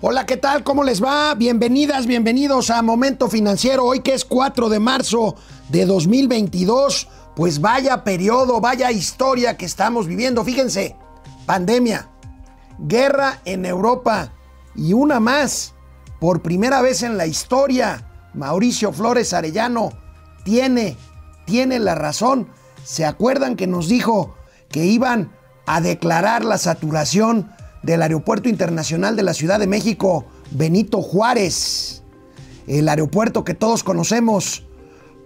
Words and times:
Hola, 0.00 0.26
¿qué 0.26 0.36
tal? 0.36 0.62
¿Cómo 0.62 0.84
les 0.84 1.02
va? 1.02 1.34
Bienvenidas, 1.34 2.06
bienvenidos 2.06 2.70
a 2.70 2.82
Momento 2.82 3.28
Financiero. 3.28 3.84
Hoy 3.84 3.98
que 3.98 4.14
es 4.14 4.24
4 4.24 4.68
de 4.68 4.78
marzo 4.78 5.34
de 5.70 5.86
2022. 5.86 7.08
Pues 7.34 7.60
vaya 7.60 8.04
periodo, 8.04 8.60
vaya 8.60 8.92
historia 8.92 9.56
que 9.56 9.64
estamos 9.64 10.06
viviendo. 10.06 10.44
Fíjense, 10.44 10.94
pandemia, 11.46 12.08
guerra 12.78 13.40
en 13.44 13.66
Europa 13.66 14.32
y 14.76 14.92
una 14.92 15.18
más. 15.18 15.74
Por 16.20 16.42
primera 16.42 16.80
vez 16.80 17.02
en 17.02 17.16
la 17.16 17.26
historia, 17.26 18.30
Mauricio 18.34 18.92
Flores 18.92 19.32
Arellano 19.32 19.90
tiene, 20.44 20.96
tiene 21.44 21.80
la 21.80 21.96
razón. 21.96 22.48
¿Se 22.84 23.04
acuerdan 23.04 23.56
que 23.56 23.66
nos 23.66 23.88
dijo 23.88 24.36
que 24.70 24.84
iban 24.84 25.32
a 25.66 25.80
declarar 25.80 26.44
la 26.44 26.56
saturación 26.56 27.50
del 27.82 28.02
Aeropuerto 28.02 28.48
Internacional 28.48 29.16
de 29.16 29.22
la 29.22 29.34
Ciudad 29.34 29.58
de 29.58 29.66
México, 29.66 30.26
Benito 30.50 31.02
Juárez? 31.02 32.02
El 32.66 32.88
aeropuerto 32.88 33.44
que 33.44 33.54
todos 33.54 33.82
conocemos 33.82 34.64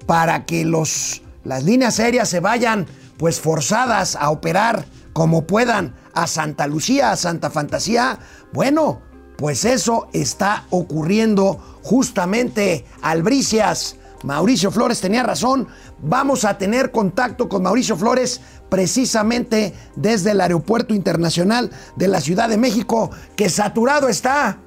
para 0.06 0.46
que 0.46 0.64
los, 0.64 1.22
las 1.44 1.64
líneas 1.64 1.98
aéreas 1.98 2.28
se 2.28 2.40
vayan 2.40 2.86
pues 3.16 3.40
forzadas 3.40 4.16
a 4.16 4.30
operar 4.30 4.84
como 5.12 5.46
puedan 5.46 5.94
a 6.14 6.26
Santa 6.26 6.66
Lucía, 6.66 7.12
a 7.12 7.16
Santa 7.16 7.50
Fantasía. 7.50 8.18
Bueno, 8.52 9.00
pues 9.36 9.64
eso 9.64 10.08
está 10.12 10.66
ocurriendo 10.70 11.58
justamente. 11.82 12.84
Albricias, 13.00 13.96
Mauricio 14.22 14.70
Flores 14.70 15.00
tenía 15.00 15.22
razón. 15.22 15.68
Vamos 16.00 16.44
a 16.44 16.58
tener 16.58 16.90
contacto 16.90 17.48
con 17.48 17.62
Mauricio 17.62 17.96
Flores 17.96 18.40
precisamente 18.68 19.74
desde 19.96 20.30
el 20.32 20.40
Aeropuerto 20.40 20.94
Internacional 20.94 21.70
de 21.96 22.08
la 22.08 22.20
Ciudad 22.20 22.48
de 22.48 22.56
México, 22.56 23.10
que 23.36 23.48
saturado 23.48 24.08
está 24.08 24.58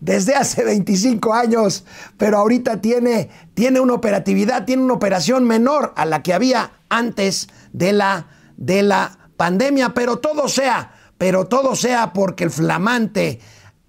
desde 0.00 0.34
hace 0.34 0.64
25 0.64 1.32
años, 1.32 1.84
pero 2.18 2.38
ahorita 2.38 2.80
tiene, 2.80 3.30
tiene 3.54 3.80
una 3.80 3.94
operatividad, 3.94 4.64
tiene 4.64 4.82
una 4.82 4.94
operación 4.94 5.44
menor 5.44 5.92
a 5.96 6.04
la 6.04 6.22
que 6.22 6.34
había 6.34 6.72
antes 6.88 7.48
de 7.72 7.92
la, 7.92 8.26
de 8.56 8.82
la 8.82 9.18
pandemia, 9.36 9.94
pero 9.94 10.18
todo 10.18 10.48
sea, 10.48 10.92
pero 11.16 11.46
todo 11.46 11.76
sea 11.76 12.12
porque 12.12 12.44
el 12.44 12.50
flamante, 12.50 13.40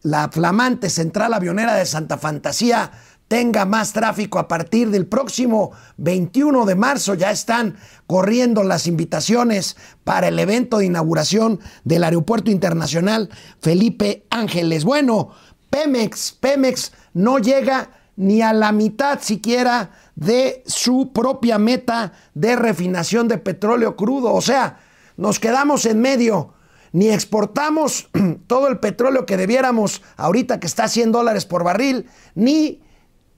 la 0.01 0.29
flamante 0.29 0.89
central 0.89 1.33
avionera 1.33 1.73
de 1.73 1.85
Santa 1.85 2.17
Fantasía 2.17 2.91
tenga 3.27 3.65
más 3.65 3.93
tráfico 3.93 4.39
a 4.39 4.47
partir 4.47 4.89
del 4.89 5.07
próximo 5.07 5.71
21 5.97 6.65
de 6.65 6.75
marzo. 6.75 7.15
Ya 7.15 7.31
están 7.31 7.77
corriendo 8.07 8.63
las 8.63 8.87
invitaciones 8.87 9.75
para 10.03 10.27
el 10.27 10.39
evento 10.39 10.77
de 10.77 10.85
inauguración 10.85 11.59
del 11.83 12.03
Aeropuerto 12.03 12.51
Internacional 12.51 13.29
Felipe 13.59 14.25
Ángeles. 14.29 14.83
Bueno, 14.83 15.31
Pemex, 15.69 16.33
Pemex 16.33 16.91
no 17.13 17.39
llega 17.39 17.89
ni 18.15 18.41
a 18.41 18.53
la 18.53 18.71
mitad 18.71 19.19
siquiera 19.21 19.91
de 20.15 20.63
su 20.67 21.11
propia 21.13 21.57
meta 21.57 22.13
de 22.35 22.55
refinación 22.55 23.27
de 23.27 23.39
petróleo 23.39 23.95
crudo. 23.95 24.33
O 24.33 24.41
sea, 24.41 24.77
nos 25.17 25.39
quedamos 25.39 25.85
en 25.85 25.99
medio. 25.99 26.53
Ni 26.91 27.09
exportamos 27.09 28.09
todo 28.47 28.67
el 28.67 28.79
petróleo 28.79 29.25
que 29.25 29.37
debiéramos 29.37 30.03
ahorita 30.15 30.59
que 30.59 30.67
está 30.67 30.83
a 30.83 30.89
100 30.89 31.11
dólares 31.11 31.45
por 31.45 31.63
barril, 31.63 32.05
ni 32.35 32.82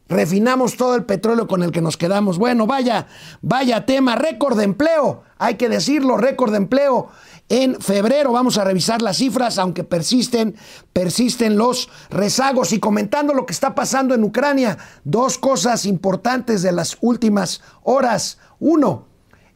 refinamos 0.08 0.78
todo 0.78 0.96
el 0.96 1.06
petróleo 1.06 1.48
con 1.48 1.64
el 1.64 1.72
que 1.72 1.82
nos 1.82 1.98
quedamos. 1.98 2.38
Bueno, 2.38 2.68
vaya, 2.68 3.08
vaya 3.42 3.86
tema, 3.86 4.16
récord 4.16 4.58
de 4.58 4.66
empleo, 4.66 5.24
hay 5.38 5.56
que 5.56 5.70
decirlo, 5.70 6.18
récord 6.18 6.52
de 6.52 6.58
empleo. 6.58 7.10
En 7.48 7.80
febrero 7.80 8.32
vamos 8.32 8.58
a 8.58 8.64
revisar 8.64 9.04
las 9.04 9.18
cifras, 9.18 9.60
aunque 9.60 9.84
persisten, 9.84 10.56
persisten 10.94 11.58
los 11.58 11.90
rezagos. 12.10 12.74
Y 12.74 12.80
comentando 12.80 13.34
lo 13.34 13.46
que 13.46 13.54
está 13.54 13.76
pasando 13.76 14.16
en 14.16 14.24
Ucrania, 14.24 14.78
dos 15.04 15.38
cosas 15.38 15.86
importantes 15.86 16.64
de 16.64 16.72
las 16.72 16.98
últimas 17.02 17.62
horas. 17.84 18.40
Uno, 18.60 19.08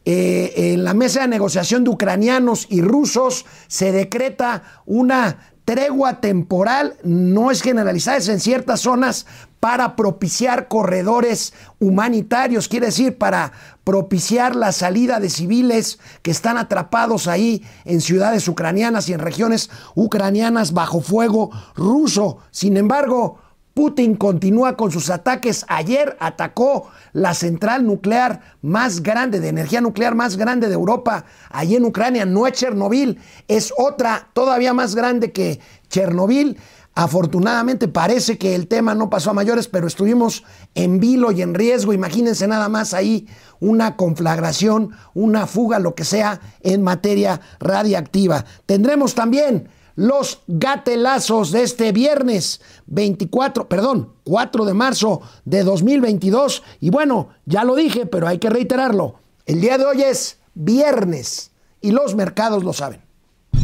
eh, 0.05 0.73
en 0.73 0.83
la 0.83 0.93
mesa 0.93 1.21
de 1.21 1.27
negociación 1.29 1.83
de 1.83 1.89
ucranianos 1.89 2.67
y 2.69 2.81
rusos 2.81 3.45
se 3.67 3.91
decreta 3.91 4.63
una 4.85 5.53
tregua 5.65 6.19
temporal, 6.19 6.95
no 7.03 7.51
es 7.51 7.61
generalizada, 7.61 8.17
es 8.17 8.27
en 8.27 8.39
ciertas 8.39 8.79
zonas 8.79 9.27
para 9.59 9.95
propiciar 9.95 10.67
corredores 10.67 11.53
humanitarios, 11.79 12.67
quiere 12.67 12.87
decir 12.87 13.17
para 13.17 13.51
propiciar 13.83 14.55
la 14.55 14.71
salida 14.71 15.19
de 15.19 15.29
civiles 15.29 15.99
que 16.21 16.31
están 16.31 16.57
atrapados 16.57 17.27
ahí 17.27 17.65
en 17.85 18.01
ciudades 18.01 18.47
ucranianas 18.47 19.09
y 19.09 19.13
en 19.13 19.19
regiones 19.19 19.69
ucranianas 19.95 20.73
bajo 20.73 21.01
fuego 21.01 21.51
ruso. 21.75 22.37
Sin 22.51 22.77
embargo, 22.77 23.39
Putin 23.79 24.15
continúa 24.15 24.75
con 24.75 24.91
sus 24.91 25.09
ataques. 25.09 25.65
Ayer 25.69 26.17
atacó 26.19 26.89
la 27.13 27.33
central 27.33 27.85
nuclear 27.85 28.41
más 28.61 29.01
grande, 29.01 29.39
de 29.39 29.47
energía 29.47 29.79
nuclear 29.79 30.15
más 30.15 30.35
grande 30.35 30.67
de 30.67 30.73
Europa, 30.73 31.23
allí 31.49 31.77
en 31.77 31.85
Ucrania. 31.85 32.25
No 32.25 32.45
es 32.45 32.53
Chernobyl, 32.53 33.19
es 33.47 33.73
otra 33.77 34.27
todavía 34.33 34.73
más 34.73 34.95
grande 34.95 35.31
que 35.31 35.61
Chernobyl. 35.87 36.57
Afortunadamente 36.99 37.87
parece 37.87 38.37
que 38.37 38.55
el 38.55 38.67
tema 38.67 38.93
no 38.93 39.09
pasó 39.09 39.29
a 39.29 39.33
mayores, 39.33 39.69
pero 39.69 39.87
estuvimos 39.87 40.43
en 40.75 40.99
vilo 40.99 41.31
y 41.31 41.41
en 41.41 41.53
riesgo. 41.53 41.93
Imagínense 41.93 42.45
nada 42.45 42.67
más 42.67 42.93
ahí 42.93 43.25
una 43.61 43.95
conflagración, 43.95 44.91
una 45.13 45.47
fuga, 45.47 45.79
lo 45.79 45.95
que 45.95 46.03
sea, 46.03 46.41
en 46.59 46.83
materia 46.83 47.39
radiactiva. 47.61 48.43
Tendremos 48.65 49.15
también 49.15 49.69
los 49.95 50.41
gatelazos 50.47 51.53
de 51.53 51.63
este 51.63 51.93
viernes 51.93 52.59
24, 52.87 53.69
perdón, 53.69 54.15
4 54.25 54.65
de 54.65 54.73
marzo 54.73 55.21
de 55.45 55.63
2022. 55.63 56.63
Y 56.81 56.89
bueno, 56.89 57.29
ya 57.45 57.63
lo 57.63 57.77
dije, 57.77 58.07
pero 58.07 58.27
hay 58.27 58.39
que 58.39 58.49
reiterarlo. 58.49 59.21
El 59.45 59.61
día 59.61 59.77
de 59.77 59.85
hoy 59.85 60.01
es 60.01 60.39
viernes 60.53 61.51
y 61.79 61.91
los 61.91 62.15
mercados 62.15 62.65
lo 62.65 62.73
saben. 62.73 63.08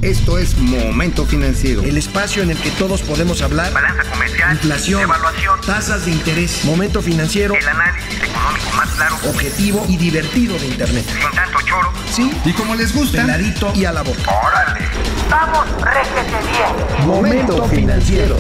Esto 0.02 0.38
es 0.38 0.56
Momento 0.58 1.26
Financiero. 1.26 1.82
El 1.82 1.98
espacio 1.98 2.44
en 2.44 2.52
el 2.52 2.58
que 2.58 2.70
todos 2.72 3.02
podemos 3.02 3.42
hablar. 3.42 3.74
Balanza 3.74 4.04
comercial. 4.12 4.54
Inflación. 4.54 5.02
Evaluación. 5.02 5.62
Tasas 5.66 6.06
de 6.06 6.12
interés. 6.12 6.64
Momento 6.64 7.02
Financiero. 7.02 7.56
El 7.56 7.68
análisis 7.68 8.22
económico 8.22 8.72
más 8.76 8.90
claro. 8.92 9.16
Objetivo 9.28 9.84
y 9.90 9.98
divertido 9.98 10.60
de 10.60 10.68
Internet. 10.68 11.06
Sin 11.08 11.32
tanto 11.32 11.60
choro. 11.66 11.92
Sí. 12.12 12.32
Y 12.46 12.54
como 12.54 12.76
les 12.76 12.94
gusta. 12.94 13.22
Peladito 13.22 13.74
y 13.74 13.86
a 13.86 13.94
la 13.94 14.04
boca. 14.04 14.32
¡Órale! 14.46 14.86
¡Vamos, 15.30 15.66
réjete 15.82 16.38
bien! 16.52 17.08
Momento 17.08 17.66
Financiero. 17.66 18.38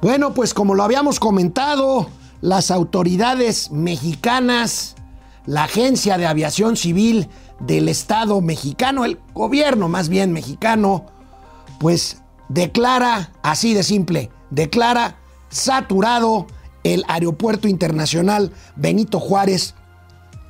Bueno, 0.00 0.34
pues 0.34 0.52
como 0.54 0.74
lo 0.74 0.82
habíamos 0.82 1.20
comentado, 1.20 2.10
las 2.40 2.72
autoridades 2.72 3.70
mexicanas, 3.70 4.96
la 5.46 5.64
Agencia 5.64 6.18
de 6.18 6.26
Aviación 6.26 6.76
Civil 6.76 7.28
del 7.60 7.88
Estado 7.88 8.40
mexicano, 8.40 9.04
el 9.04 9.18
gobierno 9.34 9.88
más 9.88 10.08
bien 10.08 10.32
mexicano, 10.32 11.06
pues 11.80 12.22
declara, 12.48 13.32
así 13.42 13.74
de 13.74 13.82
simple, 13.82 14.30
declara 14.50 15.16
saturado 15.48 16.46
el 16.84 17.04
Aeropuerto 17.08 17.68
Internacional 17.68 18.52
Benito 18.76 19.20
Juárez 19.20 19.74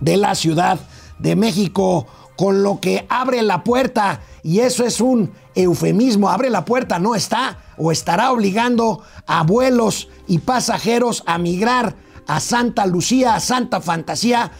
de 0.00 0.16
la 0.16 0.34
Ciudad 0.34 0.80
de 1.18 1.36
México, 1.36 2.06
con 2.36 2.62
lo 2.62 2.80
que 2.80 3.06
abre 3.08 3.42
la 3.42 3.62
puerta, 3.62 4.20
y 4.42 4.60
eso 4.60 4.84
es 4.84 5.00
un 5.00 5.32
eufemismo, 5.54 6.28
abre 6.28 6.50
la 6.50 6.64
puerta, 6.64 6.98
no 6.98 7.14
está 7.14 7.58
o 7.76 7.92
estará 7.92 8.32
obligando 8.32 9.02
a 9.26 9.42
vuelos 9.42 10.08
y 10.26 10.38
pasajeros 10.38 11.22
a 11.26 11.38
migrar 11.38 11.94
a 12.26 12.40
Santa 12.40 12.86
Lucía, 12.86 13.34
a 13.34 13.40
Santa 13.40 13.80
Fantasía, 13.80 14.52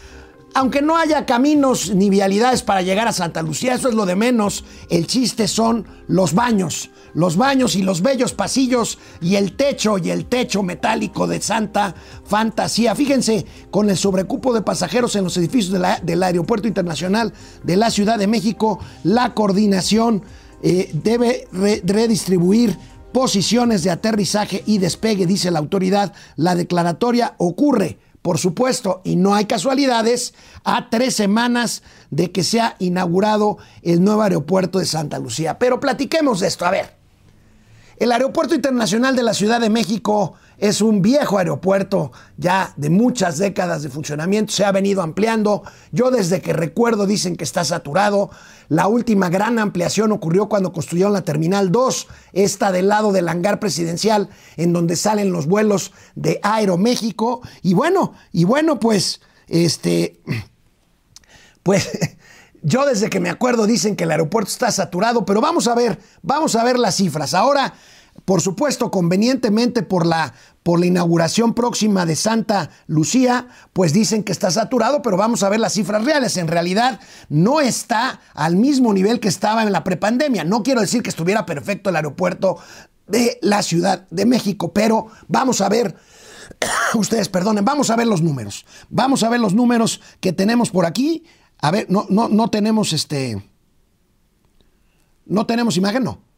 aunque 0.53 0.81
no 0.81 0.97
haya 0.97 1.25
caminos 1.25 1.93
ni 1.93 2.09
vialidades 2.09 2.61
para 2.61 2.81
llegar 2.81 3.07
a 3.07 3.13
Santa 3.13 3.41
Lucía, 3.41 3.73
eso 3.73 3.89
es 3.89 3.95
lo 3.95 4.05
de 4.05 4.15
menos. 4.15 4.63
El 4.89 5.07
chiste 5.07 5.47
son 5.47 5.85
los 6.07 6.33
baños, 6.33 6.91
los 7.13 7.37
baños 7.37 7.75
y 7.75 7.81
los 7.81 8.01
bellos 8.01 8.33
pasillos 8.33 8.99
y 9.21 9.35
el 9.35 9.55
techo 9.55 9.97
y 9.97 10.11
el 10.11 10.25
techo 10.25 10.63
metálico 10.63 11.27
de 11.27 11.41
Santa 11.41 11.95
Fantasía. 12.25 12.95
Fíjense, 12.95 13.45
con 13.71 13.89
el 13.89 13.97
sobrecupo 13.97 14.53
de 14.53 14.61
pasajeros 14.61 15.15
en 15.15 15.23
los 15.23 15.37
edificios 15.37 15.79
del 16.03 16.23
Aeropuerto 16.23 16.67
Internacional 16.67 17.33
de 17.63 17.77
la 17.77 17.89
Ciudad 17.89 18.19
de 18.19 18.27
México, 18.27 18.79
la 19.03 19.33
coordinación 19.33 20.23
eh, 20.61 20.91
debe 20.93 21.47
re- 21.51 21.81
redistribuir 21.85 22.77
posiciones 23.11 23.83
de 23.83 23.91
aterrizaje 23.91 24.63
y 24.65 24.79
despegue, 24.79 25.27
dice 25.27 25.51
la 25.51 25.59
autoridad. 25.59 26.13
La 26.35 26.55
declaratoria 26.55 27.35
ocurre 27.37 27.99
por 28.23 28.39
supuesto, 28.39 29.01
y 29.03 29.17
no 29.17 29.35
hay 29.35 29.45
casualidades, 29.45 30.33
a 30.63 30.89
tres 30.89 31.13
semanas 31.13 31.83
de 32.09 32.31
que 32.31 32.43
se 32.43 32.61
ha 32.61 32.75
inaugurado 32.79 33.57
el 33.83 34.03
nuevo 34.03 34.23
aeropuerto 34.23 34.79
de 34.79 34.85
Santa 34.85 35.19
Lucía. 35.19 35.59
Pero 35.59 35.79
platiquemos 35.79 36.39
de 36.39 36.47
esto, 36.47 36.65
a 36.65 36.71
ver. 36.71 37.02
El 38.03 38.11
Aeropuerto 38.11 38.53
Internacional 38.53 39.15
de 39.15 39.23
la 39.23 39.33
Ciudad 39.33 39.61
de 39.61 39.69
México 39.69 40.33
es 40.57 40.81
un 40.81 41.01
viejo 41.01 41.37
aeropuerto 41.37 42.11
ya 42.35 42.73
de 42.75 42.89
muchas 42.89 43.37
décadas 43.37 43.81
de 43.81 43.87
funcionamiento, 43.87 44.51
se 44.51 44.65
ha 44.65 44.73
venido 44.73 45.01
ampliando. 45.01 45.63
Yo 45.93 46.11
desde 46.11 46.41
que 46.41 46.51
recuerdo 46.51 47.07
dicen 47.07 47.37
que 47.37 47.45
está 47.45 47.63
saturado. 47.63 48.29
La 48.67 48.87
última 48.87 49.29
gran 49.29 49.57
ampliación 49.57 50.11
ocurrió 50.11 50.49
cuando 50.49 50.73
construyeron 50.73 51.13
la 51.13 51.21
Terminal 51.21 51.71
2, 51.71 52.07
esta 52.33 52.73
del 52.73 52.89
lado 52.89 53.13
del 53.13 53.29
hangar 53.29 53.61
presidencial 53.61 54.27
en 54.57 54.73
donde 54.73 54.97
salen 54.97 55.31
los 55.31 55.47
vuelos 55.47 55.93
de 56.15 56.41
Aeroméxico. 56.43 57.41
Y 57.61 57.73
bueno, 57.73 58.15
y 58.33 58.43
bueno, 58.43 58.81
pues 58.81 59.21
este 59.47 60.19
pues 61.63 61.89
yo 62.63 62.85
desde 62.85 63.09
que 63.09 63.21
me 63.21 63.29
acuerdo 63.29 63.65
dicen 63.65 63.95
que 63.95 64.03
el 64.03 64.11
aeropuerto 64.11 64.49
está 64.51 64.71
saturado, 64.71 65.23
pero 65.23 65.39
vamos 65.39 65.69
a 65.69 65.73
ver, 65.73 65.99
vamos 66.21 66.57
a 66.57 66.65
ver 66.65 66.77
las 66.77 66.95
cifras. 66.95 67.33
Ahora 67.33 67.73
por 68.25 68.41
supuesto, 68.41 68.89
convenientemente 68.89 69.83
por 69.83 70.05
la, 70.05 70.33
por 70.63 70.79
la 70.79 70.85
inauguración 70.85 71.53
próxima 71.53 72.05
de 72.05 72.15
Santa 72.15 72.69
Lucía, 72.87 73.47
pues 73.73 73.91
dicen 73.91 74.23
que 74.23 74.31
está 74.31 74.49
saturado, 74.49 75.01
pero 75.01 75.17
vamos 75.17 75.43
a 75.43 75.49
ver 75.49 75.59
las 75.59 75.73
cifras 75.73 76.05
reales. 76.05 76.37
En 76.37 76.47
realidad 76.47 77.01
no 77.27 77.59
está 77.59 78.21
al 78.33 78.55
mismo 78.55 78.93
nivel 78.93 79.19
que 79.19 79.27
estaba 79.27 79.63
en 79.63 79.73
la 79.73 79.83
prepandemia. 79.83 80.45
No 80.45 80.63
quiero 80.63 80.79
decir 80.79 81.03
que 81.03 81.09
estuviera 81.09 81.45
perfecto 81.45 81.89
el 81.89 81.97
aeropuerto 81.97 82.57
de 83.07 83.39
la 83.41 83.61
Ciudad 83.61 84.07
de 84.09 84.25
México, 84.25 84.71
pero 84.71 85.07
vamos 85.27 85.59
a 85.59 85.67
ver, 85.67 85.97
ustedes 86.95 87.27
perdonen, 87.27 87.65
vamos 87.65 87.89
a 87.89 87.97
ver 87.97 88.07
los 88.07 88.21
números. 88.21 88.65
Vamos 88.89 89.23
a 89.23 89.29
ver 89.29 89.41
los 89.41 89.53
números 89.53 89.99
que 90.21 90.31
tenemos 90.31 90.71
por 90.71 90.85
aquí. 90.85 91.25
A 91.59 91.71
ver, 91.71 91.87
no, 91.89 92.05
no, 92.09 92.29
no 92.29 92.49
tenemos 92.49 92.93
este. 92.93 93.49
No 95.25 95.45
tenemos 95.45 95.75
imagen, 95.75 96.05
no. 96.05 96.32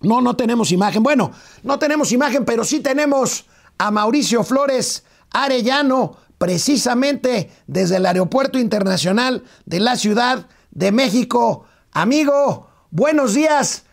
No, 0.00 0.20
no 0.20 0.36
tenemos 0.36 0.72
imagen. 0.72 1.02
Bueno, 1.02 1.32
no 1.62 1.78
tenemos 1.78 2.12
imagen, 2.12 2.44
pero 2.44 2.64
sí 2.64 2.80
tenemos 2.80 3.46
a 3.78 3.90
Mauricio 3.90 4.44
Flores 4.44 5.04
Arellano, 5.30 6.16
precisamente 6.38 7.50
desde 7.66 7.96
el 7.96 8.06
Aeropuerto 8.06 8.58
Internacional 8.58 9.44
de 9.64 9.80
la 9.80 9.96
Ciudad 9.96 10.46
de 10.70 10.92
México. 10.92 11.64
Amigo, 11.92 12.68
buenos 12.90 13.34
días. 13.34 13.84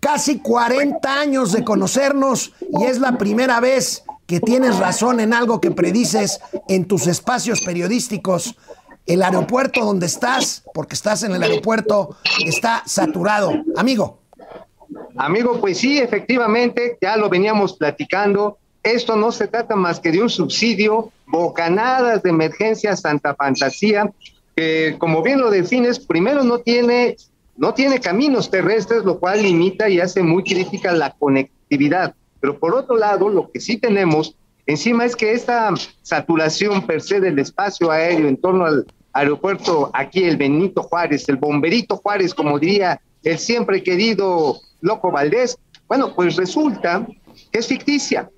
Casi 0.00 0.40
40 0.40 1.20
años 1.20 1.52
de 1.52 1.62
conocernos 1.62 2.52
y 2.60 2.84
es 2.84 2.98
la 2.98 3.18
primera 3.18 3.60
vez 3.60 4.02
que 4.26 4.40
tienes 4.40 4.78
razón 4.78 5.20
en 5.20 5.32
algo 5.32 5.60
que 5.60 5.70
predices 5.70 6.40
en 6.68 6.86
tus 6.86 7.06
espacios 7.06 7.60
periodísticos. 7.60 8.56
El 9.06 9.22
aeropuerto 9.22 9.84
donde 9.84 10.06
estás, 10.06 10.64
porque 10.74 10.94
estás 10.94 11.22
en 11.22 11.32
el 11.32 11.42
aeropuerto, 11.42 12.16
está 12.44 12.82
saturado. 12.86 13.52
Amigo. 13.76 14.21
Amigo, 15.16 15.60
pues 15.60 15.78
sí, 15.78 15.98
efectivamente, 15.98 16.96
ya 17.00 17.16
lo 17.16 17.28
veníamos 17.28 17.74
platicando. 17.76 18.58
Esto 18.82 19.16
no 19.16 19.30
se 19.30 19.46
trata 19.46 19.76
más 19.76 20.00
que 20.00 20.10
de 20.10 20.22
un 20.22 20.30
subsidio, 20.30 21.12
bocanadas 21.26 22.22
de 22.22 22.30
emergencia 22.30 22.96
Santa 22.96 23.34
Fantasía, 23.34 24.10
que 24.56 24.96
como 24.98 25.22
bien 25.22 25.40
lo 25.40 25.50
defines, 25.50 25.98
primero 25.98 26.42
no 26.42 26.58
tiene, 26.58 27.16
no 27.56 27.74
tiene 27.74 28.00
caminos 28.00 28.50
terrestres, 28.50 29.04
lo 29.04 29.18
cual 29.18 29.42
limita 29.42 29.88
y 29.88 30.00
hace 30.00 30.22
muy 30.22 30.42
crítica 30.42 30.92
la 30.92 31.10
conectividad. 31.12 32.14
Pero 32.40 32.58
por 32.58 32.74
otro 32.74 32.96
lado, 32.96 33.28
lo 33.28 33.50
que 33.50 33.60
sí 33.60 33.76
tenemos 33.76 34.34
encima 34.66 35.04
es 35.04 35.14
que 35.14 35.32
esta 35.32 35.72
saturación 36.02 36.86
per 36.86 37.02
se 37.02 37.20
del 37.20 37.38
espacio 37.38 37.90
aéreo 37.90 38.28
en 38.28 38.36
torno 38.36 38.64
al 38.64 38.86
aeropuerto 39.12 39.90
aquí, 39.92 40.24
el 40.24 40.36
Benito 40.36 40.82
Juárez, 40.82 41.28
el 41.28 41.36
Bomberito 41.36 41.96
Juárez, 41.96 42.34
como 42.34 42.58
diría 42.58 43.00
el 43.22 43.38
siempre 43.38 43.82
querido 43.82 44.60
Loco 44.80 45.10
Valdés. 45.10 45.58
Bueno, 45.88 46.14
pues 46.14 46.36
resulta 46.36 47.06
que 47.50 47.58
es 47.58 47.66
ficticia. 47.66 48.30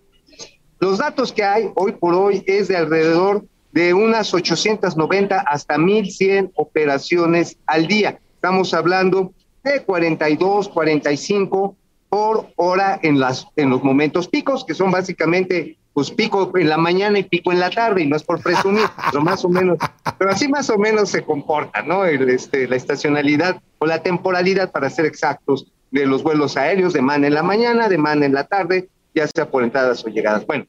Los 0.80 0.98
datos 0.98 1.32
que 1.32 1.44
hay 1.44 1.70
hoy 1.76 1.92
por 1.92 2.14
hoy 2.14 2.42
es 2.46 2.68
de 2.68 2.76
alrededor 2.76 3.44
de 3.72 3.94
unas 3.94 4.32
890 4.32 5.40
hasta 5.40 5.78
1100 5.78 6.52
operaciones 6.54 7.56
al 7.66 7.86
día. 7.86 8.20
Estamos 8.34 8.74
hablando 8.74 9.32
de 9.62 9.82
42, 9.82 10.68
45 10.68 11.76
por 12.08 12.48
hora 12.56 13.00
en, 13.02 13.18
las, 13.18 13.46
en 13.56 13.70
los 13.70 13.82
momentos 13.82 14.28
picos, 14.28 14.64
que 14.64 14.74
son 14.74 14.90
básicamente 14.90 15.78
pues 15.94 16.10
pico 16.10 16.50
en 16.56 16.68
la 16.68 16.76
mañana 16.76 17.20
y 17.20 17.22
pico 17.22 17.52
en 17.52 17.60
la 17.60 17.70
tarde, 17.70 18.02
y 18.02 18.06
no 18.06 18.16
es 18.16 18.24
por 18.24 18.42
presumir, 18.42 18.84
pero 19.10 19.22
más 19.22 19.44
o 19.44 19.48
menos, 19.48 19.78
pero 20.18 20.30
así 20.30 20.48
más 20.48 20.68
o 20.68 20.76
menos 20.76 21.08
se 21.08 21.22
comporta, 21.22 21.82
¿no? 21.82 22.04
El, 22.04 22.28
este, 22.28 22.68
la 22.68 22.76
estacionalidad 22.76 23.62
o 23.78 23.86
la 23.86 24.02
temporalidad, 24.02 24.72
para 24.72 24.90
ser 24.90 25.06
exactos, 25.06 25.72
de 25.92 26.06
los 26.06 26.24
vuelos 26.24 26.56
aéreos, 26.56 26.92
de 26.92 27.00
man 27.00 27.24
en 27.24 27.34
la 27.34 27.44
mañana, 27.44 27.88
de 27.88 27.96
man 27.96 28.24
en 28.24 28.34
la 28.34 28.44
tarde, 28.44 28.88
ya 29.14 29.28
sea 29.28 29.48
por 29.48 29.62
entradas 29.62 30.04
o 30.04 30.08
llegadas. 30.08 30.44
Bueno, 30.44 30.66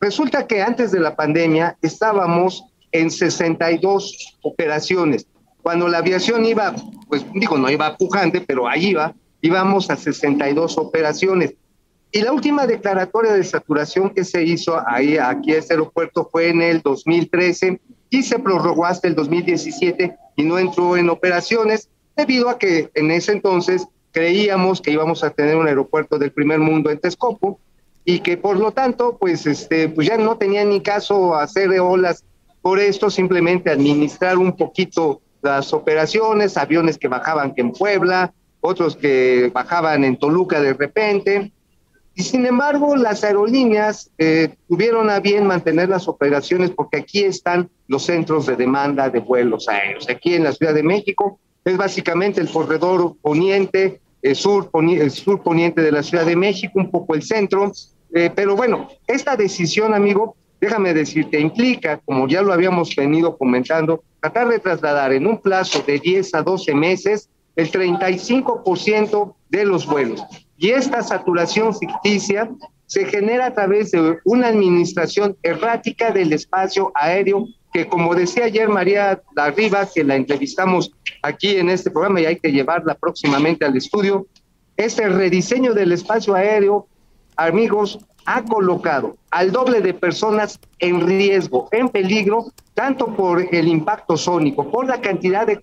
resulta 0.00 0.46
que 0.46 0.62
antes 0.62 0.92
de 0.92 1.00
la 1.00 1.16
pandemia 1.16 1.76
estábamos 1.82 2.64
en 2.92 3.10
62 3.10 4.38
operaciones. 4.42 5.26
Cuando 5.62 5.88
la 5.88 5.98
aviación 5.98 6.44
iba, 6.46 6.74
pues 7.08 7.26
digo, 7.34 7.58
no 7.58 7.68
iba 7.68 7.96
pujante, 7.96 8.40
pero 8.40 8.68
ahí 8.68 8.90
iba, 8.90 9.14
íbamos 9.42 9.90
a 9.90 9.96
62 9.96 10.78
operaciones. 10.78 11.54
Y 12.12 12.22
la 12.22 12.32
última 12.32 12.66
declaratoria 12.66 13.32
de 13.32 13.44
saturación 13.44 14.10
que 14.10 14.24
se 14.24 14.42
hizo 14.42 14.82
ahí, 14.86 15.16
aquí 15.16 15.52
a 15.52 15.58
este 15.58 15.74
aeropuerto 15.74 16.28
fue 16.30 16.48
en 16.48 16.60
el 16.60 16.80
2013 16.80 17.80
y 18.10 18.22
se 18.22 18.38
prorrogó 18.38 18.84
hasta 18.84 19.06
el 19.06 19.14
2017 19.14 20.16
y 20.36 20.42
no 20.42 20.58
entró 20.58 20.96
en 20.96 21.08
operaciones 21.08 21.88
debido 22.16 22.48
a 22.48 22.58
que 22.58 22.90
en 22.94 23.12
ese 23.12 23.32
entonces 23.32 23.86
creíamos 24.10 24.80
que 24.80 24.90
íbamos 24.90 25.22
a 25.22 25.30
tener 25.30 25.56
un 25.56 25.68
aeropuerto 25.68 26.18
del 26.18 26.32
primer 26.32 26.58
mundo 26.58 26.90
en 26.90 26.98
Texcoco 26.98 27.60
y 28.04 28.20
que 28.20 28.36
por 28.36 28.58
lo 28.58 28.72
tanto, 28.72 29.16
pues, 29.18 29.46
este, 29.46 29.88
pues 29.88 30.08
ya 30.08 30.16
no 30.16 30.36
tenía 30.36 30.64
ni 30.64 30.80
caso 30.80 31.36
hacer 31.36 31.68
olas 31.78 32.24
por 32.60 32.78
esto, 32.78 33.08
simplemente 33.08 33.70
administrar 33.70 34.36
un 34.36 34.56
poquito 34.56 35.20
las 35.42 35.72
operaciones, 35.72 36.56
aviones 36.56 36.98
que 36.98 37.08
bajaban 37.08 37.54
que 37.54 37.60
en 37.60 37.72
Puebla, 37.72 38.32
otros 38.60 38.96
que 38.96 39.50
bajaban 39.54 40.04
en 40.04 40.18
Toluca 40.18 40.60
de 40.60 40.74
repente. 40.74 41.52
Y 42.14 42.22
sin 42.22 42.44
embargo, 42.44 42.96
las 42.96 43.24
aerolíneas 43.24 44.10
eh, 44.18 44.54
tuvieron 44.68 45.10
a 45.10 45.20
bien 45.20 45.46
mantener 45.46 45.88
las 45.88 46.08
operaciones 46.08 46.70
porque 46.70 46.98
aquí 46.98 47.22
están 47.22 47.70
los 47.86 48.04
centros 48.04 48.46
de 48.46 48.56
demanda 48.56 49.08
de 49.08 49.20
vuelos 49.20 49.68
aéreos. 49.68 50.08
Aquí 50.08 50.34
en 50.34 50.44
la 50.44 50.52
Ciudad 50.52 50.74
de 50.74 50.82
México 50.82 51.38
es 51.64 51.76
básicamente 51.76 52.40
el 52.40 52.50
corredor 52.50 53.16
poniente, 53.22 54.00
el 54.22 54.36
sur, 54.36 54.70
el 54.74 55.10
sur 55.10 55.42
poniente 55.42 55.82
de 55.82 55.92
la 55.92 56.02
Ciudad 56.02 56.26
de 56.26 56.36
México, 56.36 56.72
un 56.74 56.90
poco 56.90 57.14
el 57.14 57.22
centro. 57.22 57.72
Eh, 58.12 58.30
pero 58.34 58.56
bueno, 58.56 58.88
esta 59.06 59.36
decisión, 59.36 59.94
amigo, 59.94 60.36
déjame 60.60 60.92
decirte, 60.92 61.40
implica, 61.40 61.98
como 62.04 62.28
ya 62.28 62.42
lo 62.42 62.52
habíamos 62.52 62.94
venido 62.94 63.36
comentando, 63.38 64.02
tratar 64.20 64.48
de 64.48 64.58
trasladar 64.58 65.12
en 65.12 65.26
un 65.26 65.38
plazo 65.38 65.82
de 65.86 65.98
10 65.98 66.34
a 66.34 66.42
12 66.42 66.74
meses 66.74 67.28
el 67.56 67.70
35% 67.70 69.34
de 69.48 69.64
los 69.64 69.86
vuelos. 69.86 70.22
Y 70.60 70.70
esta 70.70 71.02
saturación 71.02 71.74
ficticia 71.74 72.48
se 72.86 73.06
genera 73.06 73.46
a 73.46 73.54
través 73.54 73.90
de 73.90 74.18
una 74.24 74.48
administración 74.48 75.36
errática 75.42 76.12
del 76.12 76.32
espacio 76.32 76.92
aéreo 76.94 77.48
que 77.72 77.86
como 77.86 78.14
decía 78.14 78.44
ayer 78.44 78.68
María 78.68 79.22
Arriba, 79.36 79.88
que 79.92 80.04
la 80.04 80.16
entrevistamos 80.16 80.92
aquí 81.22 81.56
en 81.56 81.70
este 81.70 81.90
programa 81.90 82.20
y 82.20 82.26
hay 82.26 82.36
que 82.36 82.52
llevarla 82.52 82.94
próximamente 82.94 83.64
al 83.64 83.76
estudio, 83.76 84.26
este 84.76 85.08
rediseño 85.08 85.72
del 85.72 85.92
espacio 85.92 86.34
aéreo, 86.34 86.88
amigos, 87.36 87.98
ha 88.26 88.44
colocado 88.44 89.16
al 89.30 89.52
doble 89.52 89.80
de 89.80 89.94
personas 89.94 90.58
en 90.78 91.06
riesgo, 91.06 91.68
en 91.72 91.88
peligro, 91.88 92.52
tanto 92.74 93.14
por 93.14 93.42
el 93.54 93.68
impacto 93.68 94.16
sónico, 94.16 94.70
por 94.70 94.86
la 94.86 95.00
cantidad 95.00 95.46
de, 95.46 95.60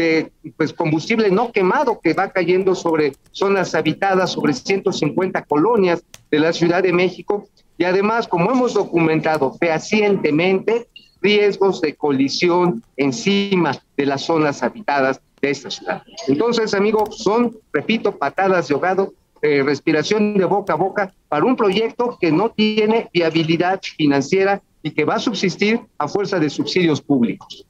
de 0.00 0.32
pues, 0.56 0.72
combustible 0.72 1.30
no 1.30 1.52
quemado 1.52 2.00
que 2.00 2.14
va 2.14 2.30
cayendo 2.30 2.74
sobre 2.74 3.12
zonas 3.32 3.74
habitadas, 3.74 4.32
sobre 4.32 4.54
150 4.54 5.44
colonias 5.44 6.02
de 6.30 6.38
la 6.38 6.52
Ciudad 6.52 6.82
de 6.82 6.92
México, 6.92 7.46
y 7.76 7.84
además, 7.84 8.26
como 8.26 8.50
hemos 8.50 8.74
documentado 8.74 9.52
fehacientemente, 9.54 10.88
riesgos 11.20 11.80
de 11.82 11.94
colisión 11.94 12.82
encima 12.96 13.72
de 13.96 14.06
las 14.06 14.22
zonas 14.22 14.62
habitadas 14.62 15.20
de 15.42 15.50
esta 15.50 15.70
ciudad. 15.70 16.02
Entonces, 16.28 16.72
amigos, 16.72 17.18
son, 17.18 17.56
repito, 17.72 18.16
patadas 18.16 18.68
de 18.68 18.74
ahogado, 18.74 19.12
eh, 19.42 19.62
respiración 19.62 20.36
de 20.36 20.44
boca 20.44 20.74
a 20.74 20.76
boca 20.76 21.14
para 21.28 21.44
un 21.44 21.56
proyecto 21.56 22.16
que 22.20 22.30
no 22.30 22.50
tiene 22.50 23.08
viabilidad 23.12 23.80
financiera 23.82 24.62
y 24.82 24.90
que 24.92 25.04
va 25.04 25.16
a 25.16 25.18
subsistir 25.18 25.80
a 25.98 26.08
fuerza 26.08 26.38
de 26.38 26.48
subsidios 26.48 27.00
públicos. 27.00 27.66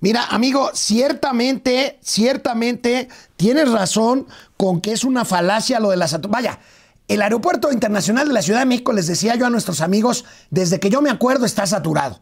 Mira, 0.00 0.24
amigo, 0.24 0.70
ciertamente, 0.72 1.98
ciertamente 2.02 3.08
tienes 3.36 3.70
razón 3.70 4.26
con 4.56 4.80
que 4.80 4.92
es 4.92 5.04
una 5.04 5.24
falacia 5.24 5.78
lo 5.78 5.90
de 5.90 5.98
las... 5.98 6.18
Vaya, 6.22 6.58
el 7.06 7.22
aeropuerto 7.22 7.70
internacional 7.72 8.26
de 8.26 8.34
la 8.34 8.42
Ciudad 8.42 8.60
de 8.60 8.66
México, 8.66 8.92
les 8.92 9.06
decía 9.06 9.34
yo 9.34 9.46
a 9.46 9.50
nuestros 9.50 9.80
amigos, 9.80 10.24
desde 10.50 10.80
que 10.80 10.90
yo 10.90 11.02
me 11.02 11.10
acuerdo 11.10 11.44
está 11.44 11.66
saturado. 11.66 12.20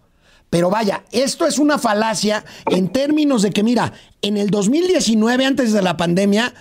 Pero 0.50 0.70
vaya, 0.70 1.04
esto 1.12 1.46
es 1.46 1.58
una 1.58 1.78
falacia 1.78 2.44
en 2.70 2.88
términos 2.88 3.42
de 3.42 3.50
que, 3.50 3.62
mira, 3.62 3.92
en 4.22 4.36
el 4.36 4.50
2019, 4.50 5.44
antes 5.44 5.72
de 5.72 5.82
la 5.82 5.96
pandemia, 5.96 6.54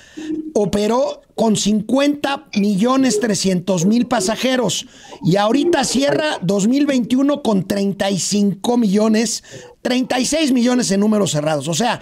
operó 0.53 1.21
con 1.35 1.55
50 1.55 2.47
millones 2.55 3.19
300 3.19 3.85
mil 3.85 4.07
pasajeros 4.07 4.87
y 5.23 5.37
ahorita 5.37 5.83
cierra 5.83 6.39
2021 6.41 7.43
con 7.43 7.67
35 7.67 8.77
millones, 8.77 9.43
36 9.83 10.51
millones 10.51 10.91
en 10.91 10.99
números 10.99 11.31
cerrados. 11.31 11.67
O 11.67 11.73
sea, 11.73 12.01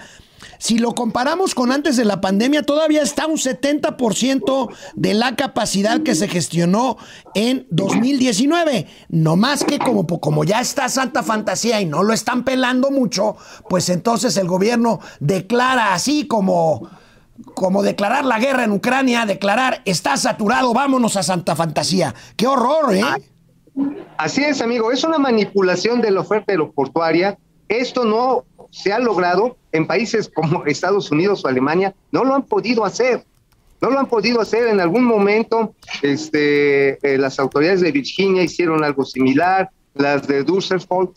si 0.58 0.78
lo 0.78 0.94
comparamos 0.94 1.54
con 1.54 1.72
antes 1.72 1.96
de 1.96 2.04
la 2.04 2.20
pandemia, 2.20 2.62
todavía 2.62 3.02
está 3.02 3.26
un 3.26 3.36
70% 3.36 4.68
de 4.94 5.14
la 5.14 5.36
capacidad 5.36 6.02
que 6.02 6.14
se 6.14 6.28
gestionó 6.28 6.96
en 7.34 7.66
2019. 7.70 8.86
No 9.08 9.36
más 9.36 9.64
que 9.64 9.78
como, 9.78 10.06
como 10.06 10.44
ya 10.44 10.60
está 10.60 10.88
Santa 10.88 11.22
Fantasía 11.22 11.80
y 11.80 11.86
no 11.86 12.02
lo 12.02 12.12
están 12.12 12.44
pelando 12.44 12.90
mucho, 12.90 13.36
pues 13.68 13.88
entonces 13.88 14.36
el 14.36 14.48
gobierno 14.48 15.00
declara 15.20 15.94
así 15.94 16.26
como 16.26 16.88
como 17.54 17.82
declarar 17.82 18.24
la 18.24 18.38
guerra 18.38 18.64
en 18.64 18.72
Ucrania, 18.72 19.26
declarar 19.26 19.82
está 19.84 20.16
saturado, 20.16 20.72
vámonos 20.72 21.16
a 21.16 21.22
Santa 21.22 21.54
Fantasía. 21.54 22.14
¡Qué 22.34 22.46
horror, 22.46 22.94
eh! 22.94 23.02
Así 24.16 24.42
es, 24.42 24.62
amigo, 24.62 24.90
es 24.90 25.04
una 25.04 25.18
manipulación 25.18 26.00
de 26.00 26.10
la 26.10 26.20
oferta 26.20 26.52
aeroportuaria. 26.52 27.38
Esto 27.68 28.04
no 28.04 28.44
se 28.70 28.92
ha 28.92 28.98
logrado 28.98 29.56
en 29.72 29.86
países 29.86 30.30
como 30.32 30.64
Estados 30.66 31.10
Unidos 31.10 31.44
o 31.44 31.48
Alemania, 31.48 31.94
no 32.12 32.24
lo 32.24 32.34
han 32.34 32.42
podido 32.42 32.84
hacer. 32.84 33.24
No 33.80 33.90
lo 33.90 33.98
han 33.98 34.06
podido 34.06 34.40
hacer. 34.40 34.68
En 34.68 34.80
algún 34.80 35.04
momento, 35.04 35.74
este, 36.02 36.98
eh, 37.06 37.18
las 37.18 37.38
autoridades 37.38 37.82
de 37.82 37.92
Virginia 37.92 38.42
hicieron 38.42 38.82
algo 38.82 39.04
similar, 39.04 39.70
las 39.94 40.26
de 40.26 40.44
Düsseldorf 40.44 41.10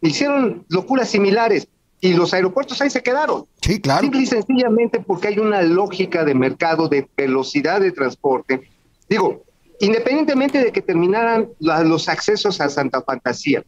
hicieron 0.00 0.64
locuras 0.68 1.10
similares 1.10 1.68
y 2.00 2.12
los 2.14 2.32
aeropuertos 2.32 2.80
ahí 2.80 2.90
se 2.90 3.02
quedaron. 3.02 3.46
Sí, 3.62 3.80
claro. 3.80 4.02
Simple 4.02 4.20
y 4.20 4.26
sencillamente 4.26 5.00
porque 5.00 5.28
hay 5.28 5.38
una 5.38 5.62
lógica 5.62 6.24
de 6.24 6.34
mercado 6.34 6.88
de 6.88 7.08
velocidad 7.16 7.80
de 7.80 7.92
transporte. 7.92 8.70
Digo, 9.08 9.42
independientemente 9.80 10.62
de 10.62 10.72
que 10.72 10.82
terminaran 10.82 11.48
los 11.58 12.08
accesos 12.08 12.60
a 12.60 12.68
Santa 12.68 13.02
Fantasía, 13.02 13.64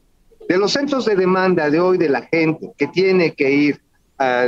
de 0.51 0.59
los 0.59 0.73
centros 0.73 1.05
de 1.05 1.15
demanda 1.15 1.71
de 1.71 1.79
hoy 1.79 1.97
de 1.97 2.09
la 2.09 2.23
gente 2.23 2.73
que 2.77 2.89
tiene 2.89 3.35
que 3.35 3.53
ir, 3.53 3.81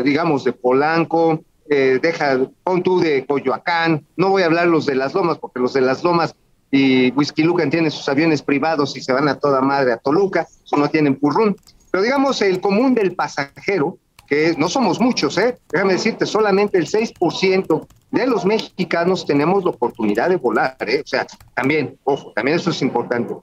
digamos, 0.02 0.42
de 0.42 0.52
Polanco, 0.52 1.44
eh, 1.70 2.00
deja, 2.02 2.40
pon 2.64 2.82
tú 2.82 2.98
de 2.98 3.24
Coyoacán, 3.24 4.04
no 4.16 4.30
voy 4.30 4.42
a 4.42 4.46
hablar 4.46 4.66
los 4.66 4.84
de 4.84 4.96
las 4.96 5.14
lomas, 5.14 5.38
porque 5.38 5.60
los 5.60 5.74
de 5.74 5.80
las 5.80 6.02
lomas 6.02 6.34
y 6.72 7.12
Whisky 7.12 7.44
Lucan 7.44 7.70
tienen 7.70 7.92
sus 7.92 8.08
aviones 8.08 8.42
privados 8.42 8.96
y 8.96 9.00
se 9.00 9.12
van 9.12 9.28
a 9.28 9.38
toda 9.38 9.60
madre 9.60 9.92
a 9.92 9.96
Toluca, 9.96 10.44
no 10.76 10.90
tienen 10.90 11.14
purrún. 11.14 11.54
Pero 11.92 12.02
digamos, 12.02 12.42
el 12.42 12.60
común 12.60 12.94
del 12.94 13.14
pasajero, 13.14 13.96
que 14.26 14.56
no 14.58 14.68
somos 14.68 15.00
muchos, 15.00 15.38
¿eh? 15.38 15.56
déjame 15.70 15.92
decirte, 15.92 16.26
solamente 16.26 16.78
el 16.78 16.88
6% 16.88 17.86
de 18.10 18.26
los 18.26 18.44
mexicanos 18.44 19.24
tenemos 19.24 19.62
la 19.62 19.70
oportunidad 19.70 20.30
de 20.30 20.36
volar, 20.36 20.76
¿eh? 20.80 21.02
o 21.04 21.06
sea, 21.06 21.28
también, 21.54 21.96
ojo, 22.02 22.32
también 22.32 22.56
eso 22.56 22.70
es 22.70 22.82
importante. 22.82 23.36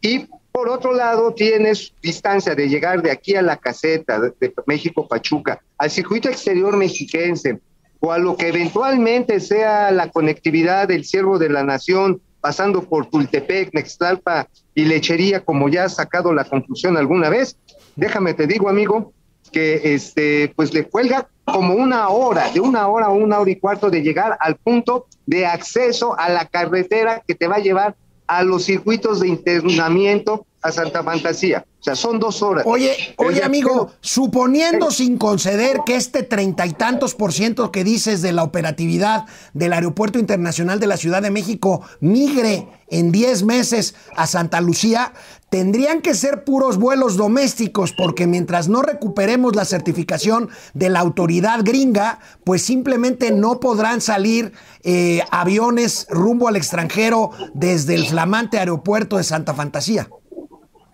Y 0.00 0.26
por 0.52 0.68
otro 0.68 0.92
lado, 0.92 1.32
tienes 1.32 1.94
distancia 2.02 2.54
de 2.54 2.68
llegar 2.68 3.02
de 3.02 3.10
aquí 3.10 3.34
a 3.34 3.42
la 3.42 3.56
caseta 3.56 4.20
de, 4.20 4.54
México-Pachuca, 4.66 5.62
al 5.78 5.90
circuito 5.90 6.28
exterior 6.28 6.76
mexiquense, 6.76 7.58
o 8.00 8.12
a 8.12 8.18
lo 8.18 8.36
que 8.36 8.48
eventualmente 8.48 9.40
sea 9.40 9.90
la 9.90 10.10
conectividad 10.10 10.88
del 10.88 11.04
Ciervo 11.04 11.38
de 11.38 11.48
la 11.48 11.62
Nación, 11.62 12.20
pasando 12.40 12.82
por 12.82 13.06
Tultepec, 13.06 13.72
Nextalpa 13.72 14.48
y 14.74 14.84
Lechería, 14.84 15.44
como 15.44 15.68
ya 15.68 15.84
ha 15.84 15.88
sacado 15.88 16.34
la 16.34 16.44
conclusión 16.44 16.96
alguna 16.96 17.30
vez, 17.30 17.56
déjame 17.96 18.34
te 18.34 18.46
digo, 18.46 18.68
amigo, 18.68 19.12
que 19.52 19.94
este, 19.94 20.52
pues 20.56 20.74
le 20.74 20.84
cuelga 20.84 21.28
como 21.44 21.74
una 21.74 22.08
hora, 22.08 22.50
de 22.50 22.60
una 22.60 22.88
hora 22.88 23.06
a 23.06 23.10
una 23.10 23.40
hora 23.40 23.50
y 23.50 23.56
cuarto 23.56 23.90
de 23.90 24.02
llegar 24.02 24.36
al 24.40 24.56
punto 24.56 25.06
de 25.26 25.46
acceso 25.46 26.18
a 26.18 26.28
la 26.28 26.46
carretera 26.46 27.22
que 27.26 27.34
te 27.34 27.46
va 27.46 27.56
a 27.56 27.60
llevar 27.60 27.94
a 28.26 28.42
los 28.42 28.64
circuitos 28.64 29.20
de 29.20 29.28
internamiento 29.28 30.46
a 30.62 30.70
Santa 30.70 31.02
Fantasía. 31.02 31.64
O 31.80 31.84
sea, 31.84 31.96
son 31.96 32.20
dos 32.20 32.42
horas. 32.42 32.64
Oye, 32.66 32.94
oye, 33.16 33.42
amigo, 33.42 33.90
suponiendo 34.00 34.92
sin 34.92 35.18
conceder 35.18 35.80
que 35.84 35.96
este 35.96 36.22
treinta 36.22 36.64
y 36.64 36.72
tantos 36.72 37.16
por 37.16 37.32
ciento 37.32 37.72
que 37.72 37.82
dices 37.82 38.22
de 38.22 38.32
la 38.32 38.44
operatividad 38.44 39.24
del 39.52 39.72
Aeropuerto 39.72 40.20
Internacional 40.20 40.78
de 40.78 40.86
la 40.86 40.96
Ciudad 40.96 41.20
de 41.20 41.32
México 41.32 41.82
migre 41.98 42.68
en 42.88 43.10
10 43.10 43.42
meses 43.42 43.96
a 44.16 44.28
Santa 44.28 44.60
Lucía, 44.60 45.12
tendrían 45.52 46.00
que 46.00 46.14
ser 46.14 46.44
puros 46.44 46.78
vuelos 46.78 47.18
domésticos, 47.18 47.92
porque 47.92 48.26
mientras 48.26 48.70
no 48.70 48.80
recuperemos 48.80 49.54
la 49.54 49.66
certificación 49.66 50.48
de 50.72 50.88
la 50.88 51.00
autoridad 51.00 51.60
gringa, 51.62 52.20
pues 52.42 52.62
simplemente 52.62 53.30
no 53.32 53.60
podrán 53.60 54.00
salir 54.00 54.52
eh, 54.82 55.20
aviones 55.30 56.06
rumbo 56.08 56.48
al 56.48 56.56
extranjero 56.56 57.32
desde 57.52 57.96
el 57.96 58.06
flamante 58.06 58.58
aeropuerto 58.58 59.18
de 59.18 59.24
Santa 59.24 59.52
Fantasía. 59.52 60.08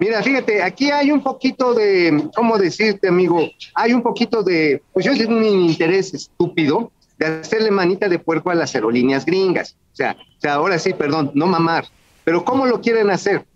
Mira, 0.01 0.25
fíjate, 0.25 0.61
aquí 0.61 0.91
hay 0.91 1.13
un 1.13 1.23
poquito 1.23 1.73
de, 1.73 2.29
¿cómo 2.35 2.59
decirte, 2.59 3.07
amigo? 3.07 3.41
Hay 3.75 3.93
un 3.93 4.03
poquito 4.03 4.43
de, 4.43 4.83
pues 4.93 5.07
yo 5.07 5.17
tengo 5.17 5.37
un 5.37 5.45
interés 5.45 6.13
estúpido 6.15 6.91
de 7.17 7.27
hacerle 7.27 7.71
manita 7.71 8.09
de 8.09 8.19
puerco 8.19 8.51
a 8.51 8.57
las 8.57 8.75
aerolíneas 8.75 9.25
gringas. 9.25 9.77
O 9.93 9.97
sea, 9.97 10.17
o 10.21 10.41
sea, 10.41 10.55
ahora 10.55 10.81
sí, 10.81 10.95
perdón, 10.95 11.31
no 11.35 11.47
mamar. 11.47 11.85
Pero 12.25 12.45
¿cómo 12.45 12.67
lo 12.67 12.81
quieren 12.81 13.09
hacer? 13.11 13.47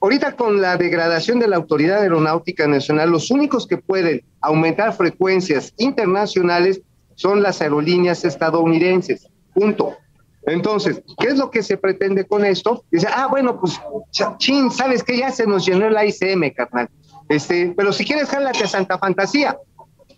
Ahorita 0.00 0.36
con 0.36 0.60
la 0.60 0.76
degradación 0.76 1.40
de 1.40 1.48
la 1.48 1.56
Autoridad 1.56 2.02
Aeronáutica 2.02 2.68
Nacional, 2.68 3.10
los 3.10 3.30
únicos 3.30 3.66
que 3.66 3.78
pueden 3.78 4.22
aumentar 4.40 4.92
frecuencias 4.94 5.74
internacionales 5.76 6.80
son 7.16 7.42
las 7.42 7.60
aerolíneas 7.60 8.24
estadounidenses. 8.24 9.28
Punto. 9.52 9.96
Entonces, 10.46 11.02
¿qué 11.18 11.28
es 11.28 11.36
lo 11.36 11.50
que 11.50 11.64
se 11.64 11.76
pretende 11.76 12.24
con 12.24 12.44
esto? 12.44 12.84
Dice, 12.92 13.08
ah, 13.12 13.26
bueno, 13.28 13.60
pues, 13.60 13.80
chin, 14.38 14.70
¿sabes 14.70 15.02
qué? 15.02 15.18
Ya 15.18 15.32
se 15.32 15.46
nos 15.46 15.66
llenó 15.66 15.86
el 15.86 16.08
ICM, 16.08 16.54
carnal. 16.54 16.88
Este, 17.28 17.74
pero 17.76 17.92
si 17.92 18.04
quieres, 18.04 18.28
jálate 18.28 18.64
a 18.64 18.68
Santa 18.68 18.98
Fantasía. 18.98 19.58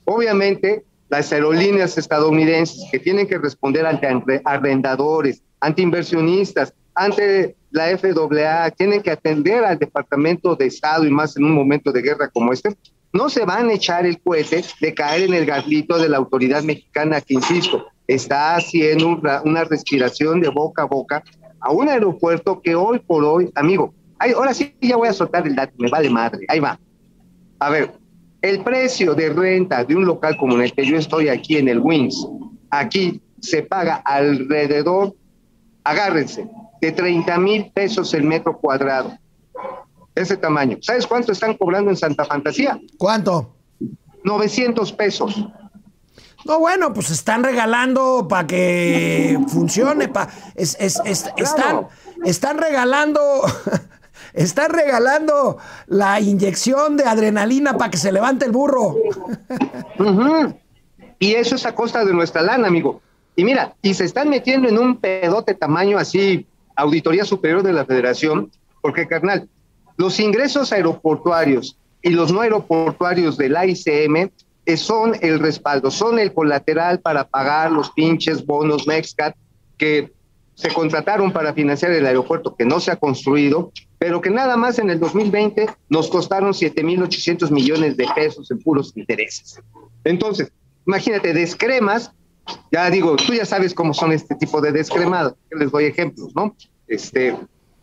Obviamente, 0.05 0.85
las 1.09 1.33
aerolíneas 1.33 1.97
estadounidenses 1.99 2.85
que 2.93 2.99
tienen 2.99 3.27
que 3.27 3.39
responder 3.39 3.87
ante 3.87 4.43
arrendadores, 4.45 5.43
ante 5.59 5.83
inversionistas, 5.83 6.75
ante 6.95 7.57
la 7.71 7.97
FAA, 7.97 8.71
tienen 8.73 9.03
que 9.03 9.11
atender 9.11 9.65
al 9.65 9.79
Departamento 9.79 10.57
de 10.57 10.67
Estado 10.67 11.07
y 11.07 11.11
más 11.11 11.37
en 11.37 11.45
un 11.45 11.55
momento 11.55 11.93
de 11.93 12.03
guerra 12.03 12.29
como 12.29 12.53
este, 12.53 12.77
no 13.13 13.29
se 13.29 13.45
van 13.45 13.69
a 13.69 13.73
echar 13.73 14.07
el 14.07 14.21
cohete 14.21 14.65
de 14.81 14.95
caer 14.95 15.23
en 15.23 15.35
el 15.35 15.47
garlito 15.47 15.99
de 15.99 16.09
la 16.09 16.19
autoridad 16.19 16.63
mexicana 16.63 17.21
que, 17.21 17.35
insisto, 17.35 17.87
está 18.07 18.57
haciendo 18.57 19.21
una 19.45 19.65
respiración 19.65 20.41
de 20.41 20.49
boca 20.49 20.83
a 20.83 20.87
boca 20.87 21.23
a 21.61 21.73
un 21.73 21.89
aeropuerto 21.89 22.61
que 22.61 22.75
hoy 22.75 22.99
por 23.01 23.25
hoy, 23.25 23.51
amigo, 23.55 23.95
ahora 24.19 24.55
sí 24.55 24.75
ya 24.81 24.97
voy 24.97 25.09
a 25.09 25.13
soltar 25.13 25.47
el 25.47 25.55
dato, 25.55 25.75
me 25.79 25.91
vale 25.91 26.11
madre, 26.11 26.45
ahí 26.49 26.61
va. 26.61 26.79
A 27.59 27.71
ver, 27.71 27.93
el 28.43 28.63
precio 28.63 29.15
de 29.15 29.31
renta 29.31 29.85
de 29.85 29.95
un 29.95 30.07
local 30.07 30.37
como 30.39 30.59
el 30.61 30.73
que 30.73 30.87
yo 30.87 30.97
estoy 30.97 31.29
aquí 31.29 31.59
en 31.59 31.69
el 31.69 31.79
Wings, 31.79 32.27
aquí 32.71 33.21
se 33.41 33.63
paga 33.63 33.97
alrededor, 33.97 35.15
agárrense, 35.85 36.49
de 36.81 36.93
30 36.93 37.39
mil 37.39 37.71
pesos 37.73 38.15
el 38.15 38.25
metro 38.25 38.59
cuadrado. 38.59 39.17
Ese 40.15 40.37
tamaño. 40.37 40.79
¿Sabes 40.81 41.07
cuánto 41.07 41.33
están 41.33 41.57
cobrando 41.57 41.91
en 41.91 41.97
Santa 41.97 42.25
Fantasía? 42.25 42.79
¿Cuánto? 42.99 43.55
900 44.25 44.93
pesos. 44.93 45.47
No, 46.45 46.59
bueno, 46.59 46.93
pues 46.93 47.11
están 47.11 47.45
regalando 47.45 48.27
para 48.29 48.47
que 48.47 49.39
funcione. 49.49 50.09
Pa, 50.09 50.29
es, 50.55 50.77
están, 50.81 51.87
están 52.25 52.59
regalando. 52.59 53.21
Están 54.33 54.71
regalando 54.71 55.59
la 55.89 56.21
inyección 56.21 56.97
de 56.97 57.03
adrenalina 57.03 57.77
para 57.77 57.91
que 57.91 57.97
se 57.97 58.13
levante 58.13 58.45
el 58.45 58.53
burro. 58.53 58.95
Y 61.23 61.35
eso 61.35 61.55
es 61.55 61.67
a 61.67 61.75
costa 61.75 62.03
de 62.05 62.15
nuestra 62.15 62.41
lana, 62.41 62.69
amigo. 62.69 63.03
Y 63.37 63.45
mira, 63.45 63.75
y 63.83 63.95
se 63.95 64.05
están 64.05 64.29
metiendo 64.29 64.69
en 64.69 64.79
un 64.79 64.97
pedote 64.97 65.55
tamaño 65.55 65.99
así, 65.99 66.47
Auditoría 66.77 67.25
Superior 67.25 67.63
de 67.63 67.73
la 67.73 67.85
Federación, 67.85 68.51
porque, 68.81 69.07
carnal, 69.07 69.49
los 69.97 70.19
ingresos 70.21 70.73
aeroportuarios 70.73 71.77
y 72.03 72.11
los 72.11 72.33
no 72.33 72.41
aeroportuarios 72.41 73.37
del 73.37 73.57
AICM 73.57 74.31
son 74.77 75.17
el 75.21 75.39
respaldo, 75.39 75.91
son 75.91 76.19
el 76.19 76.33
colateral 76.33 77.01
para 77.01 77.25
pagar 77.25 77.73
los 77.73 77.91
pinches 77.91 78.45
bonos 78.45 78.87
Mexcat 78.87 79.35
que 79.77 80.13
se 80.55 80.73
contrataron 80.73 81.33
para 81.33 81.55
financiar 81.55 81.93
el 81.93 82.07
aeropuerto 82.07 82.55
que 82.55 82.67
no 82.67 82.81
se 82.81 82.91
ha 82.91 82.97
construido, 82.97 83.73
pero 83.99 84.21
que 84.21 84.31
nada 84.31 84.57
más 84.57 84.79
en 84.79 84.91
el 84.91 85.01
2020 85.01 85.67
nos 85.89 86.09
costaron 86.09 86.53
7.800 86.53 87.51
millones 87.51 87.97
de 87.97 88.07
pesos 88.15 88.51
en 88.51 88.59
puros 88.59 88.93
intereses. 88.95 89.61
Entonces, 90.05 90.53
imagínate, 90.87 91.33
descremas, 91.33 92.13
ya 92.71 92.90
digo, 92.90 93.16
tú 93.16 93.35
ya 93.35 93.45
sabes 93.45 93.75
cómo 93.75 93.95
son 93.95 94.12
este 94.12 94.35
tipo 94.35 94.61
de 94.61 94.73
descremados, 94.73 95.35
les 95.50 95.71
doy 95.71 95.85
ejemplos, 95.85 96.35
¿no? 96.35 96.54
Este, 96.87 97.37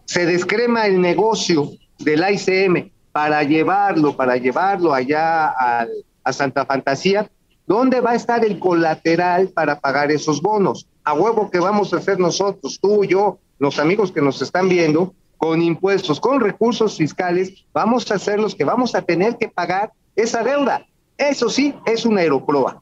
se 0.06 0.26
descrema 0.26 0.88
el 0.88 1.02
negocio 1.02 1.72
del 2.00 2.24
ICM 2.30 2.92
para 3.12 3.44
llevarlo, 3.44 4.16
para 4.16 4.38
llevarlo 4.38 4.94
allá 4.94 5.48
al 5.50 5.90
a 6.28 6.34
Santa 6.34 6.66
Fantasía 6.66 7.30
¿dónde 7.68 8.02
va 8.02 8.12
a 8.12 8.16
estar 8.16 8.44
el 8.44 8.60
colateral 8.60 9.50
para 9.50 9.80
pagar 9.80 10.12
esos 10.12 10.42
bonos? 10.42 10.88
A 11.04 11.14
huevo 11.14 11.50
que 11.50 11.60
vamos 11.60 11.94
a 11.94 11.98
hacer 11.98 12.20
nosotros, 12.20 12.80
tú, 12.82 13.06
yo, 13.06 13.40
los 13.60 13.80
amigos 13.80 14.12
que 14.12 14.22
nos 14.22 14.42
están 14.42 14.68
viendo, 14.68 15.14
con 15.38 15.62
impuestos, 15.62 16.20
con 16.20 16.40
recursos 16.40 16.98
fiscales, 16.98 17.66
vamos 17.74 18.10
a 18.10 18.16
hacer 18.16 18.40
los 18.40 18.56
que 18.56 18.64
vamos 18.64 18.96
a 18.96 19.02
tener 19.02 19.38
que 19.38 19.48
pagar 19.48 19.92
esa 20.16 20.44
deuda. 20.44 20.86
Eso 21.18 21.50
sí, 21.50 21.76
es 21.86 22.06
una 22.06 22.22
aeroproa. 22.22 22.80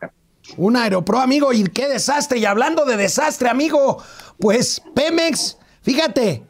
Un 0.58 0.78
aeropro, 0.78 1.20
amigo, 1.20 1.54
y 1.54 1.64
qué 1.66 1.88
desastre. 1.88 2.40
Y 2.40 2.46
hablando 2.46 2.86
de 2.86 2.98
desastre, 2.98 3.50
amigo, 3.50 4.02
pues 4.40 4.82
Pemex, 4.94 5.58
fíjate, 5.82 6.44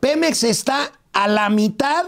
Pemex 0.00 0.42
está 0.44 0.92
a 1.12 1.28
la 1.28 1.48
mitad 1.48 2.06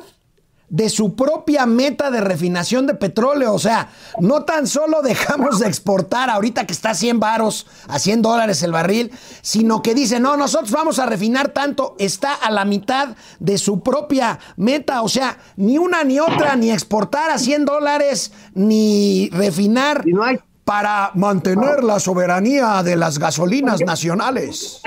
de 0.71 0.91
su 0.91 1.17
propia 1.17 1.65
meta 1.67 2.11
de 2.11 2.21
refinación 2.21 2.87
de 2.87 2.95
petróleo. 2.95 3.55
O 3.55 3.59
sea, 3.59 3.91
no 4.21 4.45
tan 4.45 4.67
solo 4.67 5.03
dejamos 5.03 5.61
de 5.61 5.67
exportar 5.67 6.31
ahorita 6.31 6.67
que 6.67 6.73
está 6.73 6.91
a 6.91 6.95
100 6.95 7.21
varos, 7.21 7.67
a 7.89 7.99
100 7.99 8.23
dólares 8.23 8.63
el 8.63 8.73
barril, 8.73 9.11
sino 9.43 9.83
que 9.83 9.95
dice, 9.95 10.21
no, 10.21 10.37
nosotros 10.37 10.71
vamos 10.71 10.99
a 10.99 11.07
refinar 11.07 11.49
tanto, 11.49 11.97
está 11.99 12.35
a 12.35 12.51
la 12.51 12.65
mitad 12.65 13.17
de 13.39 13.59
su 13.59 13.81
propia 13.81 14.39
meta. 14.57 15.03
O 15.03 15.09
sea, 15.09 15.39
ni 15.57 15.79
una 15.79 16.05
ni 16.05 16.21
otra, 16.21 16.57
ni 16.57 16.71
exportar 16.71 17.31
a 17.31 17.39
100 17.39 17.65
dólares, 17.65 18.33
ni 18.55 19.31
refinar. 19.31 20.03
Y 20.07 20.13
no 20.13 20.25
hay 20.25 20.39
para 20.69 21.13
mantener 21.15 21.83
la 21.83 21.99
soberanía 21.99 22.83
de 22.83 22.95
las 22.95 23.19
gasolinas 23.19 23.81
nacionales. 23.81 24.83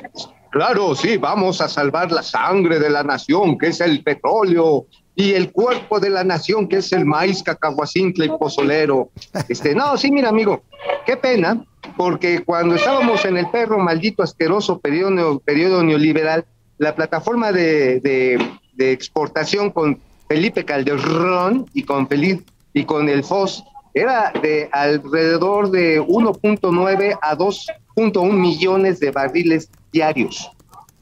Claro, 0.52 0.94
sí, 0.94 1.18
vamos 1.18 1.60
a 1.60 1.68
salvar 1.68 2.12
la 2.12 2.22
sangre 2.22 2.78
de 2.78 2.92
la 2.92 3.02
nación, 3.02 3.58
que 3.58 3.70
es 3.70 3.82
el 3.82 4.04
petróleo, 4.04 4.86
y 5.16 5.32
el 5.32 5.52
cuerpo 5.52 6.00
de 6.00 6.12
la 6.12 6.24
nación, 6.24 6.68
que 6.68 6.78
es 6.78 6.92
el 6.92 7.04
maíz, 7.04 7.42
cacahuacintle 7.42 8.26
y 8.26 8.30
pozolero. 8.30 9.10
Este, 9.50 9.74
no, 9.74 9.98
sí, 9.98 10.12
mira, 10.12 10.30
amigo, 10.30 10.62
qué 11.04 11.18
pena, 11.18 11.66
porque 11.98 12.44
cuando 12.46 12.76
estábamos 12.76 13.26
en 13.26 13.38
el 13.38 13.50
perro 13.50 13.80
maldito 13.80 14.22
asqueroso 14.22 14.78
periodo, 14.78 15.40
periodo 15.40 15.84
neoliberal, 15.84 16.46
la 16.78 16.94
plataforma 16.94 17.52
de, 17.52 18.00
de, 18.02 18.38
de 18.74 18.92
exportación 18.92 19.72
con 19.72 20.00
Felipe 20.28 20.64
Calderón 20.64 21.66
y 21.74 21.82
con 21.82 22.08
Felipe 22.08 22.44
y 22.72 22.86
con 22.86 23.10
el 23.10 23.24
FOS 23.24 23.64
era 23.94 24.32
de 24.42 24.70
alrededor 24.72 25.72
de 25.72 26.02
1.9 26.02 27.18
a 27.22 27.38
2.1 27.38 28.32
millones 28.34 29.00
de 29.00 29.12
barriles 29.12 29.70
diarios. 29.92 30.50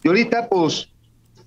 Y 0.03 0.07
ahorita, 0.07 0.47
pues, 0.47 0.89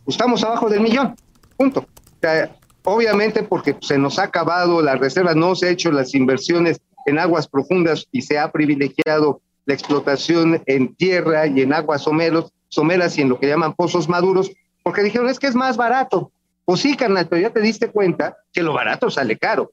estamos 0.06 0.44
abajo 0.44 0.68
del 0.68 0.80
millón, 0.80 1.16
punto. 1.56 1.80
O 1.80 2.20
sea, 2.20 2.54
obviamente 2.84 3.42
porque 3.42 3.76
se 3.80 3.98
nos 3.98 4.18
ha 4.18 4.24
acabado 4.24 4.82
la 4.82 4.96
reserva, 4.96 5.34
no 5.34 5.54
se 5.54 5.66
ha 5.66 5.70
hecho 5.70 5.90
las 5.90 6.14
inversiones 6.14 6.80
en 7.06 7.18
aguas 7.18 7.48
profundas 7.48 8.06
y 8.12 8.22
se 8.22 8.38
ha 8.38 8.50
privilegiado 8.52 9.40
la 9.64 9.74
explotación 9.74 10.62
en 10.66 10.94
tierra 10.94 11.46
y 11.46 11.60
en 11.62 11.72
aguas 11.72 12.02
someros, 12.02 12.52
someras 12.68 13.16
y 13.18 13.22
en 13.22 13.28
lo 13.28 13.38
que 13.38 13.48
llaman 13.48 13.74
pozos 13.74 14.08
maduros, 14.08 14.50
porque 14.82 15.02
dijeron, 15.02 15.28
es 15.28 15.38
que 15.38 15.46
es 15.46 15.54
más 15.54 15.76
barato. 15.76 16.32
Pues 16.64 16.80
sí, 16.80 16.96
carnal, 16.96 17.28
pero 17.28 17.42
ya 17.42 17.50
te 17.50 17.60
diste 17.60 17.90
cuenta 17.90 18.36
que 18.52 18.62
lo 18.62 18.72
barato 18.72 19.10
sale 19.10 19.36
caro. 19.36 19.72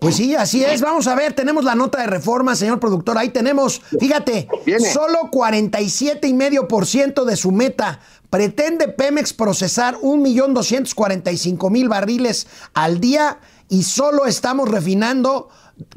Pues 0.00 0.16
sí, 0.16 0.34
así 0.34 0.64
es. 0.64 0.80
Vamos 0.80 1.06
a 1.06 1.14
ver, 1.14 1.34
tenemos 1.34 1.64
la 1.64 1.74
nota 1.74 2.00
de 2.00 2.06
reforma, 2.06 2.54
señor 2.56 2.80
productor. 2.80 3.18
Ahí 3.18 3.28
tenemos, 3.28 3.82
fíjate, 4.00 4.48
Viene. 4.64 4.90
solo 4.92 5.30
47,5% 5.30 7.24
de 7.24 7.36
su 7.36 7.52
meta. 7.52 8.00
Pretende 8.30 8.88
Pemex 8.88 9.32
procesar 9.34 9.96
1.245.000 9.96 11.88
barriles 11.88 12.46
al 12.74 13.00
día 13.00 13.38
y 13.68 13.82
solo 13.82 14.26
estamos 14.26 14.68
refinando 14.70 15.48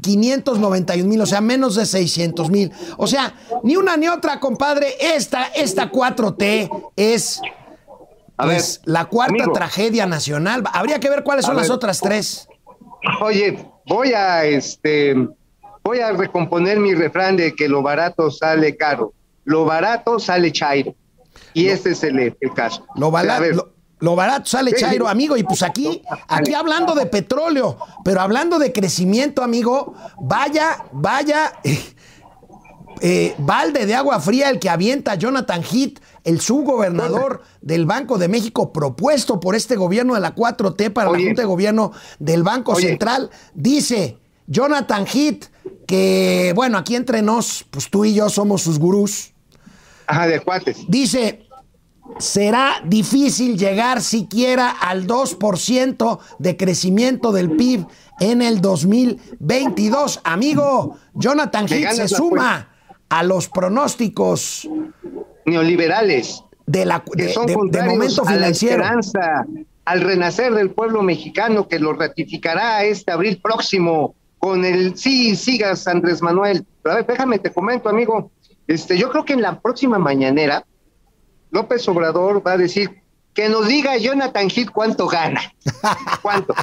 591 0.02 1.08
mil, 1.08 1.20
o 1.20 1.26
sea, 1.26 1.40
menos 1.40 1.74
de 1.76 1.86
600 1.86 2.50
mil. 2.50 2.72
O 2.96 3.06
sea, 3.06 3.34
ni 3.62 3.76
una 3.76 3.96
ni 3.96 4.08
otra, 4.08 4.40
compadre. 4.40 4.94
Esta, 5.00 5.44
esta 5.46 5.90
4T 5.90 6.70
es 6.96 7.40
A 8.36 8.44
pues, 8.44 8.80
ver, 8.84 8.92
la 8.94 9.04
cuarta 9.06 9.34
amigo. 9.44 9.52
tragedia 9.52 10.06
nacional. 10.06 10.62
Habría 10.72 11.00
que 11.00 11.08
ver 11.08 11.22
cuáles 11.22 11.46
son 11.46 11.56
las 11.56 11.70
otras 11.70 12.00
tres. 12.00 12.48
Oye, 13.20 13.70
voy 13.86 14.12
a 14.12 14.44
este 14.44 15.14
voy 15.82 16.00
a 16.00 16.12
recomponer 16.12 16.78
mi 16.80 16.94
refrán 16.94 17.36
de 17.36 17.54
que 17.54 17.68
lo 17.68 17.82
barato 17.82 18.30
sale 18.30 18.76
caro. 18.76 19.12
Lo 19.44 19.64
barato 19.64 20.18
sale 20.18 20.50
chairo. 20.50 20.94
Y 21.52 21.68
este 21.68 21.90
es 21.90 22.02
el, 22.02 22.18
el 22.18 22.54
caso. 22.54 22.86
Lo, 22.96 23.10
bala- 23.10 23.40
barato 24.00 24.46
sale 24.46 24.70
Sí, 24.72 24.76
Chairo, 24.80 25.08
amigo. 25.08 25.36
Y 25.36 25.42
pues 25.44 25.62
aquí, 25.62 26.02
aquí 26.28 26.54
hablando 26.54 26.94
de 26.94 27.06
petróleo, 27.06 27.78
pero 28.04 28.20
hablando 28.20 28.58
de 28.58 28.72
crecimiento, 28.72 29.42
amigo, 29.42 29.94
vaya, 30.20 30.84
vaya, 30.92 31.52
eh, 33.00 33.34
balde 33.38 33.86
de 33.86 33.94
agua 33.94 34.20
fría 34.20 34.50
el 34.50 34.58
que 34.58 34.68
avienta 34.70 35.14
Jonathan 35.14 35.62
Heath, 35.62 36.00
el 36.24 36.40
subgobernador 36.40 37.42
del 37.60 37.86
Banco 37.86 38.18
de 38.18 38.28
México, 38.28 38.72
propuesto 38.72 39.40
por 39.40 39.54
este 39.54 39.76
gobierno 39.76 40.14
de 40.14 40.20
la 40.20 40.34
4T 40.34 40.92
para 40.92 41.10
la. 41.10 41.18
Junta 41.18 41.42
de 41.42 41.46
Gobierno 41.46 41.92
del 42.18 42.42
Banco 42.42 42.72
Oye. 42.72 42.88
Central. 42.88 43.30
Dice 43.54 44.18
Jonathan 44.46 45.06
Heath 45.06 45.46
que, 45.86 46.52
bueno, 46.56 46.78
aquí 46.78 46.96
entre 46.96 47.22
nos, 47.22 47.64
pues 47.70 47.90
tú 47.90 48.04
y 48.04 48.14
yo 48.14 48.28
somos 48.30 48.62
sus 48.62 48.78
gurús. 48.78 49.32
ajá, 50.06 50.26
de 50.26 50.40
cuates. 50.40 50.78
Dice, 50.88 51.46
será 52.18 52.82
difícil 52.84 53.58
llegar 53.58 54.02
siquiera 54.02 54.70
al 54.70 55.06
2% 55.06 56.18
de 56.38 56.56
crecimiento 56.56 57.32
del 57.32 57.52
PIB 57.52 57.86
en 58.20 58.42
el 58.42 58.60
2022. 58.60 60.20
Amigo, 60.24 60.96
Jonathan 61.14 61.66
Heath 61.68 61.92
se 61.92 62.08
suma 62.08 62.73
a 63.18 63.22
los 63.22 63.48
pronósticos 63.48 64.68
Neoliberales 65.46 66.42
de, 66.66 66.84
la, 66.84 67.00
que 67.04 67.24
de, 67.26 67.32
son 67.32 67.46
de- 67.46 67.82
momento 67.82 68.22
a 68.22 68.30
la 68.30 68.32
financiero. 68.36 68.76
esperanza, 68.82 69.46
al 69.84 70.00
renacer 70.00 70.54
del 70.54 70.70
pueblo 70.70 71.02
mexicano 71.02 71.68
que 71.68 71.78
lo 71.78 71.92
ratificará 71.92 72.82
este 72.84 73.12
abril 73.12 73.40
próximo 73.42 74.14
con 74.38 74.64
el 74.64 74.96
sí, 74.96 75.36
sigas 75.36 75.86
Andrés 75.86 76.22
Manuel. 76.22 76.64
Pero 76.82 76.92
a 76.94 76.96
ver, 76.96 77.06
déjame 77.06 77.38
te 77.38 77.52
comento, 77.52 77.88
amigo. 77.88 78.30
Este, 78.66 78.96
yo 78.98 79.10
creo 79.10 79.24
que 79.24 79.34
en 79.34 79.42
la 79.42 79.60
próxima 79.60 79.98
mañanera 79.98 80.64
López 81.50 81.86
Obrador 81.88 82.44
va 82.46 82.52
a 82.52 82.56
decir 82.56 83.02
que 83.34 83.48
nos 83.48 83.66
diga 83.68 83.96
Jonathan 83.96 84.48
Heath 84.48 84.70
cuánto 84.70 85.06
gana. 85.06 85.40
¿Cuánto? 86.22 86.54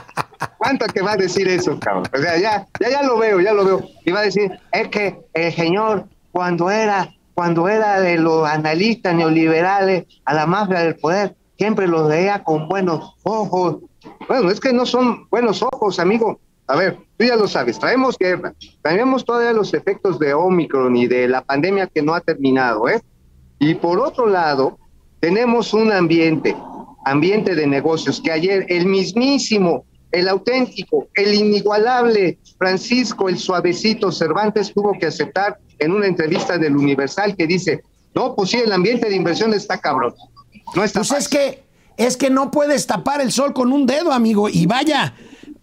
¿Cuánto 0.57 0.85
que 0.87 1.01
va 1.01 1.11
a 1.13 1.17
decir 1.17 1.47
eso, 1.47 1.77
cabrón? 1.79 2.05
O 2.13 2.17
sea, 2.17 2.37
ya, 2.39 2.65
ya, 2.79 2.89
ya 2.89 3.03
lo 3.03 3.17
veo, 3.17 3.39
ya 3.39 3.53
lo 3.53 3.63
veo. 3.65 3.85
Y 4.05 4.11
va 4.11 4.21
a 4.21 4.23
decir, 4.23 4.51
es 4.71 4.87
que 4.87 5.19
el 5.33 5.53
señor, 5.53 6.05
cuando 6.31 6.69
era, 6.69 7.13
cuando 7.33 7.67
era 7.67 7.99
de 7.99 8.17
los 8.17 8.47
analistas 8.47 9.15
neoliberales 9.15 10.05
a 10.25 10.33
la 10.33 10.45
mafia 10.45 10.79
del 10.79 10.95
poder, 10.95 11.35
siempre 11.57 11.87
los 11.87 12.07
veía 12.07 12.43
con 12.43 12.67
buenos 12.67 13.15
ojos. 13.23 13.77
Bueno, 14.27 14.49
es 14.49 14.59
que 14.59 14.73
no 14.73 14.85
son 14.85 15.27
buenos 15.29 15.61
ojos, 15.61 15.99
amigo. 15.99 16.39
A 16.67 16.75
ver, 16.75 16.97
tú 17.17 17.25
ya 17.25 17.35
lo 17.35 17.47
sabes, 17.47 17.77
traemos 17.79 18.17
guerra, 18.17 18.53
traemos 18.81 19.25
todavía 19.25 19.51
los 19.51 19.73
efectos 19.73 20.17
de 20.19 20.33
Omicron 20.33 20.95
y 20.95 21.05
de 21.05 21.27
la 21.27 21.41
pandemia 21.41 21.87
que 21.87 22.01
no 22.01 22.13
ha 22.13 22.21
terminado, 22.21 22.87
¿eh? 22.87 23.01
Y 23.59 23.75
por 23.75 23.99
otro 23.99 24.25
lado, 24.25 24.77
tenemos 25.19 25.73
un 25.73 25.91
ambiente, 25.91 26.55
ambiente 27.05 27.55
de 27.55 27.67
negocios, 27.67 28.21
que 28.21 28.31
ayer 28.31 28.65
el 28.69 28.85
mismísimo, 28.85 29.85
el 30.11 30.27
auténtico, 30.27 31.07
el 31.15 31.33
inigualable 31.33 32.37
Francisco 32.57 33.29
el 33.29 33.37
Suavecito 33.37 34.11
Cervantes 34.11 34.73
tuvo 34.73 34.97
que 34.99 35.07
aceptar 35.07 35.57
en 35.79 35.91
una 35.91 36.07
entrevista 36.07 36.57
del 36.57 36.75
Universal 36.75 37.35
que 37.35 37.47
dice, 37.47 37.83
no, 38.13 38.35
pues 38.35 38.51
sí, 38.51 38.57
el 38.57 38.71
ambiente 38.71 39.09
de 39.09 39.15
inversión 39.15 39.53
está 39.53 39.79
cabrón. 39.79 40.13
No 40.75 40.83
está 40.83 40.99
Pues 40.99 41.11
es 41.11 41.29
fácil". 41.29 41.39
que, 41.39 41.63
es 41.97 42.17
que 42.17 42.29
no 42.29 42.51
puedes 42.51 42.87
tapar 42.87 43.21
el 43.21 43.31
sol 43.31 43.53
con 43.53 43.71
un 43.71 43.85
dedo, 43.85 44.11
amigo. 44.11 44.49
Y 44.49 44.65
vaya, 44.65 45.13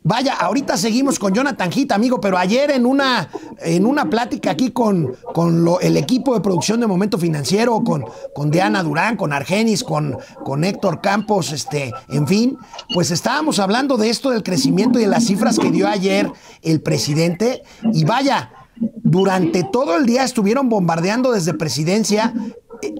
vaya, 0.08 0.34
ahorita 0.34 0.78
seguimos 0.78 1.18
con 1.18 1.34
Jonathan 1.34 1.70
Heath, 1.70 1.92
amigo, 1.92 2.18
pero 2.18 2.38
ayer 2.38 2.70
en 2.70 2.86
una, 2.86 3.28
en 3.58 3.84
una 3.84 4.08
plática 4.08 4.50
aquí 4.50 4.70
con, 4.70 5.14
con 5.34 5.68
el 5.82 5.98
equipo 5.98 6.32
de 6.32 6.40
producción 6.40 6.80
de 6.80 6.86
Momento 6.86 7.18
Financiero, 7.18 7.84
con, 7.84 8.06
con 8.34 8.50
Diana 8.50 8.82
Durán, 8.82 9.18
con 9.18 9.34
Argenis, 9.34 9.84
con, 9.84 10.16
con 10.44 10.64
Héctor 10.64 11.02
Campos, 11.02 11.52
este, 11.52 11.92
en 12.08 12.26
fin, 12.26 12.56
pues 12.94 13.10
estábamos 13.10 13.58
hablando 13.58 13.98
de 13.98 14.08
esto 14.08 14.30
del 14.30 14.42
crecimiento 14.42 14.98
y 14.98 15.02
de 15.02 15.08
las 15.08 15.24
cifras 15.24 15.58
que 15.58 15.70
dio 15.70 15.86
ayer 15.86 16.32
el 16.62 16.80
presidente. 16.80 17.62
Y 17.92 18.04
vaya, 18.04 18.50
durante 18.76 19.62
todo 19.62 19.98
el 19.98 20.06
día 20.06 20.24
estuvieron 20.24 20.70
bombardeando 20.70 21.32
desde 21.32 21.52
presidencia 21.52 22.32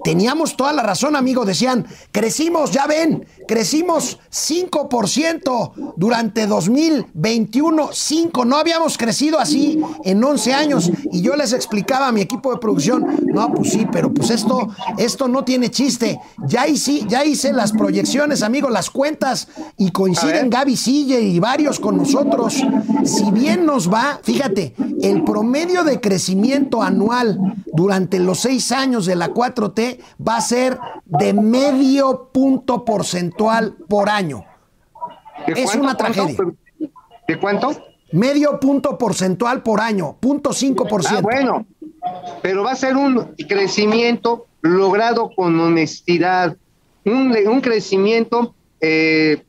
teníamos 0.03 0.55
toda 0.57 0.73
la 0.73 0.83
razón, 0.83 1.15
amigo. 1.15 1.45
Decían, 1.45 1.85
crecimos, 2.11 2.71
ya 2.71 2.87
ven, 2.87 3.25
crecimos 3.47 4.19
5% 4.31 5.93
durante 5.95 6.47
2021, 6.47 7.89
5. 7.91 8.45
No 8.45 8.57
habíamos 8.57 8.97
crecido 8.97 9.39
así 9.39 9.79
en 10.03 10.23
11 10.23 10.53
años. 10.53 10.91
Y 11.11 11.21
yo 11.21 11.35
les 11.35 11.53
explicaba 11.53 12.07
a 12.07 12.11
mi 12.11 12.21
equipo 12.21 12.51
de 12.51 12.59
producción, 12.59 13.05
no, 13.25 13.53
pues 13.53 13.71
sí, 13.71 13.87
pero 13.91 14.13
pues 14.13 14.29
esto, 14.29 14.69
esto 14.97 15.27
no 15.27 15.43
tiene 15.43 15.69
chiste. 15.69 16.19
Ya 16.45 16.67
hice, 16.67 17.05
ya 17.07 17.25
hice 17.25 17.53
las 17.53 17.71
proyecciones, 17.71 18.43
amigo, 18.43 18.69
las 18.69 18.89
cuentas, 18.89 19.47
y 19.77 19.91
coinciden 19.91 20.49
Gaby 20.49 20.75
Sille 20.75 21.21
y 21.21 21.39
varios 21.39 21.79
con 21.79 21.97
nosotros. 21.97 22.55
Si 23.03 23.31
bien 23.31 23.65
nos 23.65 23.91
va, 23.91 24.19
fíjate, 24.23 24.73
el 25.01 25.23
promedio 25.23 25.83
de 25.83 25.99
crecimiento 25.99 26.81
anual 26.81 27.39
durante 27.73 28.19
los 28.19 28.39
seis 28.39 28.71
años 28.71 29.05
de 29.05 29.15
la 29.15 29.29
4T 29.73 29.99
va 30.27 30.37
a 30.37 30.41
ser 30.41 30.77
de 31.05 31.33
medio 31.33 32.29
punto 32.31 32.83
porcentual 32.85 33.75
por 33.87 34.09
año. 34.09 34.45
¿De 35.47 35.53
Es 35.53 35.65
cuánto, 35.71 35.83
una 35.83 35.95
cuánto? 35.95 36.13
tragedia. 36.13 36.45
¿De 37.27 37.39
cuánto? 37.39 37.71
Medio 38.11 38.59
punto 38.59 38.97
porcentual 38.97 39.61
por 39.61 39.81
año, 39.81 40.17
punto 40.19 40.51
cinco 40.51 40.85
por 40.87 41.01
Ah, 41.01 41.09
ciento. 41.09 41.23
bueno, 41.23 41.65
pero 42.41 42.63
va 42.63 42.71
a 42.71 42.75
ser 42.75 42.97
un 42.97 43.35
crecimiento 43.47 44.47
logrado 44.61 45.29
con 45.35 45.59
honestidad, 45.59 46.57
un, 47.05 47.35
un 47.47 47.61
crecimiento 47.61 48.55
eh, 48.81 49.43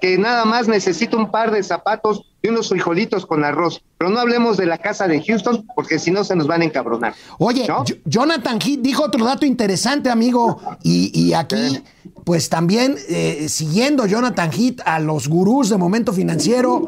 que 0.00 0.18
nada 0.18 0.44
más 0.44 0.68
necesita 0.68 1.16
un 1.16 1.30
par 1.30 1.50
de 1.50 1.62
zapatos 1.62 2.24
y 2.42 2.48
unos 2.48 2.68
frijolitos 2.68 3.26
con 3.26 3.44
arroz. 3.44 3.82
Pero 3.98 4.10
no 4.10 4.20
hablemos 4.20 4.56
de 4.56 4.66
la 4.66 4.78
casa 4.78 5.08
de 5.08 5.22
Houston, 5.22 5.66
porque 5.74 5.98
si 5.98 6.10
no 6.10 6.24
se 6.24 6.36
nos 6.36 6.46
van 6.46 6.62
a 6.62 6.64
encabronar. 6.66 7.14
Oye, 7.38 7.66
Jonathan 8.04 8.58
Heath 8.60 8.80
dijo 8.80 9.04
otro 9.04 9.24
dato 9.24 9.44
interesante, 9.44 10.10
amigo, 10.10 10.60
y, 10.82 11.10
y 11.18 11.34
aquí, 11.34 11.82
pues 12.24 12.48
también 12.48 12.96
eh, 13.08 13.46
siguiendo 13.48 14.06
Jonathan 14.06 14.50
Heath 14.52 14.80
a 14.84 15.00
los 15.00 15.28
gurús 15.28 15.68
de 15.68 15.76
momento 15.76 16.12
financiero, 16.12 16.84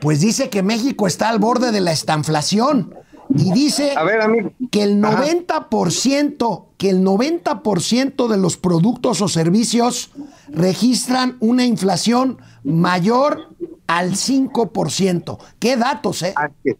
pues 0.00 0.20
dice 0.20 0.50
que 0.50 0.62
México 0.62 1.06
está 1.06 1.28
al 1.28 1.38
borde 1.38 1.72
de 1.72 1.80
la 1.80 1.92
estanflación 1.92 2.94
y 3.28 3.52
dice 3.52 3.94
A 3.96 4.04
ver, 4.04 4.20
amigo. 4.20 4.52
que 4.70 4.82
el 4.82 5.04
Ajá. 5.04 5.24
90%, 5.24 6.64
que 6.76 6.90
el 6.90 7.04
90% 7.04 8.28
de 8.28 8.36
los 8.36 8.56
productos 8.56 9.20
o 9.20 9.28
servicios 9.28 10.10
registran 10.48 11.36
una 11.40 11.64
inflación 11.64 12.38
mayor 12.64 13.48
al 13.86 14.12
5%. 14.12 15.38
¿Qué 15.58 15.76
datos, 15.76 16.22
eh? 16.22 16.34
Así 16.36 16.54
es. 16.64 16.76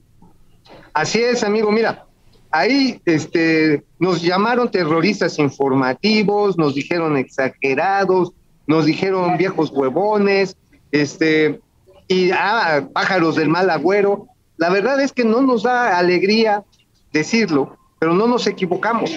Así 0.93 1.19
es, 1.23 1.43
amigo. 1.45 1.71
Mira, 1.73 2.07
ahí 2.51 3.01
este, 3.05 3.85
nos 3.99 4.23
llamaron 4.23 4.71
terroristas 4.71 5.39
informativos, 5.39 6.57
nos 6.57 6.75
dijeron 6.75 7.17
exagerados, 7.17 8.33
nos 8.67 8.87
dijeron 8.87 9.37
viejos 9.37 9.71
huevones, 9.71 10.57
este, 10.93 11.61
y 12.09 12.31
ah, 12.31 12.89
pájaros 12.93 13.37
del 13.37 13.49
mal 13.49 13.69
agüero. 13.71 14.27
La 14.57 14.71
verdad 14.71 15.01
es 15.01 15.13
que 15.13 15.25
no 15.25 15.43
nos 15.43 15.63
da 15.63 15.99
alegría 15.99 16.65
decirlo, 17.13 17.77
pero 17.99 18.15
no 18.15 18.27
nos 18.27 18.47
equivocamos. 18.47 19.11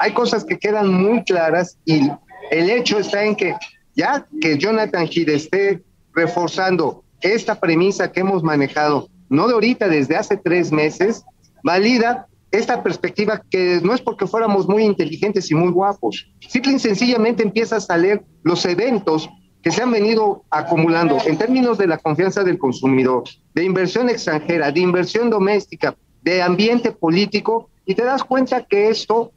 Hay 0.00 0.12
cosas 0.12 0.44
que 0.44 0.58
quedan 0.58 0.92
muy 0.92 1.24
claras 1.24 1.78
y 1.84 2.08
el 2.50 2.70
hecho 2.70 2.98
está 2.98 3.24
en 3.24 3.36
que 3.36 3.54
ya 3.94 4.26
que 4.40 4.56
Jonathan 4.58 5.06
Heath 5.06 5.28
esté 5.28 5.82
reforzando 6.14 7.04
esta 7.20 7.58
premisa 7.58 8.12
que 8.12 8.20
hemos 8.20 8.42
manejado, 8.42 9.08
no 9.28 9.48
de 9.48 9.54
ahorita, 9.54 9.88
desde 9.88 10.16
hace 10.16 10.36
tres 10.36 10.70
meses, 10.70 11.24
valida 11.64 12.28
esta 12.50 12.82
perspectiva 12.82 13.42
que 13.50 13.80
no 13.82 13.92
es 13.92 14.00
porque 14.00 14.26
fuéramos 14.26 14.68
muy 14.68 14.84
inteligentes 14.84 15.50
y 15.50 15.54
muy 15.54 15.70
guapos. 15.70 16.30
Simple 16.46 16.72
y 16.72 16.78
sencillamente 16.78 17.42
empiezas 17.42 17.90
a 17.90 17.96
leer 17.96 18.24
los 18.42 18.64
eventos 18.64 19.28
se 19.72 19.82
han 19.82 19.90
venido 19.90 20.44
acumulando 20.50 21.18
en 21.26 21.36
términos 21.36 21.78
de 21.78 21.86
la 21.86 21.98
confianza 21.98 22.44
del 22.44 22.58
consumidor, 22.58 23.24
de 23.54 23.64
inversión 23.64 24.08
extranjera, 24.08 24.70
de 24.70 24.80
inversión 24.80 25.30
doméstica, 25.30 25.96
de 26.22 26.42
ambiente 26.42 26.92
político, 26.92 27.70
y 27.84 27.94
te 27.94 28.04
das 28.04 28.22
cuenta 28.22 28.64
que 28.64 28.88
esto 28.88 29.32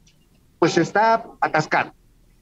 pues 0.58 0.78
está 0.78 1.24
atascado. 1.40 1.92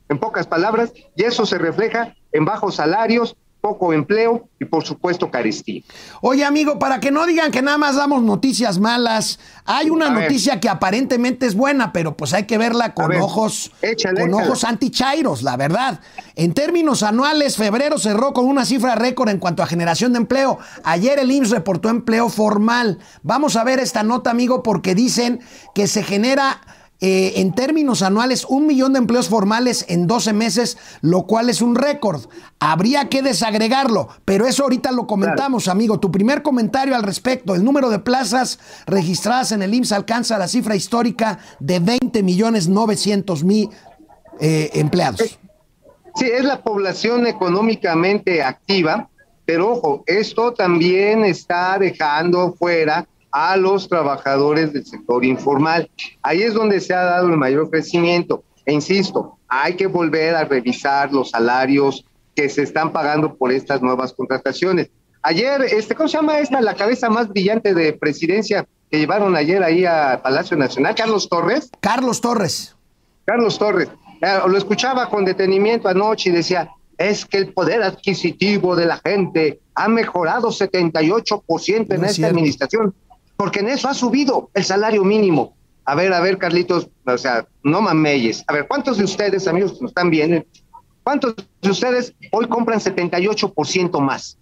En 0.08 0.18
pocas 0.18 0.46
palabras, 0.46 0.92
y 1.14 1.24
eso 1.24 1.46
se 1.46 1.56
refleja 1.56 2.14
en 2.32 2.44
bajos 2.44 2.74
salarios, 2.74 3.36
poco 3.60 3.92
empleo 3.92 4.48
y 4.58 4.64
por 4.64 4.84
supuesto 4.84 5.30
carestía. 5.30 5.82
Oye, 6.22 6.44
amigo, 6.44 6.78
para 6.78 6.98
que 7.00 7.10
no 7.10 7.26
digan 7.26 7.50
que 7.50 7.62
nada 7.62 7.78
más 7.78 7.96
damos 7.96 8.22
noticias 8.22 8.78
malas, 8.78 9.38
hay 9.64 9.90
una 9.90 10.06
A 10.06 10.14
ver. 10.14 10.22
noticia 10.24 10.60
que 10.60 10.68
aparentemente 10.68 11.46
es 11.46 11.54
buena, 11.54 11.92
pero 11.92 12.16
pues 12.16 12.32
hay 12.32 12.44
que 12.44 12.58
verla 12.58 12.94
con 12.94 13.08
ver, 13.08 13.20
ojos 13.20 13.70
échale, 13.82 14.20
con 14.20 14.30
échale. 14.30 14.46
ojos 14.46 14.64
antichairos, 14.64 15.42
la 15.42 15.56
verdad. 15.56 16.00
En 16.36 16.54
términos 16.54 17.02
anuales, 17.02 17.56
febrero 17.56 17.98
cerró 17.98 18.32
con 18.32 18.46
una 18.46 18.64
cifra 18.64 18.94
récord 18.94 19.28
en 19.28 19.38
cuanto 19.38 19.62
a 19.62 19.66
generación 19.66 20.12
de 20.12 20.18
empleo. 20.20 20.58
Ayer 20.84 21.18
el 21.18 21.30
IMSS 21.30 21.50
reportó 21.50 21.88
empleo 21.90 22.28
formal. 22.28 22.98
Vamos 23.22 23.56
a 23.56 23.64
ver 23.64 23.78
esta 23.78 24.02
nota, 24.02 24.30
amigo, 24.30 24.62
porque 24.62 24.94
dicen 24.94 25.40
que 25.74 25.86
se 25.86 26.02
genera 26.02 26.60
eh, 27.02 27.32
en 27.36 27.54
términos 27.54 28.02
anuales, 28.02 28.44
un 28.44 28.66
millón 28.66 28.92
de 28.92 28.98
empleos 28.98 29.28
formales 29.28 29.86
en 29.88 30.06
12 30.06 30.34
meses, 30.34 30.76
lo 31.00 31.22
cual 31.22 31.48
es 31.48 31.62
un 31.62 31.74
récord. 31.74 32.26
Habría 32.58 33.08
que 33.08 33.22
desagregarlo, 33.22 34.08
pero 34.26 34.46
eso 34.46 34.64
ahorita 34.64 34.92
lo 34.92 35.06
comentamos, 35.06 35.68
amigo. 35.68 35.98
Tu 35.98 36.10
primer 36.10 36.42
comentario 36.42 36.94
al 36.94 37.02
respecto, 37.02 37.54
el 37.54 37.64
número 37.64 37.88
de 37.88 38.00
plazas 38.00 38.58
registradas 38.86 39.52
en 39.52 39.62
el 39.62 39.72
IMSS 39.72 39.92
alcanza 39.92 40.36
la 40.36 40.46
cifra 40.46 40.76
histórica 40.76 41.38
de 41.58 41.80
20 41.80 42.22
millones 42.22 42.68
900 42.68 43.44
mil 43.44 43.70
eh, 44.38 44.70
empleados. 44.74 45.38
Sí, 46.16 46.26
es 46.26 46.44
la 46.44 46.62
población 46.62 47.26
económicamente 47.26 48.42
activa, 48.42 49.08
pero 49.46 49.72
ojo, 49.72 50.04
esto 50.06 50.52
también 50.52 51.24
está 51.24 51.78
dejando 51.78 52.52
fuera 52.58 53.06
a 53.32 53.56
los 53.56 53.88
trabajadores 53.88 54.72
del 54.72 54.84
sector 54.84 55.24
informal. 55.24 55.90
Ahí 56.22 56.42
es 56.42 56.54
donde 56.54 56.80
se 56.80 56.94
ha 56.94 57.02
dado 57.02 57.28
el 57.28 57.36
mayor 57.36 57.70
crecimiento. 57.70 58.42
E 58.66 58.72
insisto, 58.72 59.38
hay 59.48 59.74
que 59.74 59.86
volver 59.86 60.34
a 60.34 60.44
revisar 60.44 61.12
los 61.12 61.30
salarios 61.30 62.04
que 62.34 62.48
se 62.48 62.62
están 62.62 62.92
pagando 62.92 63.34
por 63.34 63.52
estas 63.52 63.82
nuevas 63.82 64.12
contrataciones. 64.12 64.90
Ayer, 65.22 65.62
este, 65.62 65.94
¿cómo 65.94 66.08
se 66.08 66.16
llama 66.16 66.38
esta? 66.38 66.60
La 66.60 66.74
cabeza 66.74 67.10
más 67.10 67.28
brillante 67.28 67.74
de 67.74 67.92
presidencia 67.92 68.66
que 68.90 68.98
llevaron 68.98 69.36
ayer 69.36 69.62
ahí 69.62 69.84
a 69.84 70.20
Palacio 70.22 70.56
Nacional, 70.56 70.94
Carlos 70.94 71.28
Torres. 71.28 71.70
Carlos 71.80 72.20
Torres. 72.20 72.74
Carlos 73.24 73.58
Torres, 73.58 73.88
lo 74.48 74.56
escuchaba 74.56 75.08
con 75.08 75.24
detenimiento 75.24 75.88
anoche 75.88 76.30
y 76.30 76.32
decía, 76.32 76.70
es 76.98 77.24
que 77.24 77.38
el 77.38 77.52
poder 77.52 77.82
adquisitivo 77.82 78.74
de 78.74 78.86
la 78.86 78.96
gente 78.98 79.60
ha 79.74 79.88
mejorado 79.88 80.48
78% 80.48 81.68
en 81.68 81.86
No 81.86 81.94
es 82.06 82.10
esta 82.10 82.12
cierto. 82.12 82.36
administración, 82.36 82.94
porque 83.40 83.60
en 83.60 83.70
eso 83.70 83.88
ha 83.88 83.94
subido 83.94 84.50
el 84.52 84.62
salario 84.64 85.02
mínimo. 85.02 85.56
A 85.86 85.94
ver, 85.94 86.12
a 86.12 86.20
ver, 86.20 86.36
Carlitos, 86.36 86.90
o 87.06 87.16
sea, 87.16 87.48
no 87.62 87.80
mameyes. 87.80 88.44
A 88.46 88.52
ver, 88.52 88.68
¿cuántos 88.68 88.98
de 88.98 89.04
ustedes, 89.04 89.48
amigos 89.48 89.72
que 89.72 89.80
nos 89.80 89.92
están 89.92 90.10
viendo, 90.10 90.44
cuántos 91.02 91.34
de 91.62 91.70
ustedes 91.70 92.12
hoy 92.32 92.46
compran 92.48 92.80
78% 92.80 93.98
más? 93.98 94.36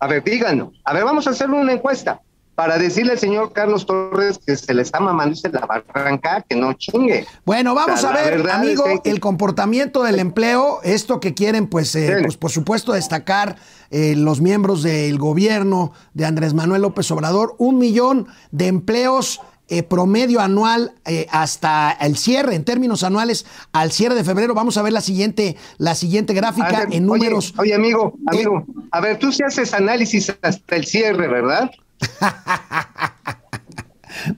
A 0.00 0.06
ver, 0.06 0.22
díganlo. 0.22 0.70
A 0.84 0.92
ver, 0.92 1.02
vamos 1.02 1.26
a 1.26 1.30
hacer 1.30 1.48
una 1.48 1.72
encuesta 1.72 2.20
para 2.58 2.76
decirle 2.76 3.12
al 3.12 3.20
señor 3.20 3.52
Carlos 3.52 3.86
Torres 3.86 4.40
que 4.44 4.56
se 4.56 4.74
le 4.74 4.82
está 4.82 4.98
mamando 4.98 5.32
y 5.32 5.36
se 5.36 5.48
la 5.48 5.64
va 5.64 5.76
a 5.76 6.00
arrancar, 6.00 6.44
que 6.44 6.56
no 6.56 6.72
chingue. 6.72 7.24
Bueno, 7.44 7.72
vamos 7.72 8.02
a 8.02 8.10
ver, 8.10 8.50
amigo, 8.50 8.82
que- 9.00 9.10
el 9.10 9.20
comportamiento 9.20 10.02
del 10.02 10.18
empleo, 10.18 10.80
esto 10.82 11.20
que 11.20 11.34
quieren, 11.34 11.68
pues, 11.68 11.94
eh, 11.94 12.16
pues 12.20 12.36
por 12.36 12.50
supuesto, 12.50 12.94
destacar 12.94 13.54
eh, 13.92 14.16
los 14.16 14.40
miembros 14.40 14.82
del 14.82 15.18
gobierno 15.18 15.92
de 16.14 16.24
Andrés 16.24 16.52
Manuel 16.52 16.82
López 16.82 17.08
Obrador, 17.12 17.54
un 17.58 17.78
millón 17.78 18.26
de 18.50 18.66
empleos 18.66 19.40
eh, 19.68 19.84
promedio 19.84 20.40
anual 20.40 20.94
eh, 21.04 21.28
hasta 21.30 21.92
el 21.92 22.16
cierre, 22.16 22.56
en 22.56 22.64
términos 22.64 23.04
anuales, 23.04 23.46
al 23.70 23.92
cierre 23.92 24.16
de 24.16 24.24
febrero. 24.24 24.54
Vamos 24.54 24.76
a 24.78 24.82
ver 24.82 24.92
la 24.92 25.00
siguiente, 25.00 25.56
la 25.76 25.94
siguiente 25.94 26.34
gráfica 26.34 26.66
Ándale, 26.66 26.96
en 26.96 27.06
números. 27.06 27.54
Oye, 27.56 27.74
amigo, 27.74 28.14
amigo, 28.26 28.64
a 28.90 29.00
ver, 29.00 29.16
tú 29.20 29.30
sí 29.30 29.44
haces 29.44 29.72
análisis 29.74 30.34
hasta 30.42 30.74
el 30.74 30.86
cierre, 30.86 31.28
¿verdad? 31.28 31.70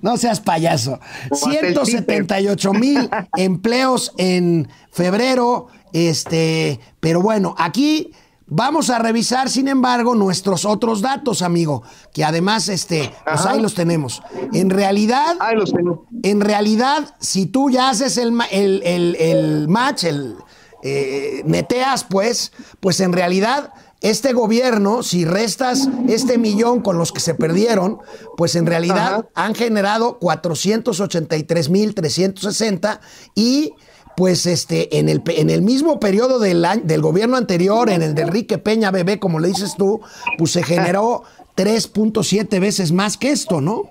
No 0.02 0.16
seas 0.16 0.40
payaso. 0.40 1.00
O 1.30 1.34
hasta 1.34 1.50
el 1.60 1.74
178 1.74 2.72
mil 2.74 3.08
empleos 3.36 4.12
en 4.18 4.68
febrero. 4.92 5.68
Este, 5.92 6.78
pero 7.00 7.20
bueno, 7.22 7.54
aquí 7.58 8.12
vamos 8.46 8.90
a 8.90 8.98
revisar, 8.98 9.48
sin 9.48 9.68
embargo, 9.68 10.14
nuestros 10.14 10.64
otros 10.64 11.00
datos, 11.00 11.42
amigo, 11.42 11.82
que 12.12 12.24
además, 12.24 12.68
este, 12.68 13.10
pues 13.24 13.46
ahí 13.46 13.60
los 13.60 13.74
tenemos. 13.74 14.22
En 14.52 14.70
realidad, 14.70 15.36
Ah, 15.40 15.52
los 15.54 15.72
tengo. 15.72 16.06
en 16.22 16.40
realidad, 16.40 17.14
si 17.18 17.46
tú 17.46 17.70
ya 17.70 17.88
haces 17.90 18.16
el, 18.18 18.38
el, 18.50 18.82
el- 18.84 19.16
el 19.18 19.68
match, 19.68 20.04
el 20.04 20.36
eh, 20.82 21.42
neteas, 21.44 22.04
pues, 22.04 22.52
pues 22.80 23.00
en 23.00 23.12
realidad 23.12 23.72
este 24.02 24.32
gobierno, 24.32 25.02
si 25.02 25.24
restas 25.24 25.88
este 26.08 26.38
millón 26.38 26.80
con 26.80 26.98
los 26.98 27.12
que 27.12 27.20
se 27.20 27.34
perdieron, 27.34 27.98
pues 28.36 28.54
en 28.56 28.66
realidad 28.66 29.14
Ajá. 29.14 29.26
han 29.34 29.54
generado 29.54 30.18
483.360 30.20 33.00
y 33.34 33.72
pues 34.16 34.46
este 34.46 34.98
en 34.98 35.08
el, 35.08 35.22
en 35.28 35.50
el 35.50 35.62
mismo 35.62 35.98
periodo 36.00 36.38
del, 36.38 36.64
año- 36.64 36.82
del 36.84 37.00
gobierno 37.00 37.36
anterior, 37.36 37.88
en 37.90 38.02
el 38.02 38.14
de 38.14 38.22
Enrique 38.22 38.58
Peña 38.58 38.90
Bebé, 38.90 39.18
como 39.18 39.38
le 39.40 39.48
dices 39.48 39.74
tú, 39.76 40.00
pues 40.36 40.50
se 40.52 40.62
generó 40.62 41.22
3.7 41.56 42.60
veces 42.60 42.92
más 42.92 43.16
que 43.16 43.30
esto, 43.30 43.60
¿no? 43.60 43.84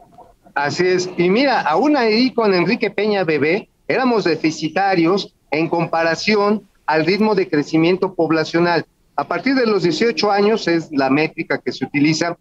Así 0.55 0.85
es. 0.85 1.09
Y 1.17 1.29
mira, 1.29 1.61
aún 1.61 1.95
ahí 1.95 2.33
con 2.33 2.53
Enrique 2.53 2.91
Peña 2.91 3.23
Bebé, 3.23 3.69
éramos 3.87 4.23
deficitarios 4.25 5.33
en 5.51 5.69
comparación 5.69 6.63
al 6.85 7.05
ritmo 7.05 7.33
de 7.35 7.49
crecimiento 7.49 8.13
poblacional. 8.13 8.85
A 9.19 9.27
partir 9.27 9.53
de 9.53 9.65
los 9.65 9.83
18 9.83 10.31
años 10.31 10.65
es 10.69 10.87
la 10.93 11.09
métrica 11.09 11.57
que 11.57 11.73
se 11.73 11.83
utiliza, 11.83 12.37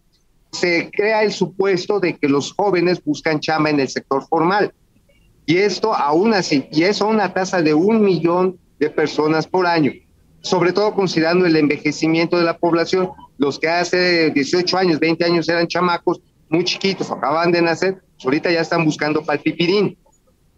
se 0.53 0.89
crea 0.89 1.23
el 1.23 1.33
supuesto 1.33 1.99
de 1.99 2.15
que 2.15 2.29
los 2.29 2.53
jóvenes 2.53 3.03
buscan 3.03 3.41
chamba 3.41 3.69
en 3.69 3.81
el 3.81 3.89
sector 3.89 4.25
formal. 4.29 4.73
Y 5.45 5.57
esto 5.57 5.93
aún 5.93 6.33
así, 6.33 6.69
y 6.71 6.83
eso 6.83 7.03
a 7.03 7.09
una 7.09 7.33
tasa 7.33 7.61
de 7.61 7.73
un 7.73 8.01
millón 8.01 8.57
de 8.79 8.89
personas 8.89 9.45
por 9.45 9.67
año, 9.67 9.91
sobre 10.39 10.71
todo 10.71 10.93
considerando 10.93 11.45
el 11.45 11.57
envejecimiento 11.57 12.37
de 12.37 12.45
la 12.45 12.57
población. 12.57 13.09
Los 13.37 13.59
que 13.59 13.67
hace 13.67 14.29
18 14.29 14.77
años, 14.77 15.01
20 15.01 15.25
años 15.25 15.49
eran 15.49 15.67
chamacos 15.67 16.21
muy 16.47 16.63
chiquitos, 16.63 17.11
acaban 17.11 17.51
de 17.51 17.61
nacer, 17.61 17.95
pues 18.13 18.23
ahorita 18.23 18.51
ya 18.51 18.61
están 18.61 18.85
buscando 18.85 19.21
palpipirín. 19.21 19.97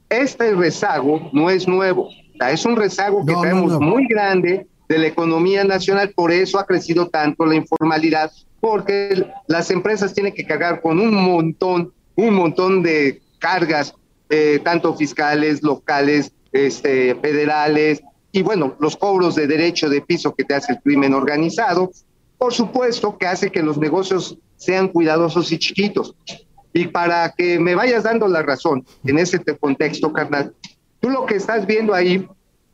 Este 0.07 0.53
rezago 0.53 1.31
no 1.33 1.49
es 1.49 1.67
nuevo, 1.67 2.09
es 2.47 2.63
un 2.63 2.75
rezago 2.75 3.25
que 3.25 3.31
No, 3.31 3.37
no, 3.37 3.41
traemos 3.41 3.71
no. 3.71 3.79
muy 3.79 4.05
grande 4.05 4.67
de 4.91 4.99
la 4.99 5.07
economía 5.07 5.63
nacional, 5.63 6.11
por 6.13 6.33
eso 6.33 6.59
ha 6.59 6.65
crecido 6.65 7.07
tanto 7.07 7.45
la 7.45 7.55
informalidad, 7.55 8.29
porque 8.59 9.25
las 9.47 9.71
empresas 9.71 10.13
tienen 10.13 10.33
que 10.33 10.45
cargar 10.45 10.81
con 10.81 10.99
un 10.99 11.13
montón, 11.15 11.93
un 12.15 12.33
montón 12.33 12.83
de 12.83 13.21
cargas, 13.39 13.93
eh, 14.29 14.59
tanto 14.63 14.93
fiscales, 14.93 15.63
locales, 15.63 16.33
este, 16.51 17.15
federales, 17.15 18.01
y 18.33 18.41
bueno, 18.41 18.75
los 18.79 18.97
cobros 18.97 19.35
de 19.35 19.47
derecho 19.47 19.89
de 19.89 20.01
piso 20.01 20.35
que 20.35 20.43
te 20.43 20.55
hace 20.55 20.73
el 20.73 20.79
crimen 20.81 21.13
organizado, 21.13 21.91
por 22.37 22.53
supuesto 22.53 23.17
que 23.17 23.27
hace 23.27 23.49
que 23.49 23.63
los 23.63 23.77
negocios 23.77 24.37
sean 24.57 24.89
cuidadosos 24.89 25.51
y 25.53 25.57
chiquitos. 25.57 26.15
Y 26.73 26.87
para 26.87 27.29
que 27.31 27.59
me 27.59 27.75
vayas 27.75 28.03
dando 28.03 28.27
la 28.27 28.41
razón 28.41 28.85
en 29.05 29.19
ese 29.19 29.39
te- 29.39 29.57
contexto, 29.57 30.11
carnal, 30.11 30.53
tú 30.99 31.09
lo 31.09 31.25
que 31.25 31.35
estás 31.35 31.65
viendo 31.65 31.93
ahí 31.93 32.27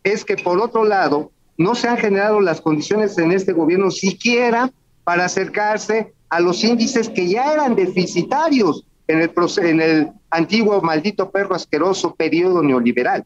es 0.03 0.23
que 0.25 0.35
por 0.35 0.59
otro 0.59 0.83
lado, 0.83 1.31
no 1.57 1.75
se 1.75 1.87
han 1.87 1.97
generado 1.97 2.39
las 2.39 2.61
condiciones 2.61 3.17
en 3.17 3.31
este 3.31 3.53
gobierno 3.53 3.91
siquiera 3.91 4.71
para 5.03 5.25
acercarse 5.25 6.13
a 6.29 6.39
los 6.39 6.63
índices 6.63 7.09
que 7.09 7.27
ya 7.27 7.53
eran 7.53 7.75
deficitarios 7.75 8.85
en 9.07 9.21
el, 9.21 9.31
en 9.57 9.81
el 9.81 10.11
antiguo 10.29 10.81
maldito 10.81 11.31
perro 11.31 11.55
asqueroso 11.55 12.13
periodo 12.13 12.61
neoliberal. 12.61 13.25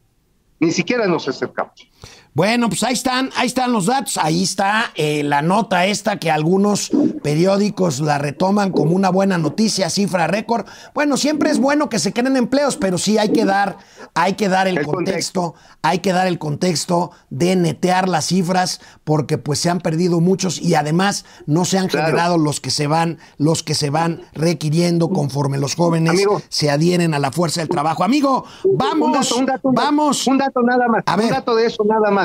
Ni 0.60 0.70
siquiera 0.70 1.06
nos 1.06 1.28
acercamos. 1.28 1.88
Bueno, 2.34 2.68
pues 2.70 2.82
ahí 2.82 2.94
están, 2.94 3.28
ahí 3.36 3.46
están 3.46 3.72
los 3.72 3.84
datos, 3.86 4.16
ahí 4.16 4.42
está 4.42 4.86
eh, 4.94 5.22
la 5.22 5.42
nota 5.42 5.84
esta 5.84 6.18
que 6.18 6.30
algunos 6.30 6.90
periódicos 7.22 8.00
la 8.00 8.16
retoman 8.16 8.70
como 8.72 8.96
una 8.96 9.10
buena 9.10 9.36
noticia, 9.36 9.90
cifra 9.90 10.26
récord. 10.28 10.64
Bueno, 10.94 11.18
siempre 11.18 11.50
es 11.50 11.58
bueno 11.58 11.90
que 11.90 11.98
se 11.98 12.14
creen 12.14 12.38
empleos, 12.38 12.76
pero 12.78 12.96
sí 12.96 13.18
hay 13.18 13.32
que 13.32 13.44
dar, 13.44 13.76
hay 14.14 14.32
que 14.32 14.48
dar 14.48 14.66
el, 14.66 14.78
El 14.78 14.86
contexto, 14.86 15.54
hay 15.82 15.98
que 15.98 16.14
dar 16.14 16.26
el 16.26 16.38
contexto 16.38 17.10
de 17.28 17.54
netear 17.54 18.08
las 18.08 18.24
cifras, 18.26 18.80
porque 19.04 19.36
pues 19.36 19.58
se 19.58 19.68
han 19.68 19.80
perdido 19.80 20.20
muchos 20.20 20.58
y 20.58 20.74
además 20.74 21.26
no 21.46 21.66
se 21.66 21.78
han 21.78 21.88
Claro. 21.88 22.06
generado 22.06 22.38
los 22.38 22.60
que 22.60 22.70
se 22.70 22.86
van, 22.86 23.18
los 23.36 23.62
que 23.62 23.74
se 23.74 23.90
van 23.90 24.22
requiriendo 24.32 25.10
conforme 25.10 25.58
los 25.58 25.74
jóvenes 25.74 26.10
Amigo. 26.10 26.40
se 26.48 26.70
adhieren 26.70 27.12
a 27.12 27.18
la 27.18 27.30
fuerza 27.30 27.60
del 27.60 27.68
trabajo. 27.68 28.04
Amigo, 28.04 28.44
vamos, 28.64 29.32
Un 29.32 29.44
dato, 29.44 29.68
un 29.68 29.74
vamos. 29.74 30.26
Un 30.26 30.38
dato 30.38 30.62
nada 30.62 30.88
más. 30.88 31.02
A 31.04 31.16
un 31.16 31.28
dato 31.28 31.54
de 31.54 31.66
eso 31.66 31.84
nada 31.84 32.10
más. 32.10 32.21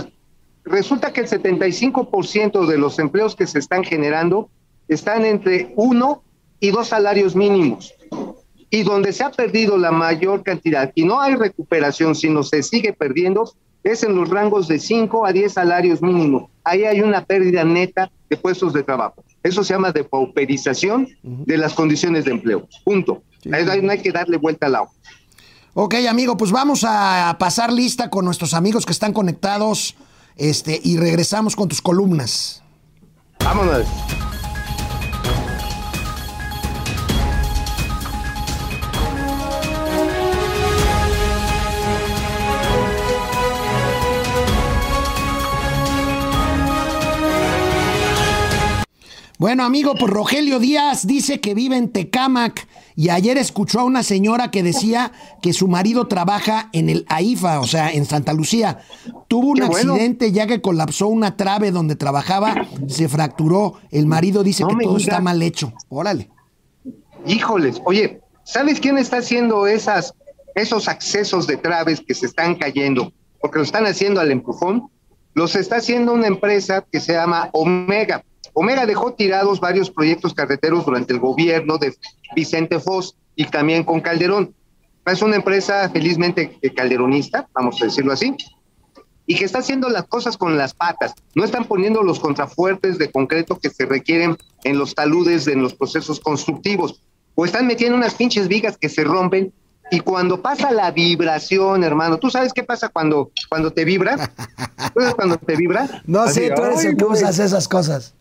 Resulta 0.69 1.13
que 1.13 1.21
el 1.21 1.27
75% 1.27 2.65
de 2.67 2.77
los 2.77 2.99
empleos 2.99 3.35
que 3.35 3.47
se 3.47 3.59
están 3.59 3.83
generando 3.83 4.49
están 4.87 5.25
entre 5.25 5.73
uno 5.75 6.23
y 6.59 6.71
dos 6.71 6.89
salarios 6.89 7.35
mínimos. 7.35 7.93
Y 8.69 8.83
donde 8.83 9.13
se 9.13 9.23
ha 9.23 9.31
perdido 9.31 9.77
la 9.77 9.91
mayor 9.91 10.43
cantidad 10.43 10.91
y 10.93 11.05
no 11.05 11.21
hay 11.21 11.35
recuperación, 11.35 12.15
sino 12.15 12.43
se 12.43 12.63
sigue 12.63 12.91
perdiendo, 12.91 13.53
es 13.83 14.03
en 14.03 14.15
los 14.15 14.29
rangos 14.29 14.67
de 14.67 14.79
5 14.79 15.25
a 15.25 15.31
10 15.31 15.53
salarios 15.53 16.01
mínimos. 16.01 16.49
Ahí 16.65 16.83
hay 16.83 16.99
una 16.99 17.23
pérdida 17.23 17.63
neta 17.63 18.11
de 18.29 18.35
puestos 18.35 18.73
de 18.73 18.83
trabajo. 18.83 19.23
Eso 19.43 19.63
se 19.63 19.73
llama 19.73 19.93
depauperización 19.93 21.07
de 21.23 21.57
las 21.57 21.73
condiciones 21.73 22.25
de 22.25 22.31
empleo. 22.31 22.67
Punto. 22.83 23.23
Ahí 23.53 23.81
no 23.81 23.91
hay 23.91 24.01
que 24.01 24.11
darle 24.11 24.35
vuelta 24.35 24.65
al 24.65 24.75
agua. 24.75 24.91
Ok, 25.73 25.95
amigo, 26.09 26.35
pues 26.35 26.51
vamos 26.51 26.83
a 26.85 27.37
pasar 27.39 27.71
lista 27.71 28.09
con 28.09 28.25
nuestros 28.25 28.53
amigos 28.53 28.85
que 28.85 28.91
están 28.91 29.13
conectados 29.13 29.95
este, 30.37 30.79
y 30.83 30.97
regresamos 30.97 31.55
con 31.55 31.67
tus 31.67 31.81
columnas. 31.81 32.63
Vámonos. 33.39 33.85
Bueno, 49.37 49.63
amigo, 49.63 49.93
pues 49.93 50.11
Rogelio 50.11 50.59
Díaz 50.59 51.05
dice 51.05 51.39
que 51.39 51.53
vive 51.53 51.77
en 51.77 51.89
Tecámac 51.89 52.67
y 52.95 53.09
ayer 53.09 53.37
escuchó 53.37 53.81
a 53.81 53.83
una 53.83 54.01
señora 54.01 54.49
que 54.49 54.63
decía 54.63 55.11
que 55.43 55.53
su 55.53 55.67
marido 55.67 56.07
trabaja 56.07 56.69
en 56.73 56.89
el 56.89 57.05
AIFA, 57.07 57.59
o 57.59 57.67
sea, 57.67 57.91
en 57.91 58.05
Santa 58.05 58.33
Lucía. 58.33 58.79
Tuvo 59.27 59.49
un 59.49 59.57
Qué 59.59 59.65
bueno. 59.65 59.93
accidente 59.93 60.31
ya 60.31 60.47
que 60.47 60.59
colapsó 60.59 61.07
una 61.07 61.37
trave 61.37 61.69
donde 61.69 61.95
trabajaba, 61.95 62.67
se 62.87 63.07
fracturó. 63.07 63.75
El 63.91 64.07
marido 64.07 64.41
dice 64.43 64.63
No 64.63 64.69
que 64.69 64.85
todo 64.85 64.97
está 64.97 65.21
mal 65.21 65.39
hecho. 65.43 65.71
Órale. 65.89 66.31
Híjoles, 67.27 67.79
oye, 67.85 68.19
¿sabes 68.43 68.79
quién 68.79 68.97
está 68.97 69.17
haciendo 69.17 69.67
esas, 69.67 70.15
esos 70.55 70.87
accesos 70.87 71.45
de 71.45 71.57
traves 71.57 72.01
que 72.01 72.15
se 72.15 72.25
están 72.25 72.55
cayendo? 72.55 73.13
Porque 73.39 73.59
lo 73.59 73.65
están 73.65 73.85
haciendo 73.85 74.19
al 74.19 74.31
empujón. 74.31 74.89
Los 75.35 75.55
está 75.55 75.75
haciendo 75.75 76.13
una 76.13 76.25
empresa 76.25 76.83
que 76.91 76.99
se 76.99 77.13
llama 77.13 77.51
Omega. 77.53 78.23
Omega 78.59 78.87
dejó 78.87 79.13
tirados 79.13 79.59
varios 79.59 79.91
proyectos 79.91 80.33
carreteros 80.33 80.83
durante 80.83 81.13
el 81.13 81.19
gobierno 81.19 81.77
de 81.77 81.95
Vicente 82.35 82.79
Foz 82.79 83.15
y 83.35 83.45
también 83.45 83.83
con 83.83 84.01
Calderón. 84.01 84.55
Es 85.05 85.21
una 85.21 85.35
empresa 85.35 85.87
felizmente 85.91 86.57
eh, 86.63 86.73
calderonista, 86.73 87.47
vamos 87.53 87.79
a 87.79 87.85
decirlo 87.85 88.13
así, 88.13 88.35
y 89.27 89.35
que 89.35 89.45
está 89.45 89.59
haciendo 89.59 89.89
las 89.89 90.05
cosas 90.07 90.37
con 90.37 90.57
las 90.57 90.73
patas. 90.73 91.13
No 91.35 91.43
están 91.43 91.65
poniendo 91.65 92.01
los 92.01 92.19
contrafuertes 92.19 92.97
de 92.97 93.11
concreto 93.11 93.59
que 93.59 93.69
se 93.69 93.85
requieren 93.85 94.35
en 94.63 94.79
los 94.79 94.95
taludes, 94.95 95.45
en 95.45 95.61
los 95.61 95.75
procesos 95.75 96.19
constructivos. 96.19 96.99
O 97.35 97.45
están 97.45 97.67
metiendo 97.67 97.95
unas 97.95 98.15
pinches 98.15 98.47
vigas 98.47 98.75
que 98.75 98.89
se 98.89 99.03
rompen 99.03 99.53
y 99.91 99.99
cuando 99.99 100.41
pasa 100.41 100.71
la 100.71 100.89
vibración, 100.89 101.83
hermano, 101.83 102.17
¿tú 102.17 102.31
sabes 102.31 102.53
qué 102.53 102.63
pasa 102.63 102.89
cuando, 102.89 103.29
cuando 103.49 103.71
te 103.71 103.85
vibra? 103.85 104.17
¿Tú 104.95 104.99
sabes 105.01 105.13
cuando 105.13 105.37
te 105.37 105.55
vibra? 105.55 106.01
No 106.07 106.21
Así, 106.21 106.39
sé, 106.47 106.51
tú 106.55 106.63
eres 106.63 106.79
"Ay, 106.79 106.85
el 106.87 106.97
que 106.97 107.05
güey". 107.05 107.21
usas 107.21 107.37
esas 107.37 107.67
cosas. 107.67 108.15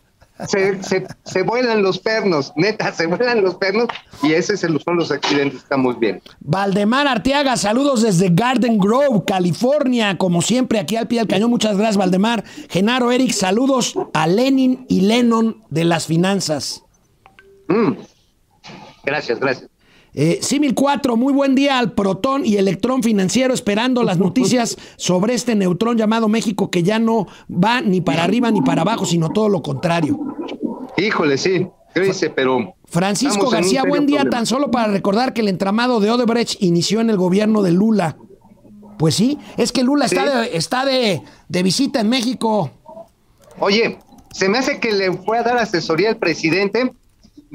Se, 0.49 0.83
se, 0.83 1.07
se 1.25 1.42
vuelan 1.42 1.83
los 1.83 1.99
pernos, 1.99 2.53
neta, 2.57 2.92
se 2.92 3.07
vuelan 3.07 3.42
los 3.42 3.55
pernos 3.55 3.88
y 4.22 4.33
esos 4.33 4.61
son 4.61 4.96
los 4.96 5.11
accidentes 5.11 5.53
que 5.53 5.62
estamos 5.62 5.99
viendo. 5.99 6.20
Valdemar 6.40 7.07
Arteaga, 7.07 7.57
saludos 7.57 8.03
desde 8.03 8.29
Garden 8.31 8.79
Grove, 8.79 9.25
California. 9.27 10.18
Como 10.18 10.42
siempre, 10.42 10.79
aquí 10.79 10.96
al 10.96 11.09
pie 11.09 11.20
del 11.20 11.29
cañón. 11.29 11.51
Muchas 11.51 11.77
gracias, 11.77 11.96
Valdemar. 11.96 12.44
Genaro 12.68 13.11
Eric, 13.11 13.33
saludos 13.33 13.94
a 14.12 14.27
Lenin 14.27 14.85
y 14.88 15.03
Lennon 15.03 15.64
de 15.70 15.85
las 15.85 16.07
finanzas. 16.07 16.83
Mm. 17.68 17.92
Gracias, 19.05 19.40
gracias. 19.40 19.70
Eh, 20.18 20.38
Simil 20.40 20.74
4, 20.74 21.14
muy 21.18 21.31
buen 21.35 21.55
día 21.55 21.79
al 21.79 21.92
protón 21.92 22.46
y 22.46 22.57
electrón 22.57 23.02
financiero, 23.02 23.52
esperando 23.52 24.02
las 24.02 24.16
noticias 24.16 24.79
sobre 24.96 25.35
este 25.35 25.55
neutrón 25.55 25.98
llamado 25.98 26.26
México 26.26 26.70
que 26.70 26.83
ya 26.83 26.98
no 26.98 27.26
va 27.50 27.83
ni 27.83 28.00
para 28.00 28.24
arriba 28.24 28.50
ni 28.50 28.62
para 28.62 28.81
abajo, 28.81 29.05
sino 29.05 29.29
todo 29.29 29.50
lo 29.50 29.61
contrario. 29.61 30.18
Híjole, 30.96 31.37
sí, 31.37 31.66
dice, 31.94 32.31
pero... 32.31 32.74
Francisco 32.87 33.50
García, 33.50 33.83
buen 33.87 34.07
día, 34.07 34.20
problema. 34.20 34.38
tan 34.38 34.46
solo 34.46 34.70
para 34.70 34.90
recordar 34.90 35.35
que 35.35 35.42
el 35.42 35.48
entramado 35.48 36.00
de 36.00 36.11
Odebrecht 36.11 36.62
inició 36.62 37.02
en 37.02 37.11
el 37.11 37.18
gobierno 37.18 37.61
de 37.61 37.72
Lula. 37.72 38.16
Pues 38.96 39.16
sí, 39.16 39.37
es 39.59 39.70
que 39.70 39.83
Lula 39.85 40.07
está, 40.07 40.22
Sí. 40.22 40.31
de, 40.50 40.57
está 40.57 40.85
de, 40.87 41.20
de 41.50 41.62
visita 41.62 42.00
en 42.00 42.09
México. 42.09 42.70
Oye, 43.59 43.98
se 44.33 44.48
me 44.48 44.57
hace 44.57 44.81
que 44.81 44.92
le 44.92 45.12
fue 45.12 45.37
a 45.37 45.42
dar 45.42 45.59
asesoría 45.59 46.09
al 46.09 46.16
presidente 46.16 46.90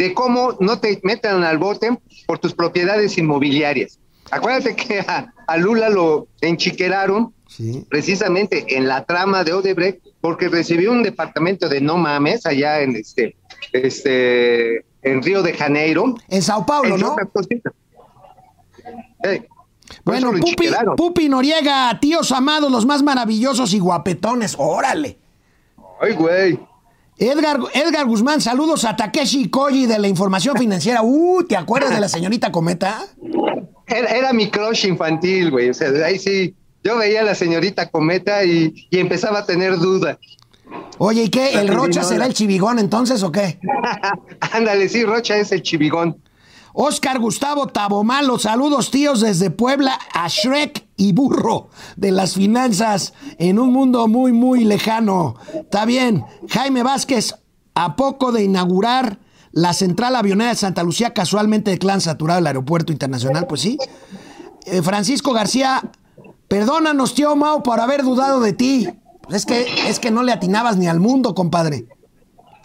de 0.02 0.14
cómo 0.16 0.58
no 0.60 0.80
te 0.80 1.00
metan 1.04 1.44
al 1.44 1.60
bote 1.60 1.96
por 2.26 2.40
tus 2.40 2.54
propiedades 2.56 3.18
inmobiliarias. 3.20 4.00
Acuérdate 4.32 4.76
que 4.76 5.00
a, 5.02 5.32
a 5.46 5.58
Lula 5.58 5.90
lo 5.90 6.28
enchiqueraron 6.42 7.34
Sí. 7.48 7.86
precisamente 7.90 8.78
en 8.78 8.88
la 8.88 9.04
trama 9.04 9.44
de 9.44 9.52
Odebrecht 9.52 10.00
porque 10.22 10.48
recibí 10.48 10.88
un 10.88 11.04
departamento 11.04 11.68
de 11.68 11.82
no 11.82 11.98
mames 11.98 12.46
allá 12.46 12.80
en 12.80 12.96
este, 12.96 13.36
este, 13.74 14.78
en 15.04 15.22
Río 15.22 15.44
de 15.44 15.54
Janeiro. 15.54 16.16
En 16.30 16.42
Sao 16.42 16.66
Paulo, 16.66 16.98
¿no? 16.98 17.14
Eh, 19.26 19.48
Bueno, 20.06 20.32
Pupi. 20.32 20.70
Pupi 20.96 21.28
Noriega, 21.30 22.00
tíos 22.00 22.32
amados, 22.32 22.72
los 22.72 22.86
más 22.86 23.04
maravillosos 23.04 23.74
y 23.74 23.80
guapetones. 23.80 24.56
Órale. 24.58 25.18
Ay, 26.00 26.14
güey. 26.14 26.58
Edgar, 27.18 27.60
Edgar 27.74 28.06
Guzmán, 28.06 28.42
saludos 28.42 28.84
a 28.86 28.96
Takeshi 28.96 29.50
Koji 29.50 29.86
de 29.86 30.00
la 30.00 30.08
información 30.08 30.58
financiera. 30.58 31.02
Uh, 31.04 31.44
¿te 31.44 31.56
acuerdas 31.56 31.92
de 31.92 32.00
la 32.00 32.10
señorita 32.10 32.52
Cometa? 32.52 33.06
Era, 33.88 34.08
era 34.10 34.34
mi 34.34 34.50
crush 34.50 34.86
infantil, 34.86 35.52
güey. 35.52 35.70
O 35.70 35.74
sea, 35.74 35.90
ahí 36.06 36.18
sí, 36.18 36.56
yo 36.84 36.98
veía 36.98 37.22
a 37.22 37.24
la 37.24 37.36
señorita 37.36 37.90
Cometa 37.90 38.44
y, 38.44 38.88
y 38.90 39.00
empezaba 39.00 39.40
a 39.40 39.46
tener 39.46 39.78
duda. 39.78 40.18
Oye, 40.98 41.24
¿y 41.24 41.30
qué? 41.30 41.60
¿El 41.60 41.68
Rocha 41.68 42.04
será 42.04 42.26
el 42.26 42.34
chivigón 42.34 42.80
entonces 42.80 43.22
o 43.24 43.32
qué? 43.32 43.60
Ándale, 44.54 44.88
sí, 44.90 45.04
Rocha 45.04 45.38
es 45.38 45.52
el 45.52 45.62
chivigón. 45.62 46.18
Oscar 46.74 47.20
Gustavo 47.20 47.68
Tabomalo, 47.68 48.40
saludos 48.40 48.92
tíos 48.92 49.22
desde 49.22 49.50
Puebla 49.50 50.00
a 50.14 50.28
Shrek 50.28 50.88
y 50.96 51.12
Burro 51.12 51.70
de 51.98 52.12
las 52.12 52.36
finanzas 52.36 53.14
en 53.40 53.60
un 53.60 53.74
mundo 53.74 54.08
muy, 54.08 54.32
muy 54.32 54.64
lejano. 54.64 55.36
Está 55.54 55.86
bien. 55.86 56.24
Jaime 56.50 56.84
Vázquez, 56.84 57.36
a 57.76 57.96
poco 57.96 58.32
de 58.32 58.44
inaugurar 58.44 59.20
la 59.52 59.74
central 59.74 60.16
avionera 60.16 60.52
de 60.52 60.56
Santa 60.56 60.84
Lucía, 60.84 61.14
casualmente 61.14 61.72
de 61.72 61.78
clan 61.78 62.00
saturado 62.00 62.40
el 62.40 62.48
aeropuerto 62.48 62.94
internacional, 62.94 63.48
pues 63.48 63.62
sí. 63.62 63.78
Eh, 64.66 64.82
Francisco 64.82 65.34
García, 65.34 65.82
perdónanos, 66.48 67.16
tío 67.16 67.36
Mau, 67.36 67.64
por 67.64 67.82
haber 67.82 68.04
dudado 68.04 68.40
de 68.40 68.54
ti. 68.54 68.88
Pues 69.24 69.38
es 69.38 69.46
que, 69.46 69.90
es 69.90 70.00
que 70.00 70.12
no 70.12 70.24
le 70.24 70.32
atinabas 70.32 70.78
ni 70.78 70.88
al 70.88 71.00
mundo, 71.00 71.36
compadre. 71.36 71.88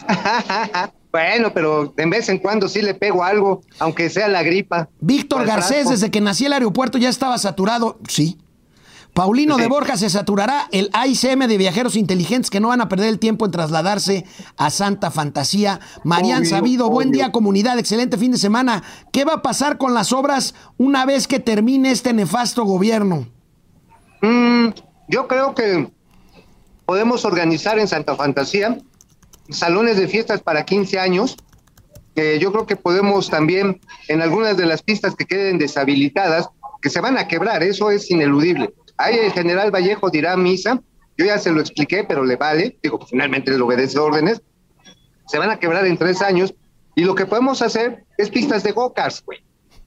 bueno, 1.11 1.53
pero 1.53 1.93
de 1.95 2.05
vez 2.05 2.29
en 2.29 2.39
cuando 2.39 2.67
sí 2.67 2.81
le 2.81 2.93
pego 2.93 3.23
algo, 3.23 3.61
aunque 3.79 4.09
sea 4.09 4.27
la 4.27 4.43
gripa. 4.43 4.89
Víctor 4.99 5.45
Garcés, 5.45 5.69
frasco. 5.69 5.91
desde 5.91 6.11
que 6.11 6.21
nací 6.21 6.45
el 6.45 6.53
aeropuerto 6.53 6.97
ya 6.97 7.09
estaba 7.09 7.37
saturado. 7.37 7.99
Sí. 8.07 8.37
Paulino 9.17 9.57
de. 9.57 9.67
Borja 9.67 9.97
se 9.97 10.11
saturará 10.11 10.67
el 10.71 10.91
AICM 10.93 11.47
de 11.47 11.57
viajeros 11.57 11.95
inteligentes 11.95 12.51
que 12.51 12.59
no 12.59 12.67
van 12.67 12.81
a 12.81 12.87
perder 12.87 13.09
el 13.09 13.17
tiempo 13.17 13.45
en 13.45 13.51
trasladarse 13.51 14.25
a 14.57 14.69
Santa 14.69 15.09
Fantasía. 15.09 15.79
Obvio, 16.05 16.45
Sabido, 16.45 16.89
buen 16.91 17.11
día 17.11 17.31
comunidad, 17.31 17.79
excelente 17.79 18.17
fin 18.17 18.31
de 18.31 18.37
semana. 18.37 18.83
¿Qué 19.11 19.25
va 19.25 19.33
a 19.33 19.41
pasar 19.41 19.79
con 19.79 19.95
las 19.95 20.13
obras 20.13 20.53
una 20.77 21.03
vez 21.07 21.27
que 21.27 21.39
termine 21.39 21.89
este 21.89 22.13
nefasto 22.13 22.63
gobierno? 22.63 23.27
Mm, 24.21 24.67
yo 25.07 25.27
creo 25.27 25.55
que 25.55 25.89
podemos 26.85 27.25
organizar 27.25 27.79
en 27.79 27.87
Santa 27.87 28.15
Fantasía 28.15 28.77
salones 29.49 29.97
de 29.97 30.07
fiestas 30.07 30.41
para 30.41 30.65
15 30.65 30.99
años. 30.99 31.37
Eh, 32.15 32.39
yo 32.41 32.51
creo 32.51 32.65
que 32.65 32.75
podemos 32.75 33.29
también, 33.29 33.79
en 34.07 34.21
algunas 34.21 34.57
de 34.57 34.65
las 34.65 34.81
pistas 34.81 35.15
que 35.15 35.25
queden 35.25 35.57
deshabilitadas, 35.57 36.49
que 36.81 36.89
se 36.89 37.01
van 37.01 37.17
a 37.17 37.27
quebrar, 37.27 37.63
eso 37.63 37.91
es 37.91 38.09
ineludible. 38.09 38.73
Ahí 38.97 39.17
el 39.17 39.31
general 39.31 39.71
Vallejo 39.71 40.09
dirá 40.09 40.35
misa, 40.35 40.81
yo 41.17 41.25
ya 41.25 41.37
se 41.37 41.51
lo 41.51 41.59
expliqué, 41.59 42.03
pero 42.03 42.23
le 42.23 42.35
vale, 42.35 42.77
digo, 42.81 42.99
finalmente 43.05 43.51
le 43.51 43.61
obedece 43.61 43.99
órdenes, 43.99 44.41
se 45.27 45.37
van 45.37 45.49
a 45.49 45.59
quebrar 45.59 45.85
en 45.85 45.97
tres 45.97 46.21
años, 46.21 46.53
y 46.95 47.03
lo 47.03 47.13
que 47.13 47.25
podemos 47.25 47.61
hacer 47.61 48.03
es 48.17 48.29
pistas 48.29 48.63
de 48.63 48.71
go-karts, 48.71 49.23
güey. 49.23 49.39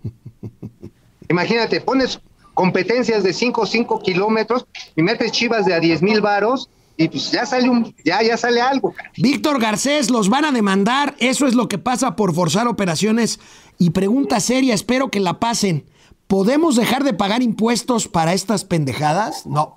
Imagínate, 1.28 1.80
pones 1.80 2.20
competencias 2.54 3.22
de 3.22 3.32
5 3.32 3.60
o 3.60 3.66
5 3.66 4.02
kilómetros 4.02 4.66
y 4.94 5.02
metes 5.02 5.32
chivas 5.32 5.66
de 5.66 5.74
a 5.74 5.80
10 5.80 6.02
mil 6.02 6.20
varos 6.20 6.68
y 7.04 7.08
pues 7.08 7.30
ya 7.30 7.46
sale 7.46 7.70
un, 7.70 7.94
ya, 8.04 8.22
ya 8.22 8.36
sale 8.36 8.60
algo. 8.60 8.92
cara. 8.92 9.10
Víctor 9.16 9.58
Garcés, 9.58 10.10
los 10.10 10.28
van 10.28 10.44
a 10.44 10.52
demandar. 10.52 11.14
Eso 11.18 11.46
es 11.46 11.54
lo 11.54 11.66
que 11.66 11.78
pasa 11.78 12.14
por 12.14 12.34
forzar 12.34 12.68
operaciones. 12.68 13.40
Y 13.78 13.90
pregunta 13.90 14.38
seria, 14.38 14.74
espero 14.74 15.10
que 15.10 15.18
la 15.20 15.40
pasen. 15.40 15.86
¿Podemos 16.26 16.76
dejar 16.76 17.02
de 17.02 17.14
pagar 17.14 17.42
impuestos 17.42 18.06
para 18.06 18.34
estas 18.34 18.64
pendejadas? 18.64 19.46
No. 19.46 19.76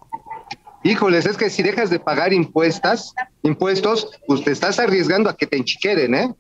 Híjoles, 0.83 1.25
es 1.25 1.37
que 1.37 1.49
si 1.49 1.63
dejas 1.63 1.89
de 1.89 1.99
pagar 1.99 2.33
impuestas, 2.33 3.13
impuestos, 3.41 4.09
pues 4.27 4.43
te 4.43 4.51
estás 4.51 4.77
arriesgando 4.79 5.29
a 5.29 5.37
que 5.37 5.47
te 5.47 5.55
enchiqueren, 5.55 6.13
¿eh? 6.13 6.33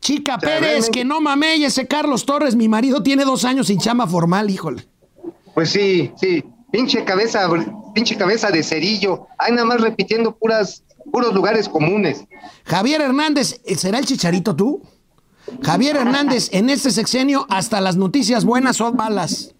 Chica 0.00 0.32
sea, 0.32 0.48
Pérez, 0.48 0.60
realmente- 0.60 0.90
que 0.90 1.04
no 1.04 1.20
mame, 1.20 1.64
ese 1.64 1.86
Carlos 1.86 2.26
Torres, 2.26 2.56
mi 2.56 2.68
marido 2.68 3.02
tiene 3.04 3.24
dos 3.24 3.44
años 3.44 3.68
sin 3.68 3.78
chama 3.78 4.06
formal, 4.08 4.50
híjole. 4.50 4.84
Pues 5.54 5.70
sí, 5.70 6.10
sí, 6.20 6.42
pinche 6.70 7.04
cabeza, 7.04 7.48
pinche 7.94 8.16
cabeza 8.16 8.50
de 8.50 8.62
cerillo, 8.62 9.26
ahí 9.38 9.52
nada 9.52 9.66
más 9.66 9.80
repitiendo 9.80 10.36
puras, 10.36 10.82
puros 11.12 11.34
lugares 11.34 11.68
comunes. 11.68 12.24
Javier 12.64 13.00
Hernández, 13.00 13.60
¿eh, 13.64 13.76
¿será 13.76 13.98
el 13.98 14.06
chicharito 14.06 14.54
tú? 14.54 14.82
Javier 15.62 15.96
Hernández, 15.96 16.50
en 16.52 16.68
este 16.68 16.90
sexenio 16.90 17.46
hasta 17.48 17.80
las 17.80 17.96
noticias 17.96 18.44
buenas 18.44 18.76
son 18.76 18.96
malas. 18.96 19.54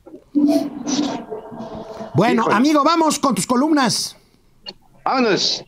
Bueno, 2.15 2.43
Híjole. 2.43 2.55
amigo, 2.57 2.85
vamos 2.85 3.19
con 3.19 3.35
tus 3.35 3.47
columnas. 3.47 4.17
Vámonos. 5.05 5.65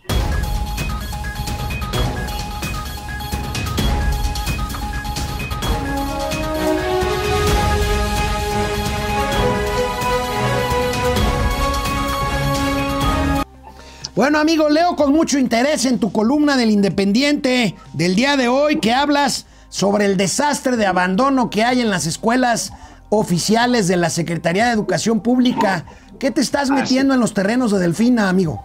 Bueno, 14.20 14.38
amigo, 14.38 14.68
leo 14.68 14.96
con 14.96 15.12
mucho 15.12 15.38
interés 15.38 15.86
en 15.86 15.98
tu 15.98 16.12
columna 16.12 16.58
del 16.58 16.70
Independiente 16.70 17.74
del 17.94 18.14
día 18.14 18.36
de 18.36 18.48
hoy 18.48 18.78
que 18.78 18.92
hablas 18.92 19.46
sobre 19.70 20.04
el 20.04 20.18
desastre 20.18 20.76
de 20.76 20.84
abandono 20.84 21.48
que 21.48 21.64
hay 21.64 21.80
en 21.80 21.88
las 21.88 22.04
escuelas 22.04 22.70
oficiales 23.08 23.88
de 23.88 23.96
la 23.96 24.10
Secretaría 24.10 24.66
de 24.66 24.72
Educación 24.72 25.20
Pública. 25.20 25.86
¿Qué 26.18 26.30
te 26.30 26.42
estás 26.42 26.68
metiendo 26.68 27.14
en 27.14 27.20
los 27.20 27.32
terrenos 27.32 27.72
de 27.72 27.78
Delfina, 27.78 28.28
amigo? 28.28 28.62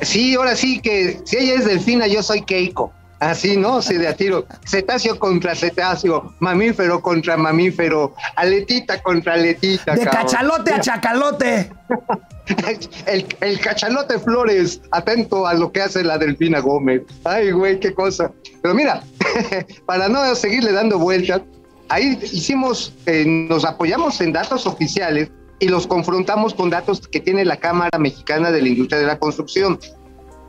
Sí, 0.00 0.34
ahora 0.34 0.56
sí 0.56 0.80
que 0.80 1.20
si 1.26 1.36
ella 1.36 1.56
es 1.56 1.66
delfina, 1.66 2.06
yo 2.06 2.22
soy 2.22 2.40
Keiko. 2.40 2.90
Así, 3.20 3.56
¿no? 3.56 3.80
Sí, 3.80 3.94
de 3.94 4.08
a 4.08 4.14
tiro. 4.14 4.46
Cetáceo 4.66 5.18
contra 5.18 5.54
cetáceo, 5.54 6.34
mamífero 6.40 7.00
contra 7.00 7.36
mamífero, 7.36 8.14
aletita 8.36 9.02
contra 9.02 9.34
aletita. 9.34 9.94
De 9.94 10.04
cabrón. 10.04 10.22
cachalote 10.22 10.72
a 10.72 10.80
chacalote. 10.80 11.72
El, 13.06 13.26
el 13.40 13.58
cachalote 13.58 14.18
Flores, 14.18 14.82
atento 14.90 15.46
a 15.46 15.54
lo 15.54 15.72
que 15.72 15.80
hace 15.80 16.04
la 16.04 16.18
Delfina 16.18 16.58
Gómez. 16.58 17.00
Ay, 17.24 17.52
güey, 17.52 17.80
qué 17.80 17.94
cosa. 17.94 18.30
Pero 18.60 18.74
mira, 18.74 19.02
para 19.86 20.08
no 20.08 20.34
seguirle 20.34 20.72
dando 20.72 20.98
vueltas, 20.98 21.40
ahí 21.88 22.18
hicimos, 22.22 22.92
eh, 23.06 23.24
nos 23.26 23.64
apoyamos 23.64 24.20
en 24.20 24.32
datos 24.32 24.66
oficiales 24.66 25.30
y 25.58 25.68
los 25.68 25.86
confrontamos 25.86 26.52
con 26.52 26.68
datos 26.68 27.08
que 27.08 27.20
tiene 27.20 27.44
la 27.44 27.56
Cámara 27.56 27.98
Mexicana 27.98 28.50
de 28.50 28.60
la 28.60 28.68
Industria 28.68 29.00
de 29.00 29.06
la 29.06 29.18
Construcción. 29.18 29.78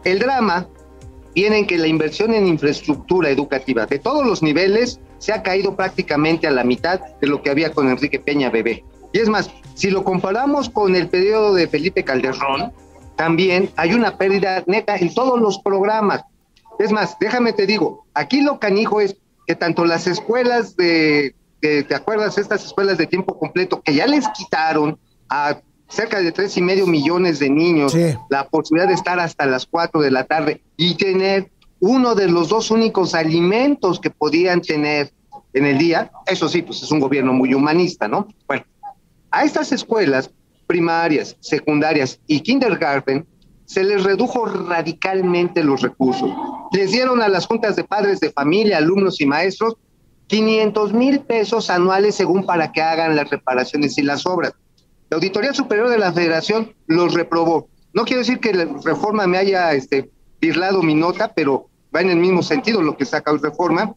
El 0.04 0.20
drama 0.20 0.68
viene 1.36 1.60
en 1.60 1.68
que 1.68 1.78
la 1.78 1.88
inversión 1.88 2.34
en 2.34 2.48
infraestructura 2.48 3.30
educativa 3.30 3.86
de 3.86 4.00
todos 4.00 4.26
los 4.26 4.42
niveles 4.42 5.00
se 5.20 5.34
ha 5.34 5.44
caído 5.44 5.76
prácticamente 5.76 6.48
a 6.48 6.52
la 6.52 6.64
mitad 6.64 7.00
de 7.22 7.28
lo 7.28 7.42
que 7.44 7.50
había 7.50 7.72
con 7.74 7.90
Enrique 7.90 8.20
Peña 8.20 8.50
Bebé. 8.50 8.84
Y 9.12 9.20
es 9.20 9.30
más, 9.30 9.52
si 9.76 9.90
lo 9.92 10.04
comparamos 10.04 10.70
con 10.70 10.96
el 10.96 11.08
periodo 11.10 11.54
de 11.54 11.68
Felipe 11.68 12.04
Calderón, 12.04 12.72
también 13.16 13.70
hay 13.76 13.94
una 13.94 14.18
pérdida 14.18 14.64
neta 14.68 14.96
en 14.96 15.14
todos 15.14 15.40
los 15.40 15.60
programas. 15.60 16.24
Es 16.80 16.92
más, 16.92 17.18
déjame 17.20 17.54
te 17.54 17.66
digo, 17.66 18.06
aquí 18.14 18.42
lo 18.42 18.60
canijo 18.60 19.00
es 19.00 19.16
que 19.48 19.56
tanto 19.56 19.86
las 19.86 20.08
escuelas 20.08 20.76
de, 20.76 21.36
de- 21.62 21.84
¿te 21.84 21.96
acuerdas? 21.96 22.38
Estas 22.38 22.66
escuelas 22.66 22.98
de 22.98 23.08
tiempo 23.08 23.38
completo 23.38 23.82
que 23.82 23.94
ya 23.94 24.08
les 24.08 24.28
quitaron 24.30 24.98
a 25.30 25.60
cerca 25.96 26.20
de 26.22 26.32
tres 26.32 26.56
y 26.58 26.62
medio 26.62 26.86
millones 26.86 27.40
de 27.40 27.50
niños 27.50 27.94
Sí. 27.94 28.14
la 28.30 28.48
posibilidad 28.48 28.88
de 28.88 28.94
estar 28.94 29.20
hasta 29.20 29.46
las 29.46 29.66
cuatro 29.66 30.02
de 30.02 30.12
la 30.12 30.26
tarde 30.26 30.62
y 30.78 30.96
tener 30.96 31.50
uno 31.80 32.16
de 32.16 32.28
los 32.28 32.50
dos 32.50 32.72
únicos 32.72 33.16
alimentos 33.16 34.00
que 34.00 34.10
podían 34.10 34.62
tener 34.62 35.12
en 35.54 35.66
el 35.66 35.78
día, 35.78 36.12
eso 36.28 36.50
sí, 36.50 36.62
pues 36.62 36.84
es 36.84 36.92
un 36.92 37.00
gobierno 37.00 37.32
muy 37.34 37.54
humanista, 37.54 38.08
¿no? 38.08 38.28
Bueno, 38.48 38.66
a 39.32 39.44
estas 39.44 39.72
escuelas 39.72 40.30
primarias, 40.68 41.38
secundarias 41.40 42.20
y 42.28 42.42
kindergarten 42.42 43.26
se 43.66 43.84
les 43.84 44.04
redujo 44.04 44.46
radicalmente 44.46 45.64
los 45.64 45.82
recursos. 45.82 46.30
Les 46.72 46.92
dieron 46.92 47.22
a 47.22 47.28
las 47.30 47.46
juntas 47.48 47.76
de 47.76 47.84
padres 47.84 48.20
de 48.20 48.32
familia, 48.32 48.78
alumnos 48.78 49.22
y 49.22 49.26
maestros 49.26 49.76
500 50.28 50.94
mil 50.94 51.20
pesos 51.22 51.70
anuales 51.70 52.16
según 52.16 52.46
para 52.46 52.72
que 52.72 52.82
hagan 52.82 53.16
las 53.16 53.30
reparaciones 53.30 53.98
y 53.98 54.02
las 54.02 54.26
obras. 54.26 54.54
La 55.10 55.18
Auditoría 55.18 55.54
Superior 55.54 55.90
de 55.90 56.00
la 56.00 56.12
Federación 56.12 56.74
los 56.88 57.14
reprobó. 57.14 57.70
No 57.94 58.06
quiero 58.06 58.20
decir 58.20 58.40
que 58.40 58.54
la 58.54 58.66
reforma 58.84 59.28
me 59.28 59.38
haya 59.38 59.74
este, 59.74 60.10
mi 60.84 60.94
nota, 60.96 61.32
pero 61.34 61.70
va 61.96 62.02
en 62.02 62.10
el 62.10 62.18
mismo 62.18 62.44
sentido 62.44 62.82
lo 62.82 62.98
que 62.98 63.06
saca 63.06 63.32
la 63.34 63.40
reforma, 63.40 63.96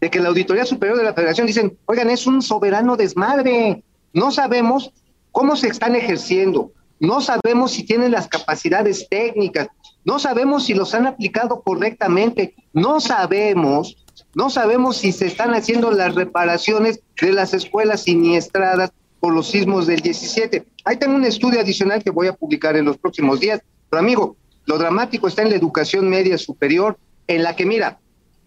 de 0.00 0.10
que 0.10 0.20
la 0.20 0.28
Auditoría 0.28 0.64
Superior 0.64 0.98
de 0.98 1.04
la 1.04 1.14
Federación 1.14 1.46
dicen, 1.46 1.78
oigan, 1.86 2.10
es 2.10 2.26
un 2.26 2.42
soberano 2.42 2.96
desmadre, 2.96 3.84
no 4.12 4.30
sabemos 4.32 4.92
cómo 5.30 5.56
se 5.56 5.68
están 5.68 5.94
ejerciendo, 5.94 6.72
no 6.98 7.20
sabemos 7.20 7.72
si 7.72 7.84
tienen 7.84 8.10
las 8.10 8.28
capacidades 8.28 9.08
técnicas, 9.08 9.68
no 10.04 10.18
sabemos 10.18 10.64
si 10.64 10.74
los 10.74 10.94
han 10.94 11.06
aplicado 11.06 11.62
correctamente, 11.62 12.54
no 12.72 13.00
sabemos, 13.00 14.04
no 14.34 14.50
sabemos 14.50 14.96
si 14.96 15.12
se 15.12 15.26
están 15.26 15.54
haciendo 15.54 15.92
las 15.92 16.14
reparaciones 16.14 17.00
de 17.20 17.32
las 17.32 17.54
escuelas 17.54 18.02
siniestradas 18.02 18.92
por 19.22 19.32
los 19.32 19.52
sismos 19.52 19.86
del 19.86 20.00
17. 20.00 20.64
Ahí 20.84 20.96
tengo 20.96 21.14
un 21.14 21.24
estudio 21.24 21.60
adicional 21.60 22.02
que 22.02 22.10
voy 22.10 22.26
a 22.26 22.32
publicar 22.32 22.74
en 22.76 22.84
los 22.84 22.98
próximos 22.98 23.38
días. 23.38 23.60
Pero 23.88 24.00
amigo, 24.00 24.36
lo 24.66 24.78
dramático 24.78 25.28
está 25.28 25.42
en 25.42 25.50
la 25.50 25.54
educación 25.54 26.08
media 26.08 26.36
superior, 26.36 26.98
en 27.28 27.44
la 27.44 27.54
que 27.54 27.64
mira, 27.64 28.00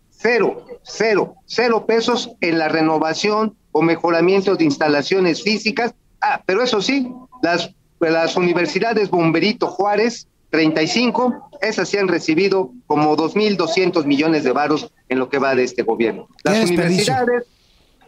cero, 0.09 0.65
cero, 0.83 1.35
cero 1.45 1.85
pesos 1.85 2.31
en 2.41 2.59
la 2.59 2.67
renovación 2.67 3.55
o 3.71 3.81
mejoramiento 3.81 4.57
de 4.57 4.65
instalaciones 4.65 5.43
físicas. 5.43 5.93
Ah, 6.19 6.43
pero 6.45 6.61
eso 6.61 6.81
sí, 6.81 7.09
las, 7.41 7.73
las 8.01 8.35
universidades 8.35 9.09
Bomberito 9.09 9.67
Juárez, 9.67 10.27
35, 10.49 11.51
esas 11.61 11.87
sí 11.87 11.97
han 11.97 12.09
recibido 12.09 12.71
como 12.85 13.15
2.200 13.15 14.03
millones 14.03 14.43
de 14.43 14.51
varos 14.51 14.91
en 15.07 15.19
lo 15.19 15.29
que 15.29 15.39
va 15.39 15.55
de 15.55 15.63
este 15.63 15.83
gobierno. 15.83 16.27
Las 16.43 16.65
universidades, 16.65 17.45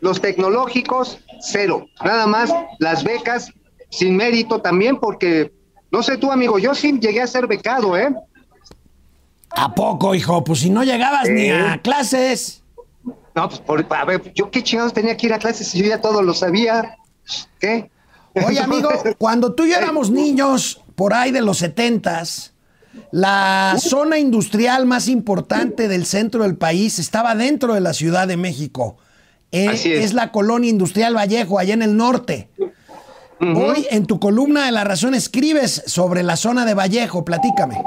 los 0.01 0.21
tecnológicos, 0.21 1.19
cero. 1.41 1.87
Nada 2.03 2.27
más 2.27 2.53
las 2.79 3.03
becas 3.03 3.51
sin 3.89 4.15
mérito 4.15 4.61
también 4.61 4.97
porque, 4.99 5.53
no 5.91 6.03
sé 6.03 6.17
tú 6.17 6.31
amigo, 6.31 6.59
yo 6.59 6.75
sí 6.75 6.99
llegué 6.99 7.21
a 7.21 7.27
ser 7.27 7.47
becado, 7.47 7.97
¿eh? 7.97 8.13
¿A 9.49 9.73
poco, 9.73 10.13
hijo? 10.13 10.43
Pues 10.43 10.59
si 10.59 10.69
no 10.69 10.83
llegabas 10.83 11.29
ni 11.29 11.49
a 11.49 11.79
clases. 11.81 12.63
No, 13.35 13.47
pues 13.47 13.59
por, 13.61 13.85
a 13.89 14.05
ver, 14.05 14.33
yo 14.33 14.51
qué 14.51 14.63
chingados 14.63 14.93
tenía 14.93 15.15
que 15.15 15.27
ir 15.27 15.33
a 15.33 15.39
clases 15.39 15.67
si 15.67 15.81
yo 15.81 15.87
ya 15.87 16.01
todo 16.01 16.21
lo 16.21 16.33
sabía. 16.33 16.97
¿Qué? 17.59 17.89
Oye, 18.45 18.59
amigo, 18.59 18.89
cuando 19.17 19.53
tú 19.53 19.65
y 19.65 19.71
yo 19.71 19.77
éramos 19.77 20.11
niños, 20.11 20.81
por 20.95 21.13
ahí 21.13 21.31
de 21.31 21.41
los 21.41 21.59
setentas, 21.59 22.53
la 23.11 23.75
zona 23.79 24.17
industrial 24.17 24.85
más 24.85 25.07
importante 25.07 25.87
del 25.87 26.05
centro 26.05 26.43
del 26.43 26.57
país 26.57 26.99
estaba 26.99 27.35
dentro 27.35 27.73
de 27.73 27.81
la 27.81 27.93
Ciudad 27.93 28.27
de 28.27 28.37
México. 28.37 28.97
Eh, 29.51 29.69
es. 29.71 29.85
es 29.85 30.13
la 30.13 30.31
colonia 30.31 30.69
industrial 30.69 31.15
Vallejo, 31.15 31.59
allá 31.59 31.73
en 31.73 31.81
el 31.81 31.95
norte. 31.95 32.49
Hoy 33.39 33.85
en 33.91 34.05
tu 34.07 34.19
columna 34.19 34.65
de 34.65 34.71
La 34.71 34.83
Razón 34.83 35.13
escribes 35.13 35.83
sobre 35.85 36.23
la 36.23 36.35
zona 36.35 36.65
de 36.65 36.73
Vallejo, 36.73 37.23
platícame. 37.23 37.77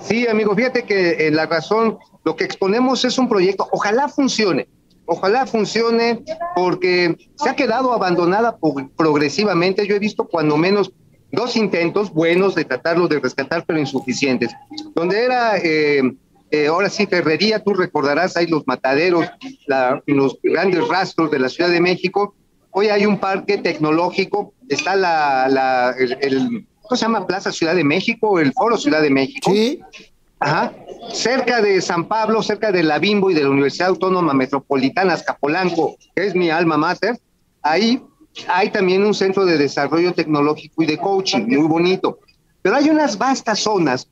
Sí, 0.00 0.26
amigo, 0.26 0.54
fíjate 0.54 0.84
que 0.84 1.26
en 1.26 1.36
la 1.36 1.46
razón 1.46 1.98
lo 2.24 2.36
que 2.36 2.44
exponemos 2.44 3.04
es 3.04 3.18
un 3.18 3.28
proyecto, 3.28 3.68
ojalá 3.72 4.08
funcione, 4.08 4.68
ojalá 5.06 5.46
funcione 5.46 6.22
porque 6.54 7.16
se 7.36 7.48
ha 7.48 7.56
quedado 7.56 7.92
abandonada 7.92 8.58
progresivamente. 8.96 9.86
Yo 9.86 9.94
he 9.94 9.98
visto 9.98 10.28
cuando 10.28 10.56
menos 10.56 10.92
dos 11.32 11.56
intentos 11.56 12.12
buenos 12.12 12.54
de 12.54 12.64
tratarlo 12.64 13.08
de 13.08 13.20
rescatar, 13.20 13.64
pero 13.66 13.78
insuficientes. 13.78 14.52
Donde 14.94 15.24
era, 15.24 15.56
eh, 15.58 16.02
eh, 16.50 16.66
ahora 16.68 16.88
sí, 16.88 17.06
Ferrería, 17.06 17.62
tú 17.62 17.74
recordarás, 17.74 18.36
hay 18.36 18.46
los 18.46 18.66
mataderos, 18.66 19.26
la- 19.66 20.02
los 20.06 20.38
grandes 20.42 20.86
rastros 20.88 21.30
de 21.30 21.38
la 21.38 21.48
Ciudad 21.48 21.70
de 21.70 21.80
México. 21.80 22.34
Hoy 22.70 22.88
hay 22.88 23.06
un 23.06 23.18
parque 23.18 23.58
tecnológico, 23.58 24.52
está 24.68 24.94
la, 24.96 25.48
la 25.48 25.94
el, 25.98 26.16
el- 26.20 26.66
¿cómo 26.82 26.96
se 26.96 27.02
llama? 27.04 27.26
Plaza 27.26 27.50
Ciudad 27.52 27.74
de 27.74 27.84
México, 27.84 28.38
el 28.38 28.52
Foro 28.52 28.76
Ciudad 28.76 29.02
de 29.02 29.10
México. 29.10 29.50
Sí, 29.50 29.80
Ajá. 30.38 30.72
Cerca 31.14 31.62
de 31.62 31.80
San 31.80 32.06
Pablo, 32.08 32.42
cerca 32.42 32.70
de 32.70 32.82
la 32.82 32.98
Bimbo 32.98 33.30
y 33.30 33.34
de 33.34 33.42
la 33.42 33.48
Universidad 33.50 33.88
Autónoma 33.88 34.34
Metropolitana 34.34 35.14
Azcapolanco, 35.14 35.96
que 36.14 36.26
es 36.26 36.34
mi 36.34 36.50
alma 36.50 36.76
mater, 36.76 37.18
ahí 37.62 38.02
hay 38.48 38.68
también 38.70 39.02
un 39.04 39.14
centro 39.14 39.46
de 39.46 39.56
desarrollo 39.56 40.12
tecnológico 40.12 40.82
y 40.82 40.86
de 40.86 40.98
coaching, 40.98 41.46
muy 41.46 41.66
bonito. 41.66 42.18
Pero 42.60 42.76
hay 42.76 42.90
unas 42.90 43.16
vastas 43.16 43.60
zonas 43.60 44.08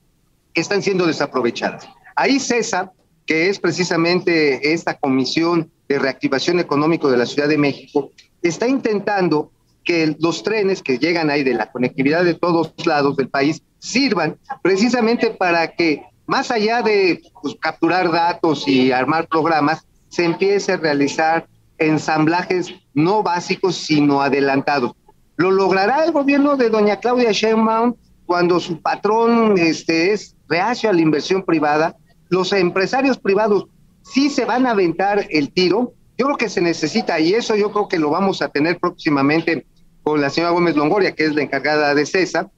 que 0.55 0.63
están 0.63 0.81
siendo 0.83 1.05
desaprovechadas. 1.07 1.87
Ahí 2.17 2.39
CESA, 2.39 2.93
que 3.27 3.49
es 3.49 3.59
precisamente 3.59 4.73
esta 4.73 4.95
comisión 4.95 5.71
de 5.89 5.99
reactivación 5.99 6.61
económico 6.61 7.11
de 7.11 7.17
la 7.17 7.27
Ciudad 7.27 7.49
de 7.49 7.59
México, 7.59 8.11
está 8.43 8.69
intentando 8.69 9.51
que 9.85 10.17
los 10.19 10.43
trenes 10.43 10.83
que 10.83 10.99
llegan 10.99 11.31
ahí 11.31 11.45
de 11.45 11.55
la 11.55 11.71
conectividad 11.71 12.25
de 12.25 12.35
todos 12.35 12.73
lados 12.87 13.17
del 13.17 13.29
país 13.29 13.63
sirvan 13.79 14.39
precisamente 14.63 15.31
para 15.31 15.73
que 15.73 16.03
más 16.27 16.51
allá 16.51 16.83
de 16.83 17.23
pues, 17.43 17.55
capturar 17.61 18.11
datos 18.11 18.67
y 18.67 18.93
armar 18.93 19.29
programas, 19.29 19.87
se 20.09 20.25
empiece 20.25 20.73
a 20.73 20.77
realizar 20.77 21.47
ensamblajes 21.79 22.73
no 22.95 23.23
básicos 23.23 23.77
sino 23.77 24.23
adelantados. 24.23 24.93
¿Lo 25.37 25.51
logrará 25.51 26.05
el 26.05 26.13
gobierno 26.13 26.57
de 26.57 26.71
doña 26.71 27.01
Claudia 27.01 27.33
Sheinbaum 27.33 27.95
cuando 28.25 28.61
su 28.61 28.81
patrón 28.81 29.59
este, 29.59 30.13
es 30.13 30.37
reacio 30.49 30.89
a 30.89 30.93
la 30.93 31.01
inversión 31.01 31.43
privada? 31.43 31.97
Los 32.29 32.53
empresarios 32.53 33.19
privados 33.19 33.67
sí 34.03 34.31
se 34.31 34.45
van 34.45 34.67
a 34.67 34.71
aventar 34.71 35.27
el 35.31 35.53
tiro. 35.53 35.95
Yo 36.17 36.27
creo 36.27 36.37
que 36.37 36.49
se 36.49 36.61
necesita, 36.61 37.19
y 37.21 37.35
eso 37.35 37.57
yo 37.57 37.73
creo 37.73 37.89
que 37.89 37.99
lo 37.99 38.11
vamos 38.11 38.43
a 38.43 38.49
tener 38.49 38.79
próximamente 38.79 39.67
con 40.03 40.21
la 40.21 40.31
señora 40.31 40.53
Gómez 40.53 40.77
Longoria, 40.77 41.15
que 41.15 41.25
es 41.25 41.35
la 41.35 41.43
encargada 41.43 41.95
de 41.95 42.07
CESA. 42.07 42.51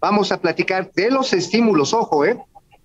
Vamos 0.00 0.32
a 0.32 0.40
platicar 0.40 0.90
de 0.92 1.10
los 1.10 1.32
estímulos, 1.32 1.92
ojo, 1.92 2.24
¿eh? 2.24 2.38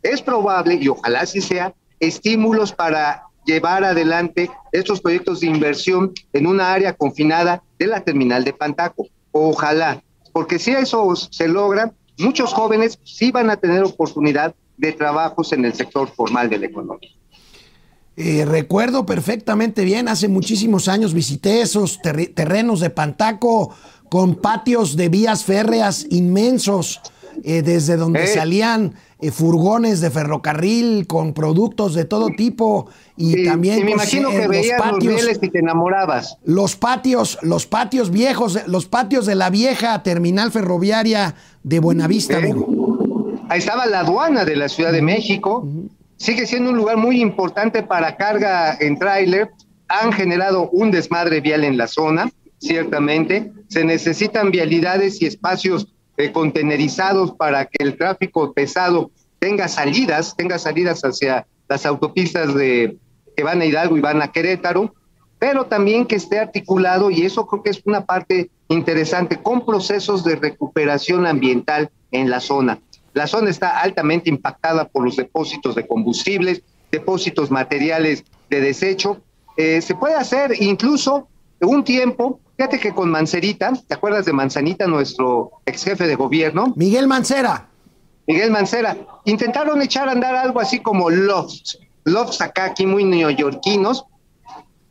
Es 0.03 0.21
probable, 0.21 0.75
y 0.75 0.87
ojalá 0.87 1.21
así 1.21 1.41
sea, 1.41 1.73
estímulos 1.99 2.71
para 2.71 3.23
llevar 3.45 3.83
adelante 3.83 4.51
estos 4.71 5.01
proyectos 5.01 5.39
de 5.39 5.47
inversión 5.47 6.13
en 6.33 6.45
una 6.45 6.73
área 6.73 6.93
confinada 6.93 7.63
de 7.79 7.87
la 7.87 8.01
terminal 8.01 8.43
de 8.43 8.53
Pantaco. 8.53 9.07
Ojalá, 9.31 10.03
porque 10.33 10.59
si 10.59 10.71
eso 10.71 11.15
se 11.15 11.47
logra, 11.47 11.93
muchos 12.19 12.53
jóvenes 12.53 12.99
sí 13.03 13.31
van 13.31 13.49
a 13.49 13.57
tener 13.57 13.83
oportunidad 13.83 14.53
de 14.77 14.93
trabajos 14.93 15.51
en 15.53 15.65
el 15.65 15.73
sector 15.73 16.07
formal 16.09 16.49
de 16.49 16.59
la 16.59 16.65
economía. 16.67 17.09
Eh, 18.15 18.45
recuerdo 18.45 19.05
perfectamente 19.05 19.83
bien, 19.83 20.07
hace 20.07 20.27
muchísimos 20.27 20.87
años 20.87 21.13
visité 21.13 21.61
esos 21.61 21.99
terri- 22.01 22.33
terrenos 22.33 22.79
de 22.79 22.89
Pantaco 22.89 23.71
con 24.09 24.35
patios 24.35 24.95
de 24.95 25.09
vías 25.09 25.43
férreas 25.43 26.07
inmensos, 26.09 26.99
eh, 27.43 27.61
desde 27.61 27.95
donde 27.97 28.23
Eh. 28.23 28.27
salían 28.27 28.95
eh, 29.19 29.31
furgones 29.31 29.99
de 29.99 30.11
ferrocarril 30.11 31.07
con 31.07 31.33
productos 31.33 31.93
de 31.95 32.05
todo 32.05 32.27
tipo 32.37 32.87
y 33.15 33.33
Sí, 33.33 33.45
también 33.45 33.79
y 33.79 33.83
me 33.83 33.91
pues, 33.93 34.13
imagino 34.13 34.29
eh, 34.29 34.33
que 34.33 34.39
los 34.39 34.47
veías 34.47 34.79
los 34.79 34.91
patios, 34.91 35.13
rieles 35.15 35.39
y 35.41 35.49
te 35.49 35.59
enamorabas. 35.59 36.37
los 36.45 36.75
patios, 36.75 37.37
los 37.41 37.65
patios 37.65 38.11
viejos, 38.11 38.59
los 38.67 38.85
patios 38.85 39.25
de 39.25 39.33
la 39.35 39.49
vieja 39.49 40.01
terminal 40.03 40.51
ferroviaria 40.51 41.33
de 41.63 41.79
Buenavista, 41.79 42.33
Eh. 42.39 42.51
amigo. 42.51 42.96
Ahí 43.49 43.59
estaba 43.59 43.85
la 43.85 44.01
aduana 44.01 44.43
de 44.43 44.57
la 44.57 44.67
Ciudad 44.67 44.91
de 44.91 45.01
México. 45.01 45.65
Sigue 46.17 46.45
siendo 46.45 46.71
un 46.71 46.77
lugar 46.77 46.97
muy 46.97 47.21
importante 47.21 47.81
para 47.81 48.17
carga 48.17 48.75
en 48.79 48.99
tráiler. 48.99 49.51
Han 49.87 50.11
generado 50.11 50.69
un 50.71 50.91
desmadre 50.91 51.39
vial 51.39 51.63
en 51.63 51.77
la 51.77 51.87
zona, 51.87 52.29
ciertamente. 52.57 53.53
Se 53.69 53.85
necesitan 53.85 54.51
vialidades 54.51 55.21
y 55.21 55.27
espacios 55.27 55.87
eh, 56.17 56.31
contenerizados 56.33 57.31
para 57.33 57.65
que 57.65 57.83
el 57.83 57.97
tráfico 57.97 58.51
pesado 58.51 59.11
tenga 59.39 59.67
salidas, 59.69 60.35
tenga 60.35 60.59
salidas 60.59 61.01
hacia 61.03 61.47
las 61.69 61.85
autopistas 61.85 62.53
de, 62.53 62.97
que 63.35 63.43
van 63.43 63.61
a 63.61 63.65
Hidalgo 63.65 63.95
y 63.97 64.01
van 64.01 64.21
a 64.21 64.31
Querétaro, 64.31 64.93
pero 65.39 65.67
también 65.67 66.05
que 66.05 66.15
esté 66.15 66.39
articulado, 66.39 67.11
y 67.11 67.21
eso 67.21 67.45
creo 67.45 67.61
que 67.61 67.69
es 67.69 67.81
una 67.85 68.05
parte 68.05 68.49
interesante, 68.67 69.37
con 69.37 69.65
procesos 69.65 70.23
de 70.23 70.35
recuperación 70.35 71.27
ambiental 71.27 71.91
en 72.11 72.29
la 72.29 72.39
zona. 72.39 72.79
La 73.17 73.25
zona 73.25 73.49
está 73.49 73.79
altamente 73.79 74.29
impactada 74.29 74.87
por 74.87 75.03
los 75.03 75.15
depósitos 75.15 75.73
de 75.73 75.87
combustibles, 75.87 76.61
depósitos 76.91 77.49
materiales 77.49 78.23
de 78.47 78.61
desecho. 78.61 79.23
Eh, 79.57 79.81
se 79.81 79.95
puede 79.95 80.13
hacer 80.13 80.53
incluso 80.61 81.27
un 81.59 81.83
tiempo, 81.83 82.39
fíjate 82.55 82.79
que 82.79 82.93
con 82.93 83.09
Mancerita, 83.09 83.73
¿te 83.87 83.95
acuerdas 83.95 84.27
de 84.27 84.33
Manzanita, 84.33 84.85
nuestro 84.85 85.49
ex 85.65 85.83
jefe 85.83 86.05
de 86.05 86.13
gobierno? 86.13 86.73
Miguel 86.75 87.07
Mancera. 87.07 87.67
Miguel 88.27 88.51
Mancera, 88.51 88.95
intentaron 89.25 89.81
echar 89.81 90.09
a 90.09 90.11
andar 90.11 90.35
algo 90.35 90.59
así 90.59 90.79
como 90.79 91.09
lofts, 91.09 91.79
lofts 92.03 92.39
acá 92.39 92.65
aquí 92.65 92.85
muy 92.85 93.03
neoyorquinos, 93.03 94.05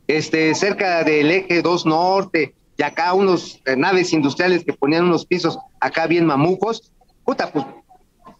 este, 0.05 0.53
cerca 0.53 1.05
del 1.05 1.31
eje 1.31 1.61
2 1.61 1.85
norte, 1.85 2.53
y 2.77 2.83
acá 2.83 3.13
unos 3.13 3.61
eh, 3.65 3.77
naves 3.77 4.11
industriales 4.11 4.65
que 4.65 4.73
ponían 4.73 5.05
unos 5.05 5.25
pisos 5.25 5.57
acá 5.79 6.07
bien 6.07 6.25
mamucos, 6.25 6.91
puta, 7.23 7.49
pues 7.53 7.65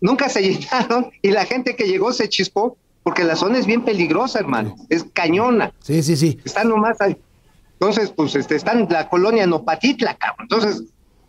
nunca 0.01 0.29
se 0.29 0.41
llenaron 0.53 1.11
y 1.21 1.31
la 1.31 1.45
gente 1.45 1.75
que 1.75 1.87
llegó 1.87 2.13
se 2.13 2.29
chispó 2.29 2.77
porque 3.03 3.23
la 3.23 3.35
zona 3.37 3.57
es 3.57 3.65
bien 3.65 3.85
peligrosa, 3.85 4.39
hermano, 4.39 4.75
es 4.89 5.05
cañona, 5.13 5.71
Sí, 5.79 6.03
sí, 6.03 6.17
sí. 6.17 6.39
están 6.43 6.67
nomás 6.67 6.99
ahí. 6.99 7.15
Entonces, 7.79 8.11
pues 8.13 8.35
este, 8.35 8.55
están 8.55 8.79
en 8.79 8.87
la 8.89 9.07
colonia 9.07 9.45
Nopatitla, 9.47 10.15
cabrón. 10.15 10.47
Entonces, 10.49 10.83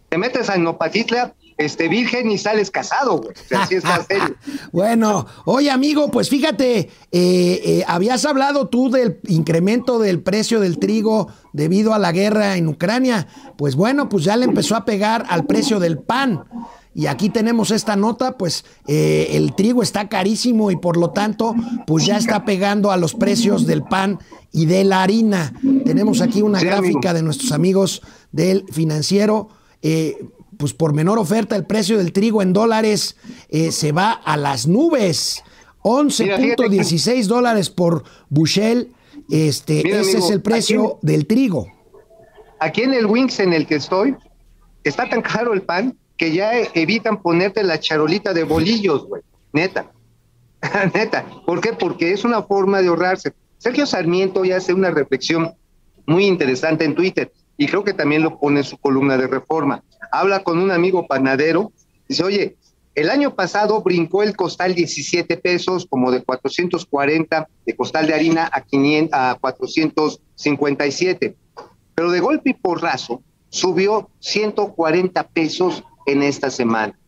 te 0.09 0.19
metes 0.19 0.49
a 0.51 0.57
Nopatitla, 0.57 1.35
este, 1.59 1.89
virgen 1.89 2.31
y 2.31 2.39
sales 2.39 2.71
casado, 2.71 3.19
güey. 3.19 3.35
Así 3.57 3.75
está 3.75 4.03
serio. 4.09 4.35
Bueno, 4.73 5.27
oye 5.45 5.71
amigo, 5.71 6.11
pues 6.11 6.29
fíjate, 6.31 6.79
eh, 6.79 6.91
eh, 7.13 7.85
habías 7.87 8.25
hablado 8.25 8.69
tú 8.69 8.91
del 8.91 9.21
incremento 9.29 9.99
del 9.99 10.21
precio 10.23 10.61
del 10.61 10.79
trigo 10.79 11.29
debido 11.53 11.95
a 11.95 11.99
la 11.99 12.13
guerra 12.13 12.57
en 12.57 12.69
Ucrania. 12.69 13.27
Pues 13.57 13.77
bueno, 13.77 14.09
pues 14.09 14.25
ya 14.25 14.37
le 14.37 14.47
empezó 14.47 14.75
a 14.77 14.85
pegar 14.85 15.27
al 15.29 15.47
precio 15.47 15.79
del 15.81 15.99
pan. 15.99 16.45
Y 16.99 17.07
aquí 17.07 17.29
tenemos 17.29 17.71
esta 17.71 17.95
nota, 17.95 18.37
pues 18.37 18.65
eh, 18.89 19.29
el 19.35 19.55
trigo 19.55 19.85
está 19.85 20.09
carísimo 20.09 20.73
y 20.73 20.77
por 20.77 20.97
lo 20.97 21.11
tanto, 21.11 21.55
pues 21.87 22.05
ya 22.05 22.17
está 22.17 22.45
pegando 22.45 22.91
a 22.91 22.97
los 22.97 23.15
precios 23.15 23.67
del 23.69 23.85
pan 23.85 24.19
y 24.51 24.67
de 24.67 24.83
la 24.83 25.05
harina. 25.05 25.53
Tenemos 25.85 26.21
aquí 26.21 26.43
una 26.43 26.59
Sí, 26.59 26.67
gráfica 26.67 27.11
amigo. 27.11 27.15
de 27.15 27.23
nuestros 27.23 27.53
amigos 27.53 28.03
del 28.33 28.65
financiero. 28.73 29.49
eh, 29.81 30.17
pues 30.57 30.75
por 30.75 30.93
menor 30.93 31.21
oferta, 31.21 31.55
el 31.55 31.67
precio 31.67 31.99
del 31.99 32.13
trigo 32.13 32.43
en 32.43 32.53
dólares 32.53 33.15
eh, 33.49 33.71
se 33.71 33.93
va 33.93 34.11
a 34.11 34.37
las 34.37 34.67
nubes. 34.67 35.45
Mira, 35.85 36.37
fíjate 36.37 36.65
11.16 36.65 37.27
dólares 37.27 37.71
por 37.71 38.03
bushel. 38.29 38.91
Este, 39.31 39.83
Mira, 39.85 40.01
ese 40.01 40.11
amigo, 40.15 40.27
es 40.27 40.31
el 40.33 40.43
precio 40.43 40.87
aquí- 40.97 41.07
del 41.07 41.27
trigo. 41.29 41.69
Aquí 42.59 42.83
en 42.83 42.93
el 42.93 43.07
Wings 43.07 43.39
en 43.39 43.53
el 43.53 43.69
que 43.69 43.77
estoy, 43.77 44.17
está 44.83 45.09
tan 45.09 45.23
caro 45.23 45.53
el 45.55 45.63
pan 45.63 45.97
que 46.19 46.33
ya 46.33 46.53
evitan 46.75 47.23
ponerte 47.23 47.63
la 47.63 47.81
charolita 47.81 48.35
de 48.35 48.45
bolillos, 48.45 49.07
güey. 49.07 49.23
Neta. 49.53 49.91
Neta. 50.95 51.25
¿Por 51.47 51.61
qué? 51.61 51.73
Porque 51.73 52.13
es 52.13 52.25
una 52.25 52.43
forma 52.43 52.83
de 52.83 52.89
ahorrarse. 52.89 53.33
Sergio 53.57 53.87
Sarmiento 53.87 54.45
ya 54.45 54.57
hace 54.57 54.75
una 54.75 54.91
reflexión 54.91 55.55
muy 56.07 56.27
interesante 56.27 56.85
en 56.85 56.95
Twitter 56.95 57.33
y 57.57 57.67
creo 57.67 57.85
que 57.85 57.95
también 57.95 58.23
lo 58.23 58.39
pone 58.39 58.61
en 58.61 58.65
su 58.65 58.77
columna 58.77 59.17
de 59.17 59.27
reforma. 59.27 59.83
Habla 60.13 60.43
con 60.43 60.59
un 60.59 60.71
amigo 60.71 61.07
panadero, 61.07 61.73
dice, 62.09 62.25
oye, 62.25 62.57
el 62.95 63.11
año 63.11 63.35
pasado 63.35 63.81
brincó 63.83 64.23
el 64.23 64.37
costal 64.37 64.75
17 64.75 65.37
pesos, 65.37 65.87
como 65.89 66.11
de 66.11 66.23
440 66.23 67.49
de 67.65 67.77
costal 67.77 68.07
de 68.07 68.15
harina 68.15 68.51
a, 68.53 68.61
500, 68.61 69.19
a 69.19 69.39
457 69.41 71.37
pero 71.99 72.13
de 72.13 72.21
golpe 72.21 72.51
y 72.51 72.55
porrazo 72.55 73.25
subió 73.49 74.09
140 74.21 75.21
pesos 75.31 75.83
en 76.09 76.23
esta 76.23 76.51
semana. 76.51 76.99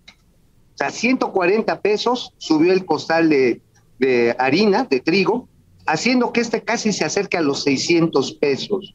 O 0.75 0.77
sea, 0.77 0.91
140 0.91 1.81
pesos 1.81 2.33
subió 2.39 2.73
el 2.73 2.85
costal 2.85 3.29
de, 3.29 3.61
de 3.99 4.35
harina, 4.39 4.85
de 4.85 5.01
trigo, 5.01 5.49
haciendo 5.87 6.33
que 6.33 6.41
este 6.41 6.63
casi 6.63 6.93
se 6.93 7.05
acerque 7.05 7.37
a 7.37 7.43
los 7.43 7.63
600 7.65 8.33
pesos. 8.35 8.95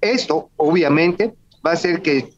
Esto, 0.00 0.50
obviamente, 0.56 1.34
va 1.64 1.70
a 1.70 1.74
hacer 1.74 2.02
que 2.02 2.32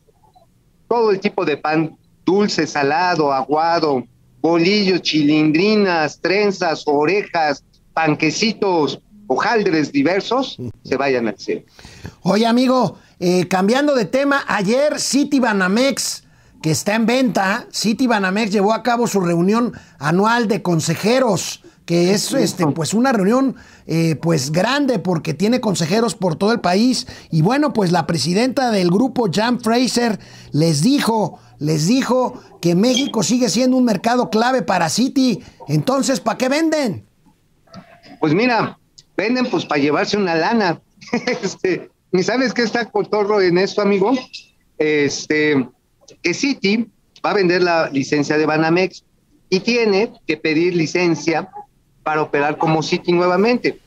todo 0.89 1.11
el 1.11 1.21
tipo 1.21 1.45
de 1.45 1.57
pan 1.57 1.97
dulce, 2.25 2.67
salado, 2.67 3.33
aguado, 3.33 4.05
bolillos, 4.41 5.03
chilindrinas, 5.03 6.21
trenzas, 6.21 6.85
orejas, 6.87 7.65
panquecitos, 7.95 9.01
hojaldres 9.27 9.93
diversos, 9.93 10.57
se 10.85 10.97
vayan 10.97 11.29
al 11.29 11.39
cielo. 11.39 11.63
Oye, 12.23 12.47
amigo, 12.47 12.99
eh, 13.19 13.47
cambiando 13.49 13.95
de 13.95 14.05
tema, 14.05 14.45
ayer 14.47 14.99
City 15.01 15.41
Banamex, 15.41 16.25
que 16.63 16.71
está 16.71 16.95
en 16.95 17.07
venta, 17.07 17.67
City 17.71 18.07
Banamex 18.07 18.51
llevó 18.51 18.73
a 18.73 18.83
cabo 18.83 19.07
su 19.07 19.21
reunión 19.21 19.73
anual 19.99 20.49
de 20.49 20.63
consejeros, 20.63 21.63
que 21.85 22.13
es 22.13 22.33
este, 22.35 22.67
pues 22.67 22.93
una 22.93 23.13
reunión 23.13 23.57
eh, 23.87 24.17
pues 24.21 24.53
grande 24.53 24.99
porque 24.99 25.33
tiene 25.35 25.61
consejeros 25.61 26.15
por 26.15 26.37
todo 26.37 26.53
el 26.53 26.61
país. 26.61 27.07
Y 27.31 27.43
bueno, 27.43 27.73
pues 27.73 27.93
la 27.93 28.07
presidenta 28.07 28.71
del 28.71 28.91
grupo, 28.91 29.29
Jan 29.33 29.61
Fraser, 29.61 30.19
les 30.53 30.83
dijo, 30.83 31.39
les 31.59 31.87
dijo 31.87 32.43
que 32.61 32.75
México 32.75 33.23
sigue 33.23 33.49
siendo 33.49 33.77
un 33.77 33.85
mercado 33.85 34.29
clave 34.29 34.63
para 34.63 34.89
City. 34.89 35.43
Entonces, 35.69 36.21
¿para 36.21 36.37
qué 36.37 36.49
venden? 36.49 37.07
Pues 38.21 38.35
mira, 38.35 38.79
venden 39.17 39.47
pues 39.47 39.65
para 39.65 39.81
llevarse 39.81 40.17
una 40.17 40.35
lana. 40.35 40.83
este, 41.43 41.91
¿y 42.13 42.23
sabes 42.23 42.53
qué 42.53 42.63
está 42.63 42.85
cotorro 42.91 43.41
en 43.41 43.59
esto, 43.59 43.81
amigo? 43.81 44.13
Este, 44.77 45.69
que 46.23 46.35
City 46.35 46.87
va 47.25 47.31
a 47.31 47.35
vender 47.35 47.63
la 47.63 47.89
licencia 47.91 48.37
de 48.39 48.47
Banamex 48.47 49.05
y 49.51 49.61
tiene 49.61 50.13
que 50.27 50.37
pedir 50.37 50.75
licencia 50.77 51.49
para 52.03 52.23
operar 52.23 52.59
como 52.59 52.83
City 52.83 53.13
nuevamente. 53.13 53.79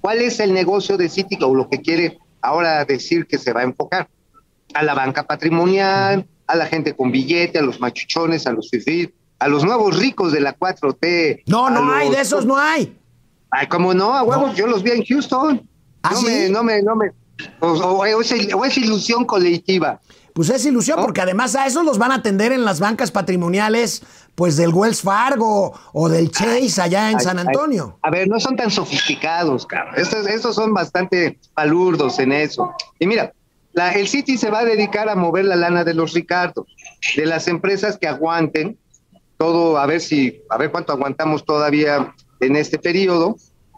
¿Cuál 0.00 0.20
es 0.20 0.40
el 0.40 0.52
negocio 0.52 0.96
de 0.96 1.08
City 1.08 1.38
o 1.42 1.54
lo 1.54 1.68
que 1.68 1.80
quiere 1.80 2.18
ahora 2.40 2.84
decir 2.84 3.26
que 3.26 3.38
se 3.38 3.52
va 3.52 3.60
a 3.60 3.64
enfocar? 3.64 4.08
A 4.74 4.82
la 4.82 4.94
banca 4.94 5.24
patrimonial, 5.24 6.26
a 6.46 6.56
la 6.56 6.66
gente 6.66 6.94
con 6.94 7.10
billete, 7.10 7.58
a 7.58 7.62
los 7.62 7.80
machuchones, 7.80 8.46
a 8.46 8.52
los 8.52 8.68
fifís, 8.70 9.08
a 9.38 9.48
los 9.48 9.64
nuevos 9.64 9.98
ricos 9.98 10.32
de 10.32 10.40
la 10.40 10.56
4T. 10.56 11.42
No, 11.46 11.70
no 11.70 11.92
hay, 11.92 12.10
de 12.10 12.20
esos 12.20 12.44
no 12.46 12.56
hay. 12.56 12.96
Ay, 13.50 13.66
¿cómo 13.68 13.94
no? 13.94 14.14
A 14.14 14.22
huevo, 14.22 14.52
yo 14.54 14.66
los 14.66 14.82
vi 14.82 14.90
en 14.92 15.04
Houston. 15.04 15.68
¿Ah, 16.02 16.10
no 16.12 16.16
sí? 16.18 16.26
me, 16.26 16.48
no 16.50 16.62
me, 16.62 16.82
no 16.82 16.96
me. 16.96 17.10
O, 17.60 17.68
o- 17.68 17.98
o 18.00 18.04
es, 18.04 18.54
o 18.54 18.64
es 18.64 18.78
ilusión 18.78 19.24
colectiva. 19.24 20.00
Pues 20.36 20.50
es 20.50 20.66
ilusión, 20.66 20.98
¿No? 20.98 21.06
porque 21.06 21.22
además 21.22 21.56
a 21.56 21.64
esos 21.64 21.82
los 21.82 21.96
van 21.96 22.12
a 22.12 22.16
atender 22.16 22.52
en 22.52 22.62
las 22.66 22.78
bancas 22.78 23.10
patrimoniales, 23.10 24.02
pues 24.34 24.58
del 24.58 24.68
Wells 24.68 25.00
Fargo 25.00 25.72
o 25.94 26.08
del 26.10 26.30
Chase 26.30 26.82
allá 26.82 27.10
en 27.10 27.16
Ay, 27.16 27.24
San 27.24 27.38
ay, 27.38 27.46
Antonio. 27.46 27.98
a 28.02 28.10
ver, 28.10 28.28
no 28.28 28.38
son 28.38 28.54
tan 28.54 28.70
sofisticados, 28.70 29.64
cabrón. 29.64 29.94
Estos, 29.96 30.26
estos 30.26 30.54
son 30.54 30.74
bastante 30.74 31.38
palurdos 31.54 32.18
en 32.18 32.32
eso. 32.32 32.70
Y 32.98 33.06
mira, 33.06 33.32
la, 33.72 33.92
el 33.92 34.08
City 34.08 34.36
se 34.36 34.50
va 34.50 34.58
a 34.58 34.64
dedicar 34.66 35.08
a 35.08 35.16
mover 35.16 35.46
la 35.46 35.56
lana 35.56 35.84
de 35.84 35.94
los 35.94 36.12
Ricardos, 36.12 36.66
de 37.16 37.24
las 37.24 37.48
empresas 37.48 37.96
que 37.96 38.06
aguanten 38.06 38.78
todo, 39.38 39.78
a 39.78 39.86
ver 39.86 40.02
si, 40.02 40.42
a 40.50 40.58
ver 40.58 40.70
cuánto 40.70 40.92
aguantamos 40.92 41.46
todavía 41.46 42.14
en 42.40 42.56
este 42.56 42.78
periodo. 42.78 43.36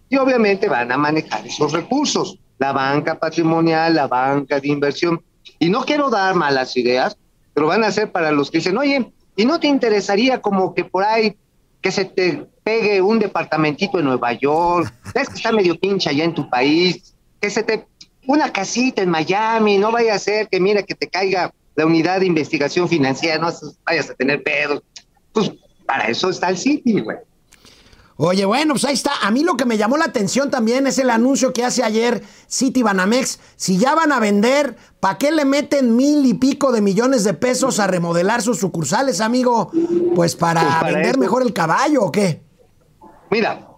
Y 0.09 0.17
obviamente 0.17 0.69
van 0.69 0.91
a 0.91 0.97
manejar 0.97 1.47
esos 1.47 1.71
recursos, 1.71 2.41
la 2.59 2.73
banca 2.73 3.17
patrimonial, 3.17 3.95
la 3.95 4.09
banca 4.09 4.59
de 4.59 4.67
inversión. 4.67 5.23
Y 5.59 5.71
no 5.71 5.85
quiero 5.85 6.11
dar 6.11 6.35
malas 6.35 6.77
ideas, 6.77 7.17
pero 7.55 7.67
van 7.67 7.85
a 7.85 7.93
ser 7.93 8.13
para 8.13 8.31
los 8.31 8.51
que 8.51 8.59
dicen, 8.59 8.79
oye, 8.79 9.13
¿y 9.37 9.45
no 9.45 9.59
te 9.59 9.67
interesaría 9.67 10.41
como 10.41 10.75
que 10.75 10.85
por 10.85 11.05
ahí 11.05 11.37
que 11.81 11.91
se 11.91 12.05
te 12.05 12.47
pegue 12.63 13.01
un 13.01 13.19
departamentito 13.19 13.99
en 13.99 14.07
Nueva 14.07 14.33
York? 14.33 14.93
Es 15.15 15.29
que 15.29 15.37
está 15.37 15.53
medio 15.53 15.79
pinche 15.79 16.11
allá 16.11 16.25
en 16.25 16.35
tu 16.35 16.49
país, 16.49 17.15
que 17.41 17.51
se 17.51 17.63
te 17.63 17.87
una 18.29 18.53
casita 18.53 19.01
en 19.01 19.09
Miami, 19.09 19.79
no 19.79 19.91
vaya 19.91 20.15
a 20.15 20.19
ser 20.19 20.49
que 20.49 20.61
mira 20.61 20.83
que 20.83 20.95
te 20.95 21.09
caiga 21.09 21.53
la 21.75 21.87
unidad 21.87 22.21
de 22.21 22.27
investigación 22.27 22.87
financiera, 22.87 23.39
no 23.39 23.51
vayas 23.87 24.11
a 24.11 24.15
tener 24.15 24.43
pedos. 24.43 24.83
Pues 25.33 25.51
para 25.87 26.09
eso 26.09 26.29
está 26.29 26.51
el 26.51 26.59
City, 26.59 27.01
güey. 27.01 27.17
Oye, 28.21 28.45
bueno, 28.47 28.75
pues 28.75 28.85
ahí 28.85 28.95
está. 28.95 29.13
A 29.23 29.31
mí 29.31 29.45
lo 29.45 29.57
que 29.57 29.65
me 29.65 29.79
llamó 29.79 29.97
la 29.97 30.07
atención 30.07 30.51
también 30.51 30.89
es 30.89 30.99
el 30.99 31.09
anuncio 31.09 31.53
que 31.53 31.65
hace 31.65 31.85
ayer 31.85 32.25
City 32.49 32.83
Banamex. 32.83 33.39
Si 33.55 33.79
ya 33.79 33.95
van 33.95 34.11
a 34.11 34.19
vender, 34.19 34.77
¿para 34.99 35.19
qué 35.19 35.31
le 35.31 35.45
meten 35.45 35.95
mil 35.95 36.27
y 36.27 36.35
pico 36.35 36.73
de 36.73 36.81
millones 36.81 37.23
de 37.23 37.35
pesos 37.35 37.79
a 37.79 37.87
remodelar 37.87 38.43
sus 38.43 38.59
sucursales, 38.59 39.21
amigo? 39.21 39.71
Pues 40.17 40.35
para, 40.35 40.63
Pues 40.63 40.75
para 40.75 40.93
vender 40.95 41.11
eso. 41.13 41.21
mejor 41.21 41.43
el 41.43 41.53
caballo 41.53 42.03
o 42.03 42.11
qué? 42.11 42.43
Mira, 43.31 43.69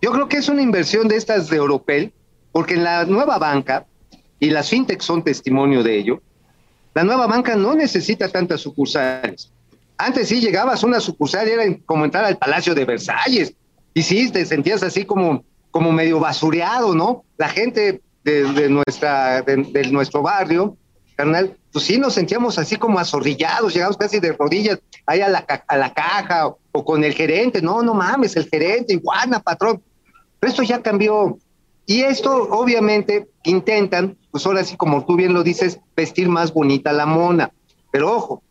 yo 0.00 0.10
creo 0.10 0.26
que 0.26 0.38
es 0.38 0.48
una 0.48 0.62
inversión 0.62 1.06
de 1.06 1.16
estas 1.16 1.50
de 1.50 1.58
Europel, 1.58 2.14
porque 2.50 2.72
en 2.74 2.84
la 2.84 3.04
nueva 3.04 3.36
banca, 3.36 3.84
y 4.40 4.48
las 4.48 4.70
fintechs 4.70 5.04
son 5.04 5.22
testimonio 5.22 5.82
de 5.82 5.98
ello, 5.98 6.22
la 6.94 7.04
nueva 7.04 7.26
banca 7.26 7.56
no 7.56 7.74
necesita 7.74 8.30
tantas 8.30 8.62
sucursales. 8.62 9.52
Antes 9.98 10.28
sí 10.28 10.40
llegabas 10.40 10.82
a 10.82 10.86
una 10.86 10.98
sucursal 10.98 11.46
y 11.46 11.50
era 11.50 11.64
como 11.84 12.06
entrar 12.06 12.24
al 12.24 12.38
Palacio 12.38 12.74
de 12.74 12.86
Versalles. 12.86 13.54
Y 13.94 14.02
sí, 14.02 14.30
te 14.30 14.44
sentías 14.46 14.82
así 14.82 15.04
como, 15.04 15.44
como 15.70 15.92
medio 15.92 16.20
basureado, 16.20 16.94
¿no? 16.94 17.24
La 17.36 17.48
gente 17.48 18.00
de, 18.24 18.52
de 18.52 18.68
nuestra, 18.68 19.42
de, 19.42 19.56
de 19.56 19.90
nuestro 19.90 20.22
barrio, 20.22 20.76
carnal, 21.16 21.56
pues 21.72 21.84
sí 21.84 21.98
nos 21.98 22.14
sentíamos 22.14 22.58
así 22.58 22.76
como 22.76 22.98
azorrillados, 22.98 23.74
llegamos 23.74 23.96
casi 23.96 24.20
de 24.20 24.32
rodillas 24.32 24.78
ahí 25.06 25.20
a 25.20 25.28
la, 25.28 25.38
a 25.66 25.76
la 25.76 25.92
caja 25.92 26.48
o, 26.48 26.58
o 26.72 26.84
con 26.84 27.04
el 27.04 27.14
gerente. 27.14 27.62
No, 27.62 27.82
no 27.82 27.94
mames, 27.94 28.36
el 28.36 28.48
gerente, 28.48 28.94
iguana, 28.94 29.40
patrón. 29.40 29.82
Pero 30.38 30.50
esto 30.50 30.62
ya 30.62 30.82
cambió. 30.82 31.38
Y 31.86 32.02
esto, 32.02 32.48
obviamente, 32.50 33.28
intentan, 33.44 34.16
pues 34.30 34.46
ahora 34.46 34.64
sí, 34.64 34.76
como 34.76 35.04
tú 35.04 35.16
bien 35.16 35.34
lo 35.34 35.42
dices, 35.42 35.80
vestir 35.96 36.28
más 36.28 36.52
bonita 36.52 36.92
la 36.92 37.06
mona. 37.06 37.50
Pero 37.90 38.12
ojo, 38.12 38.42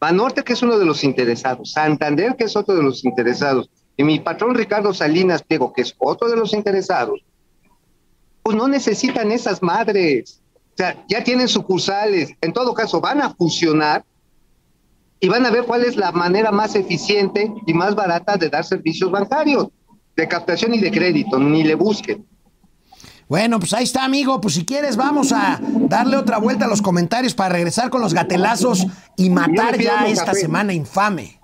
Banorte, 0.00 0.44
que 0.44 0.52
es 0.52 0.62
uno 0.62 0.78
de 0.78 0.84
los 0.84 1.04
interesados, 1.04 1.72
Santander, 1.72 2.36
que 2.36 2.44
es 2.44 2.56
otro 2.56 2.74
de 2.74 2.82
los 2.82 3.04
interesados, 3.04 3.70
y 3.96 4.04
mi 4.04 4.20
patrón 4.20 4.54
Ricardo 4.54 4.92
Salinas 4.92 5.42
Pliego, 5.42 5.72
que 5.72 5.82
es 5.82 5.94
otro 5.98 6.28
de 6.28 6.36
los 6.36 6.52
interesados, 6.52 7.20
pues 8.42 8.56
no 8.56 8.68
necesitan 8.68 9.32
esas 9.32 9.62
madres. 9.62 10.40
O 10.74 10.76
sea, 10.76 11.04
ya 11.08 11.24
tienen 11.24 11.48
sucursales. 11.48 12.30
En 12.40 12.52
todo 12.52 12.74
caso, 12.74 13.00
van 13.00 13.22
a 13.22 13.34
fusionar 13.34 14.04
y 15.18 15.28
van 15.28 15.46
a 15.46 15.50
ver 15.50 15.64
cuál 15.64 15.84
es 15.84 15.96
la 15.96 16.12
manera 16.12 16.52
más 16.52 16.74
eficiente 16.76 17.50
y 17.66 17.72
más 17.72 17.94
barata 17.94 18.36
de 18.36 18.50
dar 18.50 18.64
servicios 18.64 19.10
bancarios, 19.10 19.68
de 20.14 20.28
captación 20.28 20.74
y 20.74 20.78
de 20.78 20.90
crédito. 20.90 21.38
Ni 21.38 21.64
le 21.64 21.74
busquen. 21.74 22.26
Bueno, 23.28 23.58
pues 23.58 23.72
ahí 23.72 23.84
está, 23.84 24.04
amigo. 24.04 24.40
Pues 24.40 24.54
si 24.54 24.64
quieres, 24.64 24.96
vamos 24.96 25.32
a 25.32 25.58
darle 25.60 26.16
otra 26.16 26.38
vuelta 26.38 26.66
a 26.66 26.68
los 26.68 26.82
comentarios 26.82 27.34
para 27.34 27.54
regresar 27.54 27.90
con 27.90 28.00
los 28.02 28.14
gatelazos 28.14 28.86
y 29.16 29.30
matar 29.30 29.80
ya 29.80 30.06
esta 30.06 30.26
café. 30.26 30.40
semana 30.40 30.72
infame. 30.74 31.40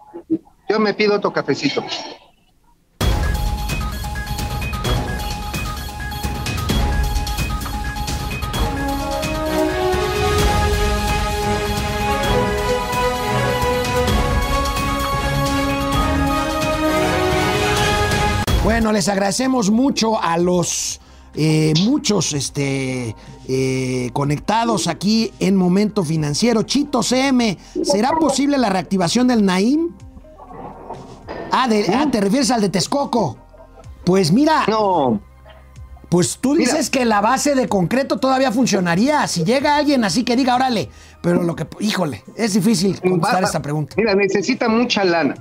Yo 0.68 0.78
me 0.78 0.94
pido 0.94 1.16
otro 1.16 1.32
cafecito. 1.32 1.82
Bueno, 18.92 18.98
les 18.98 19.08
agradecemos 19.08 19.70
mucho 19.70 20.22
a 20.22 20.36
los 20.36 21.00
eh, 21.34 21.72
muchos 21.86 22.34
este, 22.34 23.16
eh, 23.48 24.10
conectados 24.12 24.86
aquí 24.86 25.32
en 25.40 25.56
Momento 25.56 26.04
Financiero. 26.04 26.62
Chito 26.64 27.02
CM, 27.02 27.56
¿será 27.84 28.10
posible 28.10 28.58
la 28.58 28.68
reactivación 28.68 29.28
del 29.28 29.46
Naim? 29.46 29.92
Ah, 31.50 31.68
de- 31.68 31.86
ah, 31.94 32.06
te 32.12 32.20
refieres 32.20 32.50
al 32.50 32.60
de 32.60 32.68
Texcoco. 32.68 33.38
Pues 34.04 34.30
mira, 34.30 34.66
No, 34.68 35.22
pues 36.10 36.36
tú 36.38 36.52
Mira. 36.54 36.70
dices 36.74 36.90
que 36.90 37.06
la 37.06 37.22
base 37.22 37.54
de 37.54 37.68
concreto 37.68 38.18
todavía 38.18 38.52
funcionaría. 38.52 39.26
Si 39.26 39.42
llega 39.42 39.76
alguien 39.76 40.04
así 40.04 40.22
que 40.22 40.36
diga, 40.36 40.54
órale, 40.54 40.90
pero 41.22 41.42
lo 41.42 41.56
que, 41.56 41.66
híjole, 41.80 42.22
es 42.36 42.52
difícil 42.52 43.00
contestar 43.00 43.42
esta 43.42 43.62
pregunta. 43.62 43.94
Mira, 43.96 44.14
necesita 44.14 44.68
mucha 44.68 45.02
lana. 45.02 45.36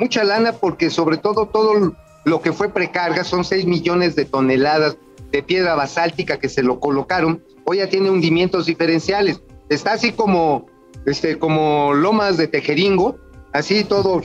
Mucha 0.00 0.24
lana 0.24 0.50
porque 0.52 0.90
sobre 0.90 1.18
todo 1.18 1.46
todo 1.46 1.94
lo 2.28 2.40
que 2.40 2.52
fue 2.52 2.68
precarga 2.68 3.24
son 3.24 3.44
6 3.44 3.66
millones 3.66 4.14
de 4.16 4.24
toneladas 4.24 4.96
de 5.32 5.42
piedra 5.42 5.74
basáltica 5.74 6.38
que 6.38 6.48
se 6.48 6.62
lo 6.62 6.78
colocaron. 6.80 7.42
Hoy 7.64 7.78
ya 7.78 7.88
tiene 7.88 8.10
hundimientos 8.10 8.66
diferenciales. 8.66 9.40
Está 9.68 9.92
así 9.92 10.12
como, 10.12 10.66
este, 11.06 11.38
como 11.38 11.92
lomas 11.94 12.36
de 12.36 12.48
tejeringo, 12.48 13.16
así 13.52 13.84
todo 13.84 14.22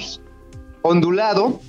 ondulado. 0.82 1.60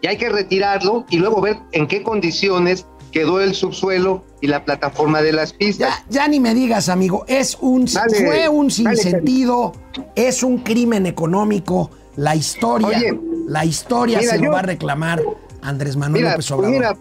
Y 0.00 0.06
hay 0.08 0.16
que 0.16 0.28
retirarlo 0.30 1.04
y 1.10 1.18
luego 1.18 1.40
ver 1.40 1.58
en 1.72 1.86
qué 1.86 2.02
condiciones 2.02 2.86
quedó 3.12 3.40
el 3.40 3.54
subsuelo 3.54 4.24
y 4.40 4.46
la 4.48 4.64
plataforma 4.64 5.20
de 5.22 5.32
las 5.32 5.52
pistas. 5.52 5.90
Ya, 6.08 6.22
ya 6.22 6.28
ni 6.28 6.40
me 6.40 6.54
digas, 6.54 6.88
amigo, 6.88 7.24
es 7.28 7.56
un 7.60 7.84
Dale, 7.84 8.24
fue 8.24 8.48
un 8.48 8.68
dale, 8.68 8.96
sinsentido, 8.96 9.72
es 10.16 10.42
un 10.42 10.58
crimen 10.58 11.06
económico. 11.06 11.90
La 12.16 12.34
historia, 12.34 12.88
Oye, 12.88 13.18
la 13.46 13.64
historia 13.64 14.18
mira, 14.18 14.32
se 14.32 14.38
lo 14.38 14.44
yo- 14.46 14.50
va 14.52 14.58
a 14.60 14.62
reclamar 14.62 15.22
Andrés 15.62 15.96
Manuel 15.96 16.22
Mira, 16.22 16.30
López 16.32 16.50
Obrador. 16.50 16.74
mira, 16.76 16.96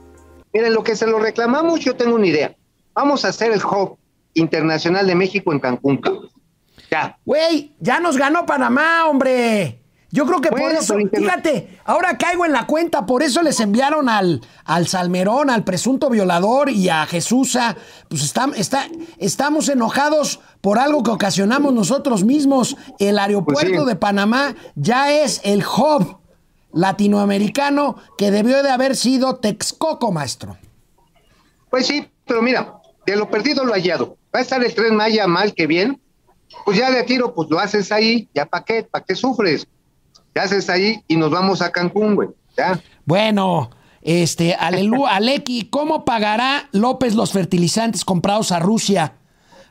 mira, 0.54 0.70
lo 0.70 0.84
que 0.84 0.96
se 0.96 1.08
lo 1.08 1.20
reclamamos, 1.20 1.80
yo 1.82 1.96
tengo 1.96 2.16
una 2.16 2.28
idea. 2.28 2.56
Vamos 2.94 3.26
a 3.26 3.30
hacer 3.30 3.52
el 3.52 3.62
Hub 3.64 3.98
Internacional 4.34 5.08
de 5.08 5.16
México 5.16 5.52
en 5.52 5.60
Cancún. 5.60 6.02
Ya. 6.90 7.18
Güey, 7.26 7.74
ya 7.80 8.00
nos 8.00 8.18
ganó 8.18 8.46
Panamá, 8.46 9.06
hombre. 9.08 9.78
Yo 10.14 10.26
creo 10.26 10.42
que 10.42 10.50
por 10.50 10.60
eso, 10.74 10.98
fíjate, 11.14 11.80
ahora 11.86 12.18
caigo 12.18 12.46
en 12.46 12.52
la 12.52 12.68
cuenta, 12.68 13.06
por 13.06 13.24
eso 13.24 13.42
les 13.42 13.62
enviaron 13.62 14.10
al, 14.10 14.42
al 14.66 14.86
Salmerón, 14.88 15.50
al 15.50 15.64
presunto 15.64 16.10
violador 16.10 16.70
y 16.70 16.90
a 16.90 17.06
Jesusa. 17.06 17.78
Pues 18.10 18.22
está, 18.24 18.50
está- 18.58 18.88
estamos 19.20 19.70
enojados 19.70 20.42
por 20.60 20.80
algo 20.80 21.02
que 21.02 21.12
ocasionamos 21.12 21.74
nosotros 21.74 22.26
mismos. 22.26 22.76
El 23.00 23.20
aeropuerto 23.20 23.62
Pues 23.72 23.80
sí. 23.84 23.86
de 23.88 23.96
Panamá 23.96 24.54
ya 24.76 25.14
es 25.14 25.40
el 25.46 25.64
hub 25.64 26.18
latinoamericano 26.74 27.98
que 28.18 28.32
debió 28.32 28.64
de 28.64 28.70
haber 28.70 28.96
sido 28.96 29.38
Texcoco, 29.38 30.12
maestro. 30.12 30.58
Pues 31.70 31.88
sí, 31.88 32.08
pero 32.26 32.42
mira, 32.42 32.82
de 33.06 33.16
lo 33.16 33.30
perdido 33.30 33.64
lo 33.64 33.74
hallado. 33.74 34.18
Va 34.34 34.40
a 34.40 34.42
estar 34.42 34.64
el 34.64 34.74
tren 34.74 34.96
Maya 34.96 35.28
mal 35.28 35.54
que 35.54 35.68
bien. 35.68 36.00
Pues 36.66 36.78
ya 36.78 36.92
de 36.92 37.04
tiro, 37.04 37.34
pues 37.34 37.50
lo 37.50 37.60
haces 37.60 37.92
ahí, 37.92 38.28
ya 38.34 38.46
para 38.46 38.66
qué, 38.66 38.84
para 38.84 39.06
qué 39.06 39.16
sufres. 39.16 39.68
Te 40.34 40.40
haces 40.40 40.70
ahí 40.70 41.02
y 41.08 41.16
nos 41.16 41.32
vamos 41.32 41.62
a 41.62 41.72
Cancún, 41.72 42.16
güey. 42.16 42.30
Ya. 42.58 42.80
Bueno, 43.06 43.70
este, 44.02 44.54
Alelu, 44.56 45.06
Aleki, 45.08 45.70
¿cómo 45.70 46.06
pagará 46.06 46.70
López 46.72 47.16
los 47.16 47.32
fertilizantes 47.32 48.06
comprados 48.06 48.52
a 48.52 48.60
Rusia? 48.60 49.16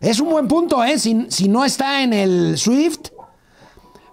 Es 0.00 0.20
un 0.20 0.30
buen 0.30 0.48
punto, 0.48 0.82
¿eh? 0.82 0.98
Si, 0.98 1.26
si 1.28 1.48
no 1.48 1.64
está 1.64 2.02
en 2.02 2.14
el 2.14 2.56
SWIFT, 2.56 3.08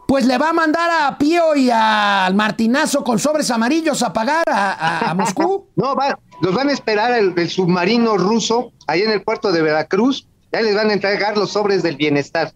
pues 0.07 0.25
le 0.25 0.37
va 0.37 0.49
a 0.49 0.53
mandar 0.53 0.89
a 0.89 1.17
Pío 1.17 1.55
y 1.55 1.69
al 1.69 2.33
Martinazo 2.33 3.03
con 3.03 3.19
sobres 3.19 3.51
amarillos 3.51 4.01
a 4.01 4.13
pagar 4.13 4.43
a, 4.47 4.71
a- 4.73 5.11
a 5.11 5.13
Moscú. 5.13 5.67
No, 5.75 5.95
va, 5.95 6.17
los 6.41 6.53
van 6.55 6.69
a 6.69 6.71
esperar 6.73 7.11
el, 7.11 7.33
el 7.37 7.49
submarino 7.49 8.17
ruso 8.17 8.71
ahí 8.87 9.01
en 9.01 9.11
el 9.11 9.21
puerto 9.21 9.51
de 9.51 9.61
Veracruz. 9.61 10.27
Ya 10.51 10.61
les 10.61 10.73
van 10.75 10.89
a 10.89 10.93
entregar 10.93 11.37
los 11.37 11.51
sobres 11.51 11.83
del 11.83 11.97
bienestar. 11.97 12.53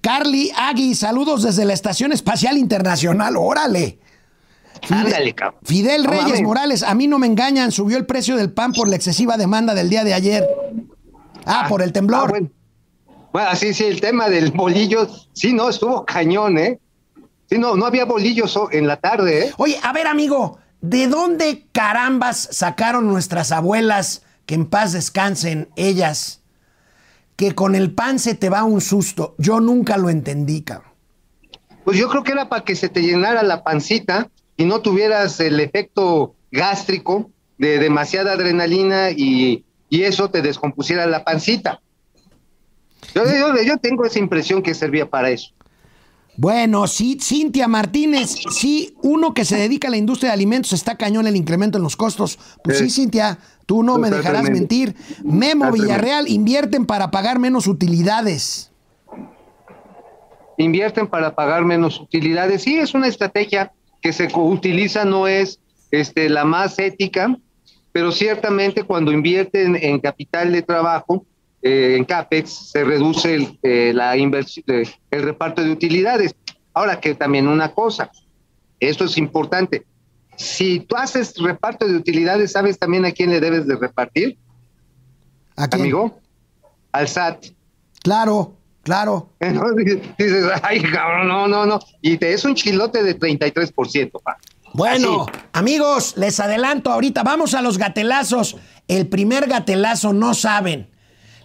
Carly 0.00 0.50
Agui, 0.56 0.94
saludos 0.94 1.42
desde 1.42 1.64
la 1.64 1.72
Estación 1.74 2.10
Espacial 2.12 2.56
Internacional. 2.58 3.36
¡Órale! 3.36 3.98
Ándale, 4.88 5.34
cabrón. 5.34 5.60
Fidel 5.62 6.04
Reyes. 6.04 6.40
Morales, 6.42 6.82
a 6.82 6.94
mí 6.94 7.06
no 7.06 7.18
me 7.18 7.26
engañan, 7.26 7.70
subió 7.70 7.98
el 7.98 8.06
precio 8.06 8.36
del 8.36 8.50
pan 8.50 8.72
por 8.72 8.88
la 8.88 8.96
excesiva 8.96 9.36
demanda 9.36 9.74
del 9.74 9.90
día 9.90 10.04
de 10.04 10.14
ayer. 10.14 10.48
Ah, 11.44 11.66
por 11.68 11.82
el 11.82 11.92
temblor. 11.92 12.22
Ah, 12.24 12.28
bueno. 12.30 12.48
Bueno, 13.32 13.54
sí, 13.54 13.72
sí, 13.74 13.84
el 13.84 14.00
tema 14.00 14.28
del 14.28 14.50
bolillo, 14.54 15.08
sí, 15.32 15.52
no, 15.52 15.68
estuvo 15.68 16.04
cañón, 16.04 16.58
¿eh? 16.58 16.78
Sí, 17.48 17.58
no, 17.58 17.76
no 17.76 17.86
había 17.86 18.04
bolillos 18.04 18.58
en 18.70 18.86
la 18.86 18.96
tarde, 18.96 19.46
¿eh? 19.46 19.52
Oye, 19.56 19.78
a 19.82 19.92
ver, 19.92 20.06
amigo, 20.06 20.58
¿de 20.80 21.08
dónde 21.08 21.66
carambas 21.72 22.48
sacaron 22.52 23.06
nuestras 23.08 23.52
abuelas, 23.52 24.22
que 24.46 24.54
en 24.54 24.66
paz 24.66 24.92
descansen 24.92 25.68
ellas, 25.76 26.42
que 27.36 27.54
con 27.54 27.74
el 27.74 27.92
pan 27.92 28.18
se 28.18 28.34
te 28.34 28.50
va 28.50 28.64
un 28.64 28.80
susto? 28.80 29.34
Yo 29.38 29.60
nunca 29.60 29.96
lo 29.96 30.10
entendí, 30.10 30.62
cabrón. 30.62 30.90
Pues 31.84 31.98
yo 31.98 32.08
creo 32.08 32.22
que 32.22 32.32
era 32.32 32.48
para 32.48 32.64
que 32.64 32.76
se 32.76 32.88
te 32.88 33.02
llenara 33.02 33.42
la 33.42 33.64
pancita 33.64 34.28
y 34.56 34.64
no 34.64 34.80
tuvieras 34.80 35.40
el 35.40 35.58
efecto 35.58 36.34
gástrico 36.52 37.30
de 37.58 37.78
demasiada 37.78 38.32
adrenalina 38.32 39.10
y, 39.10 39.64
y 39.88 40.02
eso 40.02 40.30
te 40.30 40.42
descompusiera 40.42 41.06
la 41.06 41.24
pancita. 41.24 41.80
Yo, 43.14 43.24
yo, 43.24 43.62
yo 43.62 43.78
tengo 43.78 44.04
esa 44.04 44.18
impresión 44.18 44.62
que 44.62 44.74
servía 44.74 45.08
para 45.08 45.30
eso. 45.30 45.52
Bueno, 46.36 46.86
sí, 46.86 47.18
Cintia 47.20 47.68
Martínez, 47.68 48.34
sí, 48.50 48.94
uno 49.02 49.34
que 49.34 49.44
se 49.44 49.56
dedica 49.56 49.88
a 49.88 49.90
la 49.90 49.98
industria 49.98 50.30
de 50.30 50.34
alimentos 50.34 50.72
está 50.72 50.96
cañón 50.96 51.26
el 51.26 51.36
incremento 51.36 51.76
en 51.76 51.84
los 51.84 51.96
costos. 51.96 52.38
Pues 52.64 52.78
sí. 52.78 52.88
Cintia, 52.88 53.38
tú 53.66 53.82
no 53.82 53.98
me 53.98 54.10
dejarás 54.10 54.44
mentir. 54.44 54.94
Memo. 55.22 55.70
Villarreal, 55.70 56.28
invierten 56.28 56.86
para 56.86 57.10
pagar 57.10 57.38
menos 57.38 57.66
utilidades. 57.66 58.70
invierten 60.56 61.08
para 61.08 61.34
pagar 61.34 61.64
menos 61.64 62.00
utilidades. 62.00 62.62
Sí, 62.62 62.78
es 62.78 62.94
una 62.94 63.08
estrategia 63.08 63.72
que 64.00 64.12
se 64.12 64.28
utiliza, 64.34 65.04
no 65.04 65.28
es 65.28 65.60
este, 65.90 66.28
la 66.30 66.44
más 66.44 66.78
ética, 66.78 67.36
pero 67.92 68.12
ciertamente 68.12 68.84
cuando 68.84 69.12
invierten 69.12 69.76
en 69.76 70.00
capital 70.00 70.52
de 70.52 70.62
trabajo, 70.62 71.26
eh, 71.62 71.96
en 71.96 72.04
CAPEX, 72.04 72.70
se 72.70 72.84
reduce 72.84 73.34
el, 73.34 73.58
eh, 73.62 73.92
la 73.94 74.16
inversión, 74.16 74.64
el 75.10 75.22
reparto 75.22 75.62
de 75.62 75.70
utilidades. 75.70 76.34
Ahora 76.72 77.00
que 77.00 77.14
también 77.14 77.48
una 77.48 77.72
cosa, 77.72 78.10
esto 78.78 79.04
es 79.04 79.18
importante. 79.18 79.84
Si 80.36 80.80
tú 80.80 80.96
haces 80.96 81.34
reparto 81.36 81.86
de 81.86 81.96
utilidades, 81.96 82.52
¿sabes 82.52 82.78
también 82.78 83.04
a 83.04 83.12
quién 83.12 83.30
le 83.30 83.40
debes 83.40 83.66
de 83.66 83.76
repartir, 83.76 84.38
¿A 85.56 85.68
quién? 85.68 85.82
amigo? 85.82 86.18
Al 86.92 87.08
SAT. 87.08 87.46
Claro, 88.02 88.56
claro. 88.82 89.28
Entonces 89.40 90.00
dices, 90.18 90.46
ay, 90.62 90.80
cabrón, 90.80 91.28
no, 91.28 91.46
no, 91.46 91.66
no. 91.66 91.78
Y 92.00 92.16
te 92.16 92.32
es 92.32 92.44
un 92.44 92.54
chilote 92.54 93.02
de 93.02 93.18
33%, 93.18 94.12
pa. 94.22 94.38
Bueno, 94.72 95.26
Así. 95.28 95.40
amigos, 95.52 96.14
les 96.16 96.40
adelanto 96.40 96.90
ahorita, 96.90 97.22
vamos 97.22 97.54
a 97.54 97.60
los 97.60 97.76
gatelazos. 97.76 98.56
El 98.88 99.08
primer 99.08 99.46
gatelazo 99.48 100.12
no 100.12 100.32
saben. 100.32 100.88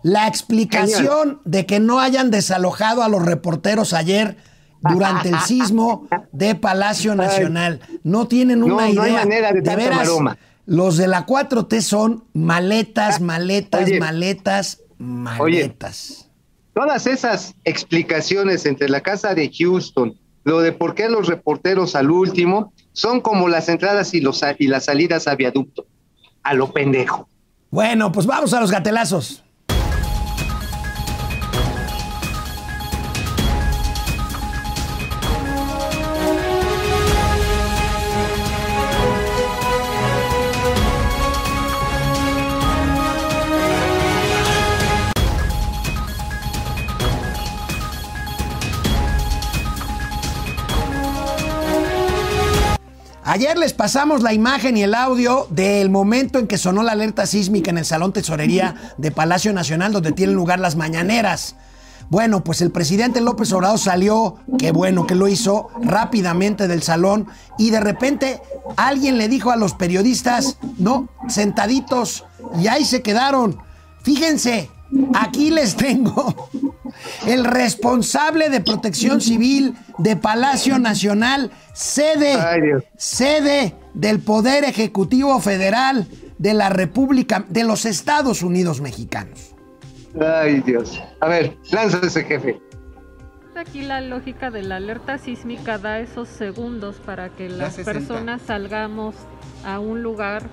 La 0.07 0.27
explicación 0.27 1.41
de 1.45 1.65
que 1.65 1.79
no 1.79 1.99
hayan 1.99 2.29
desalojado 2.29 3.01
a 3.01 3.09
los 3.09 3.25
reporteros 3.25 3.91
ayer 3.93 4.37
durante 4.81 5.29
el 5.29 5.39
sismo 5.39 6.07
de 6.31 6.53
Palacio 6.53 7.15
Nacional. 7.15 7.79
No 8.03 8.27
tienen 8.27 8.59
No, 8.59 8.67
una 8.67 8.87
no 8.89 9.01
hay 9.01 9.09
idea. 9.09 9.19
manera 9.21 9.51
de 9.51 9.63
tanta 9.63 9.75
veras, 9.77 10.09
los 10.67 10.97
de 10.97 11.07
la 11.07 11.25
4T 11.25 11.81
son 11.81 12.23
maletas, 12.33 13.19
maletas, 13.19 13.85
Oye. 13.85 13.99
maletas, 13.99 14.81
maletas. 14.99 16.29
Todas 16.75 17.07
esas 17.07 17.55
explicaciones 17.63 18.67
entre 18.67 18.89
la 18.89 19.01
casa 19.01 19.33
de 19.33 19.51
Houston, 19.57 20.19
lo 20.43 20.59
de 20.59 20.71
por 20.71 20.93
qué 20.93 21.09
los 21.09 21.25
reporteros 21.27 21.95
al 21.95 22.11
último, 22.11 22.73
son 22.93 23.21
como 23.21 23.47
las 23.47 23.69
entradas 23.69 24.13
y, 24.13 24.21
los, 24.21 24.41
y 24.59 24.67
las 24.67 24.85
salidas 24.85 25.27
a 25.27 25.33
viaducto. 25.33 25.87
A 26.43 26.53
lo 26.53 26.71
pendejo. 26.71 27.27
Bueno, 27.71 28.11
pues 28.11 28.27
vamos 28.27 28.53
a 28.53 28.59
los 28.61 28.69
gatelazos. 28.71 29.41
Ayer 53.36 53.57
les 53.57 53.73
pasamos 53.73 54.23
la 54.23 54.31
imagen 54.31 54.77
y 54.77 54.83
el 54.83 54.93
audio 54.93 55.45
del 55.49 55.89
momento 55.89 56.39
en 56.39 56.47
que 56.47 56.57
sonó 56.57 56.83
la 56.83 56.93
alerta 56.93 57.25
sísmica 57.25 57.69
en 57.69 57.77
el 57.77 57.83
Salón 57.83 58.13
Tesorería 58.13 58.93
de 58.97 59.11
Palacio 59.11 59.51
Nacional, 59.51 59.91
donde 59.91 60.13
tienen 60.13 60.38
lugar 60.38 60.61
las 60.61 60.77
mañaneras. 60.77 61.57
Bueno, 62.09 62.45
pues 62.45 62.61
el 62.61 62.71
presidente 62.71 63.19
López 63.19 63.51
Obrador 63.51 63.77
salió, 63.77 64.38
qué 64.57 64.71
bueno 64.71 65.05
que 65.05 65.15
lo 65.15 65.27
hizo, 65.27 65.67
rápidamente 65.81 66.69
del 66.69 66.81
salón 66.81 67.27
y 67.57 67.71
de 67.71 67.81
repente 67.81 68.41
alguien 68.77 69.17
le 69.17 69.27
dijo 69.27 69.51
a 69.51 69.57
los 69.57 69.73
periodistas, 69.73 70.57
no, 70.77 71.09
sentaditos, 71.27 72.23
y 72.57 72.67
ahí 72.67 72.86
se 72.86 73.01
quedaron. 73.01 73.57
Fíjense, 74.01 74.69
aquí 75.13 75.51
les 75.51 75.75
tengo 75.75 76.49
el 77.27 77.45
responsable 77.45 78.49
de 78.49 78.61
protección 78.61 79.21
civil 79.21 79.75
de 79.97 80.15
Palacio 80.15 80.79
Nacional, 80.79 81.51
sede, 81.73 82.33
Ay, 82.33 82.61
sede 82.97 83.75
del 83.93 84.19
Poder 84.19 84.63
Ejecutivo 84.63 85.39
Federal 85.39 86.07
de 86.37 86.53
la 86.53 86.69
República 86.69 87.45
de 87.49 87.63
los 87.63 87.85
Estados 87.85 88.41
Unidos 88.41 88.81
Mexicanos. 88.81 89.55
Ay, 90.19 90.61
Dios. 90.61 91.01
A 91.19 91.27
ver, 91.27 91.57
lánzase, 91.71 92.23
jefe. 92.23 92.59
Aquí 93.55 93.81
la 93.81 94.01
lógica 94.01 94.51
de 94.51 94.63
la 94.63 94.77
alerta 94.77 95.17
sísmica 95.17 95.77
da 95.77 95.99
esos 95.99 96.27
segundos 96.27 96.97
para 97.05 97.29
que 97.29 97.47
las 97.47 97.75
60. 97.75 97.91
personas 97.93 98.41
salgamos 98.41 99.15
a 99.65 99.79
un 99.79 100.03
lugar 100.03 100.43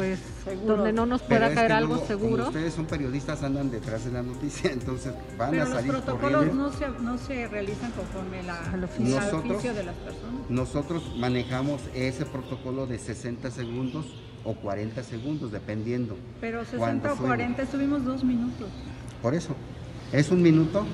pues 0.00 0.18
Seguro. 0.44 0.76
donde 0.76 0.92
no 0.92 1.06
nos 1.06 1.22
pueda 1.22 1.52
caer 1.54 1.72
algo 1.72 1.94
luego, 1.94 2.06
seguro. 2.06 2.46
ustedes 2.48 2.74
son 2.74 2.86
periodistas, 2.86 3.42
andan 3.42 3.70
detrás 3.70 4.04
de 4.04 4.12
la 4.12 4.22
noticia, 4.22 4.70
entonces 4.72 5.12
van 5.38 5.50
Pero 5.50 5.62
a 5.62 5.66
los 5.66 5.74
salir 5.74 5.90
protocolos 5.92 6.32
corriendo. 6.40 6.62
no 6.64 6.72
se, 6.72 6.88
no 7.02 7.18
se 7.18 7.48
realizan 7.48 7.90
conforme 7.92 8.42
la, 8.42 8.56
Al 8.72 8.84
oficio. 8.84 9.16
Nosotros- 9.20 9.52
oficio 9.52 9.74
de 9.74 9.82
las 9.84 9.94
personas. 9.96 10.40
Nosotros 10.48 11.02
manejamos 11.18 11.80
ese 11.94 12.24
protocolo 12.26 12.86
de 12.86 12.98
60 12.98 13.50
segundos 13.50 14.06
o 14.44 14.54
40 14.54 15.02
segundos, 15.02 15.52
dependiendo. 15.52 16.16
Pero 16.40 16.60
60 16.64 16.78
Cuando 16.78 17.12
o 17.12 17.16
sube. 17.16 17.26
40 17.26 17.62
estuvimos 17.62 18.04
dos 18.04 18.24
minutos. 18.24 18.68
Por 19.20 19.34
eso, 19.34 19.54
es 20.12 20.30
un 20.30 20.40
minuto 20.42 20.86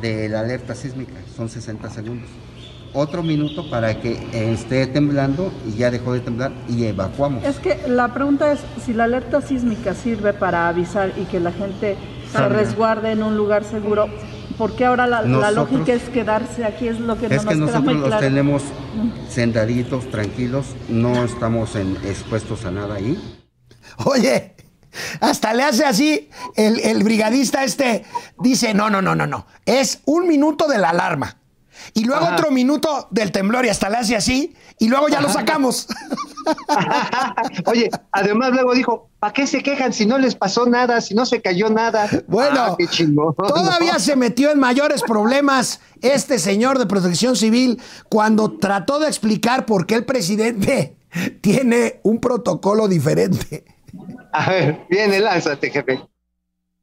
de 0.00 0.28
la 0.28 0.40
alerta 0.40 0.74
sísmica, 0.74 1.14
son 1.36 1.48
60 1.48 1.90
segundos. 1.90 2.28
Otro 2.96 3.22
minuto 3.24 3.68
para 3.68 4.00
que 4.00 4.20
esté 4.32 4.86
temblando 4.86 5.52
y 5.66 5.76
ya 5.76 5.90
dejó 5.90 6.12
de 6.12 6.20
temblar 6.20 6.52
y 6.68 6.84
evacuamos. 6.84 7.42
Es 7.44 7.56
que 7.58 7.76
la 7.88 8.14
pregunta 8.14 8.52
es 8.52 8.60
si 8.86 8.92
la 8.92 9.04
alerta 9.04 9.40
sísmica 9.40 9.94
sirve 9.94 10.32
para 10.32 10.68
avisar 10.68 11.12
y 11.16 11.24
que 11.24 11.40
la 11.40 11.50
gente 11.50 11.96
se 12.26 12.32
Salga. 12.32 12.56
resguarde 12.56 13.10
en 13.10 13.22
un 13.24 13.36
lugar 13.36 13.64
seguro. 13.64 14.06
¿Por 14.56 14.76
qué 14.76 14.84
ahora 14.84 15.08
la, 15.08 15.22
la 15.22 15.50
lógica 15.50 15.92
es 15.92 16.02
quedarse 16.04 16.64
aquí? 16.64 16.86
Es 16.86 17.00
lo 17.00 17.18
que 17.18 17.28
no 17.28 17.34
Es 17.34 17.44
que 17.44 17.56
nos 17.56 17.70
queda 17.70 17.80
nosotros 17.80 17.84
muy 17.84 17.94
los 17.94 18.04
claro. 18.06 18.20
tenemos 18.22 18.62
sentaditos, 19.28 20.08
tranquilos, 20.10 20.66
no 20.88 21.24
estamos 21.24 21.74
en- 21.74 21.96
expuestos 22.04 22.64
a 22.64 22.70
nada 22.70 22.94
ahí. 22.94 23.18
Oye, 24.04 24.54
hasta 25.20 25.52
le 25.54 25.64
hace 25.64 25.84
así 25.84 26.28
el, 26.54 26.78
el 26.80 27.02
brigadista 27.02 27.64
este, 27.64 28.04
dice, 28.38 28.74
no, 28.74 28.90
no, 28.90 29.02
no, 29.02 29.16
no, 29.16 29.26
no, 29.26 29.46
es 29.66 30.00
un 30.04 30.28
minuto 30.28 30.68
de 30.68 30.78
la 30.78 30.90
alarma. 30.90 31.38
Y 31.94 32.04
luego 32.04 32.24
Ajá. 32.24 32.34
otro 32.34 32.50
minuto 32.50 33.08
del 33.10 33.32
temblor 33.32 33.64
y 33.66 33.68
hasta 33.68 33.88
le 33.90 33.96
hace 33.98 34.16
así 34.16 34.54
y 34.78 34.88
luego 34.88 35.08
ya 35.08 35.20
lo 35.20 35.28
sacamos. 35.28 35.86
Oye, 37.66 37.90
además 38.12 38.52
luego 38.52 38.74
dijo, 38.74 39.08
¿para 39.18 39.32
qué 39.32 39.46
se 39.46 39.62
quejan 39.62 39.92
si 39.92 40.06
no 40.06 40.18
les 40.18 40.34
pasó 40.34 40.66
nada, 40.66 41.00
si 41.00 41.14
no 41.14 41.26
se 41.26 41.40
cayó 41.40 41.70
nada? 41.70 42.08
Bueno, 42.26 42.60
Ah, 42.60 42.74
qué 42.78 42.86
chingón. 42.86 43.34
todavía 43.36 43.94
¿no? 43.94 43.98
se 43.98 44.16
metió 44.16 44.50
en 44.50 44.58
mayores 44.58 45.02
problemas 45.02 45.80
este 46.02 46.38
señor 46.38 46.78
de 46.78 46.86
protección 46.86 47.36
civil 47.36 47.80
cuando 48.08 48.58
trató 48.58 48.98
de 48.98 49.08
explicar 49.08 49.66
por 49.66 49.86
qué 49.86 49.94
el 49.96 50.04
presidente 50.04 50.96
tiene 51.40 52.00
un 52.02 52.20
protocolo 52.20 52.88
diferente. 52.88 53.64
A 54.32 54.50
ver, 54.50 54.86
viene, 54.90 55.20
lánzate, 55.20 55.70
jefe. 55.70 56.00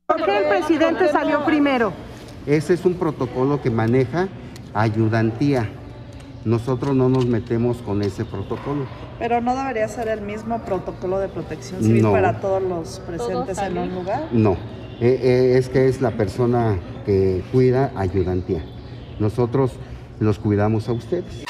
¿Por 0.06 0.24
qué 0.26 0.38
el 0.40 0.46
presidente 0.46 1.12
salió 1.12 1.44
primero? 1.46 1.94
Ese 2.46 2.74
es 2.74 2.86
un 2.86 2.96
protocolo 2.96 3.62
que 3.62 3.70
maneja 3.70 4.28
ayudantía. 4.74 5.70
Nosotros 6.44 6.96
no 6.96 7.08
nos 7.08 7.26
metemos 7.28 7.78
con 7.78 8.02
ese 8.02 8.26
protocolo. 8.26 8.86
Pero 9.20 9.42
no 9.42 9.56
debería 9.56 9.88
ser 9.88 10.08
el 10.08 10.22
mismo 10.22 10.60
protocolo 10.64 11.20
de 11.20 11.28
protección 11.30 11.84
civil 11.84 12.02
No. 12.02 12.12
para 12.12 12.40
todos 12.40 12.64
los 12.64 13.00
presentes 13.02 13.58
en 13.60 13.78
un 13.78 13.94
lugar. 13.94 14.28
No, 14.32 14.54
eh, 15.00 15.20
eh, 15.22 15.56
es 15.58 15.70
que 15.70 15.88
es 15.88 16.02
la 16.02 16.12
persona 16.12 16.80
que 17.06 17.44
cuida 17.52 17.92
ayudantía. 17.96 18.64
Nosotros 19.20 19.74
los 20.20 20.40
cuidamos 20.40 20.90
a 20.90 20.94
ustedes. 20.94 21.44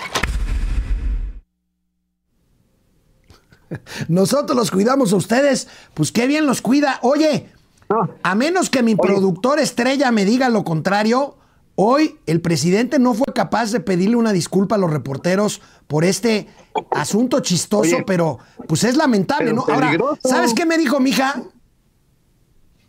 Nosotros 4.10 4.58
los 4.58 4.72
cuidamos 4.72 5.14
a 5.14 5.16
ustedes, 5.16 5.68
pues 5.94 6.12
qué 6.12 6.28
bien 6.28 6.46
los 6.46 6.62
cuida. 6.62 7.00
Oye, 7.02 7.48
No. 7.90 8.10
a 8.24 8.36
menos 8.36 8.70
que 8.70 8.84
mi 8.84 8.94
Oye. 8.94 9.02
productor 9.02 9.60
estrella 9.60 10.12
me 10.12 10.26
diga 10.26 10.50
lo 10.50 10.64
contrario, 10.66 11.36
hoy 11.76 12.20
el 12.26 12.42
presidente 12.42 13.00
no 13.00 13.14
fue 13.14 13.34
capaz 13.34 13.72
de 13.72 13.80
pedirle 13.80 14.16
una 14.16 14.34
disculpa 14.34 14.76
a 14.76 14.78
los 14.78 14.92
reporteros 14.92 15.62
por 15.88 16.04
este 16.04 16.48
asunto 16.92 17.40
chistoso, 17.40 17.96
Oye. 17.96 18.04
pero 18.06 18.40
pues 18.68 18.84
es 18.84 18.96
lamentable, 18.96 19.54
¿no? 19.54 19.66
Ahora. 19.68 19.92
¿sabes 20.24 20.54
qué 20.54 20.66
me 20.66 20.78
dijo 20.78 21.00
mi 21.00 21.10
hija? 21.10 21.44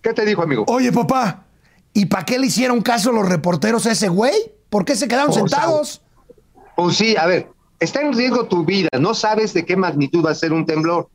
¿Qué 0.03 0.13
te 0.13 0.25
dijo, 0.25 0.43
amigo? 0.43 0.65
Oye, 0.67 0.93
papá, 0.93 1.45
¿y 1.93 2.07
para 2.07 2.25
qué 2.25 2.39
le 2.39 2.49
hicieron 2.49 2.81
caso 2.83 3.13
los 3.13 3.29
reporteros 3.29 3.87
a 3.87 3.93
ese 3.93 4.09
güey? 4.09 4.35
¿Por 4.69 4.85
qué 4.85 4.97
se 4.97 5.07
quedaron 5.07 5.31
O 5.31 5.33
sea, 5.33 5.43
sentados? 5.43 6.03
Pues 6.77 6.97
sí, 6.97 7.17
a 7.17 7.27
ver, 7.27 7.49
está 7.79 8.01
en 8.01 8.13
riesgo 8.13 8.47
tu 8.47 8.65
vida, 8.65 8.89
no 8.99 9.15
sabes 9.15 9.53
de 9.55 9.65
qué 9.65 9.77
magnitud 9.77 10.25
va 10.25 10.31
a 10.31 10.35
ser 10.35 10.53
un 10.53 10.67
temblor. 10.67 11.09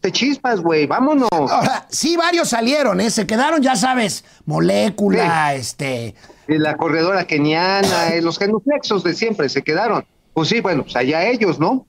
Te 0.00 0.12
chispas, 0.12 0.60
güey, 0.60 0.86
vámonos. 0.86 1.28
Ahora, 1.32 1.86
sí, 1.90 2.16
varios 2.16 2.50
salieron, 2.50 3.00
¿eh? 3.00 3.10
Se 3.10 3.26
quedaron, 3.26 3.60
ya 3.60 3.74
sabes, 3.74 4.24
molécula, 4.46 5.54
este. 5.54 6.14
Y 6.48 6.56
la 6.58 6.76
corredora 6.76 7.26
keniana, 7.26 8.08
eh, 8.08 8.22
los 8.22 8.38
genuflexos 8.38 9.04
de 9.04 9.14
siempre 9.14 9.48
se 9.48 9.62
quedaron. 9.62 10.04
Pues 10.32 10.48
sí, 10.48 10.60
bueno, 10.60 10.82
pues 10.82 10.96
allá 10.96 11.28
ellos, 11.28 11.58
¿no? 11.58 11.86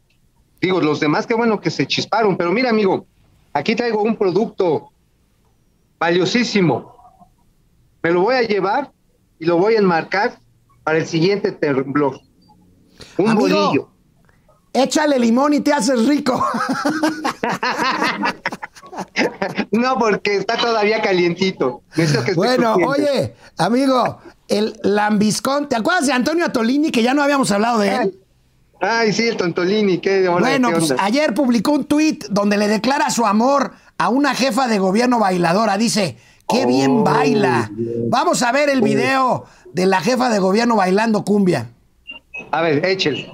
Digo, 0.62 0.82
los 0.82 1.00
demás, 1.00 1.26
qué 1.26 1.34
bueno 1.34 1.62
que 1.62 1.70
se 1.70 1.88
chisparon. 1.88 2.36
Pero 2.36 2.52
mira, 2.52 2.70
amigo, 2.70 3.06
aquí 3.54 3.76
traigo 3.76 4.02
un 4.02 4.18
producto 4.18 4.90
valiosísimo. 5.98 6.94
Me 8.04 8.12
lo 8.12 8.22
voy 8.22 8.36
a 8.36 8.42
llevar 8.42 8.92
y 9.40 9.46
lo 9.46 9.58
voy 9.58 9.76
a 9.76 9.80
enmarcar 9.80 10.40
para 10.84 10.98
el 10.98 11.06
siguiente 11.08 11.54
temblor. 11.54 12.20
Un 13.18 13.30
Amigo. 13.30 13.48
bolillo. 13.48 13.90
Échale 14.74 15.18
limón 15.18 15.54
y 15.54 15.62
te 15.62 15.74
haces 15.74 16.06
rico. 16.06 16.46
No, 19.72 19.98
porque 19.98 20.36
está 20.36 20.58
todavía 20.58 21.02
calientito. 21.02 21.84
Que 21.96 22.34
bueno, 22.34 22.76
oye, 22.76 23.34
amigo, 23.58 24.20
el 24.50 24.80
lambiscón, 24.84 25.70
¿te 25.70 25.76
acuerdas 25.76 26.06
de 26.08 26.14
Antonio 26.14 26.46
Atolini 26.46 26.92
que 26.92 27.04
ya 27.04 27.14
no 27.14 27.22
habíamos 27.24 27.52
hablado 27.52 27.80
de 27.80 27.96
él? 27.96 28.20
Ay, 28.82 29.12
sí, 29.12 29.28
el 29.28 29.36
Tontolini, 29.36 29.98
qué 29.98 30.28
Bueno, 30.30 30.70
qué 30.70 30.76
pues 30.76 30.94
ayer 31.00 31.34
publicó 31.34 31.72
un 31.74 31.84
tuit 31.84 32.26
donde 32.30 32.56
le 32.58 32.68
declara 32.70 33.10
su 33.10 33.26
amor 33.26 33.74
a 33.98 34.08
una 34.08 34.34
jefa 34.34 34.68
de 34.70 34.80
gobierno 34.80 35.20
bailadora. 35.20 35.78
Dice, 35.78 36.18
qué 36.48 36.66
bien 36.66 37.00
Oh, 37.00 37.04
baila. 37.04 37.70
bien. 37.74 38.10
Vamos 38.10 38.42
a 38.42 38.54
ver 38.54 38.70
el 38.70 38.82
video 38.82 39.46
de 39.74 39.86
la 39.86 40.00
jefa 40.00 40.30
de 40.30 40.40
gobierno 40.40 40.78
bailando 40.78 41.26
cumbia. 41.26 41.72
A 42.52 42.62
ver, 42.62 42.86
échale. 42.86 43.30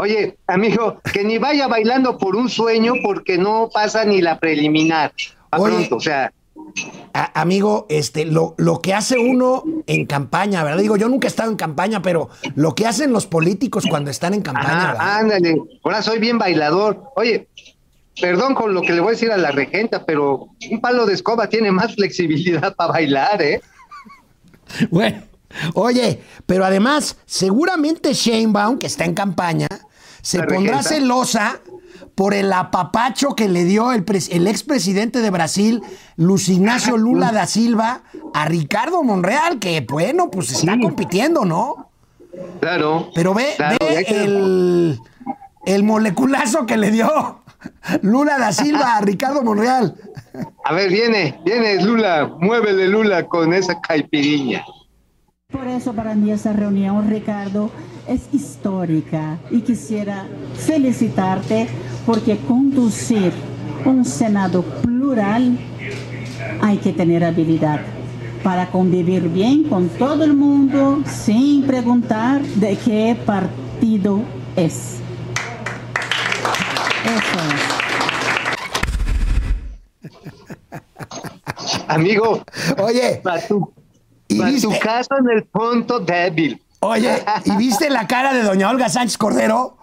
Oye, 0.00 0.38
amigo, 0.46 0.98
que 1.12 1.22
ni 1.24 1.36
vaya 1.38 1.68
bailando 1.68 2.16
por 2.16 2.34
un 2.34 2.48
sueño 2.48 2.94
porque 3.02 3.36
no 3.36 3.68
pasa 3.72 4.04
ni 4.04 4.22
la 4.22 4.38
preliminar. 4.38 5.12
A 5.50 5.58
Oye. 5.60 5.74
pronto, 5.76 5.96
o 5.96 6.00
sea, 6.00 6.32
A- 7.12 7.40
amigo, 7.40 7.86
este, 7.90 8.24
lo, 8.24 8.54
lo 8.56 8.80
que 8.80 8.94
hace 8.94 9.18
uno 9.18 9.62
en 9.86 10.06
campaña, 10.06 10.62
¿verdad? 10.64 10.80
Digo, 10.80 10.96
yo 10.96 11.08
nunca 11.08 11.26
he 11.26 11.28
estado 11.30 11.50
en 11.50 11.56
campaña, 11.56 12.00
pero 12.00 12.30
lo 12.54 12.74
que 12.74 12.86
hacen 12.86 13.12
los 13.12 13.26
políticos 13.26 13.84
cuando 13.90 14.10
están 14.10 14.32
en 14.34 14.42
campaña, 14.42 14.92
ajá, 14.92 15.18
ándale, 15.18 15.56
ahora 15.82 16.00
soy 16.02 16.18
bien 16.18 16.38
bailador. 16.38 17.02
Oye, 17.16 17.48
perdón 18.20 18.54
con 18.54 18.72
lo 18.72 18.82
que 18.82 18.92
le 18.92 19.00
voy 19.00 19.08
a 19.08 19.12
decir 19.12 19.32
a 19.32 19.36
la 19.36 19.50
regenta, 19.50 20.04
pero 20.06 20.48
un 20.70 20.80
palo 20.80 21.04
de 21.06 21.14
escoba 21.14 21.48
tiene 21.48 21.72
más 21.72 21.94
flexibilidad 21.94 22.74
para 22.74 22.92
bailar, 22.92 23.42
¿eh? 23.42 23.60
Bueno, 24.90 25.22
oye, 25.74 26.20
pero 26.46 26.64
además, 26.64 27.16
seguramente 27.26 28.12
Sheinbaum, 28.14 28.78
que 28.78 28.86
está 28.86 29.04
en 29.04 29.14
campaña, 29.14 29.66
se 30.22 30.38
pondrá 30.42 30.78
regenta. 30.78 30.82
celosa 30.82 31.60
por 32.14 32.34
el 32.34 32.52
apapacho 32.52 33.34
que 33.34 33.48
le 33.48 33.64
dio 33.64 33.92
el, 33.92 34.04
el 34.30 34.46
expresidente 34.46 35.20
de 35.20 35.30
Brasil, 35.30 35.82
Luis 36.16 36.48
Ignacio 36.48 36.96
Lula 36.96 37.32
da 37.32 37.46
Silva, 37.46 38.02
a 38.34 38.44
Ricardo 38.46 39.02
Monreal, 39.02 39.58
que 39.58 39.80
bueno, 39.88 40.30
pues 40.30 40.50
está 40.50 40.78
compitiendo, 40.80 41.44
¿no? 41.44 41.90
Claro. 42.60 43.10
Pero 43.14 43.34
ve, 43.34 43.54
Claro, 43.56 43.76
ve 43.80 44.04
el, 44.08 45.00
el 45.66 45.82
moleculazo 45.82 46.66
que 46.66 46.76
le 46.76 46.90
dio 46.90 47.42
Lula 48.02 48.38
da 48.38 48.52
Silva 48.52 48.96
a 48.96 49.00
Ricardo 49.00 49.42
Monreal. 49.42 49.94
A 50.64 50.72
ver, 50.74 50.90
viene, 50.90 51.38
viene 51.44 51.82
Lula, 51.82 52.30
muévele 52.38 52.86
Lula 52.88 53.26
con 53.26 53.52
esa 53.52 53.80
caipiriña. 53.80 54.64
Por 55.50 55.66
eso 55.66 55.92
para 55.92 56.14
mí 56.14 56.30
esta 56.30 56.52
reunión, 56.52 57.08
Ricardo, 57.10 57.70
es 58.06 58.22
histórica 58.32 59.38
y 59.50 59.60
quisiera 59.60 60.26
felicitarte 60.54 61.68
porque 62.06 62.36
conducir 62.38 63.32
un 63.84 64.04
Senado 64.04 64.62
plural 64.62 65.58
hay 66.60 66.78
que 66.78 66.92
tener 66.92 67.24
habilidad 67.24 67.80
para 68.42 68.70
convivir 68.70 69.28
bien 69.28 69.64
con 69.64 69.88
todo 69.88 70.24
el 70.24 70.34
mundo 70.34 71.02
sin 71.06 71.62
preguntar 71.64 72.40
de 72.42 72.76
qué 72.76 73.16
partido 73.26 74.22
es. 74.56 74.96
Eso 77.04 77.38
es. 77.48 77.80
Amigo, 81.88 82.42
Oye, 82.78 83.20
para 83.22 83.46
tu, 83.46 83.72
¿Y 84.28 84.38
pa' 84.38 84.46
viste? 84.46 84.68
tu 84.68 84.78
caso 84.78 85.10
en 85.18 85.30
el 85.36 85.44
punto 85.44 85.98
débil. 86.00 86.60
Oye, 86.80 87.22
¿y 87.44 87.56
viste 87.56 87.90
la 87.90 88.06
cara 88.06 88.32
de 88.32 88.42
doña 88.42 88.68
Olga 88.70 88.88
Sánchez 88.88 89.16
Cordero? 89.18 89.76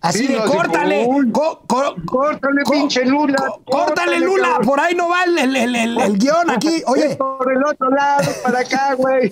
Así 0.00 0.26
Sí, 0.26 0.26
de 0.28 0.38
córtale, 0.38 1.08
co- 1.32 1.62
co- 1.66 1.96
Córtale, 2.06 2.62
co- 2.64 2.72
pinche 2.72 3.04
Lula. 3.06 3.36
córtale 3.64 4.20
Lula, 4.20 4.60
por 4.62 4.78
ahí 4.78 4.94
no 4.94 5.08
va 5.08 5.24
el, 5.24 5.38
el- 5.56 5.74
el- 5.74 6.18
guion 6.18 6.50
aquí. 6.50 6.82
Oye, 6.86 7.16
por 7.16 7.50
el 7.52 7.64
otro 7.64 7.90
lado, 7.90 8.30
para 8.44 8.60
acá, 8.60 8.94
güey. 8.94 9.30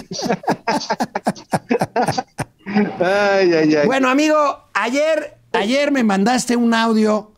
ay, 2.66 3.52
ay, 3.52 3.74
ay. 3.76 3.86
Bueno, 3.86 4.08
amigo, 4.08 4.64
ayer, 4.72 5.36
ayer 5.52 5.92
me 5.92 6.02
mandaste 6.02 6.56
un 6.56 6.74
audio 6.74 7.32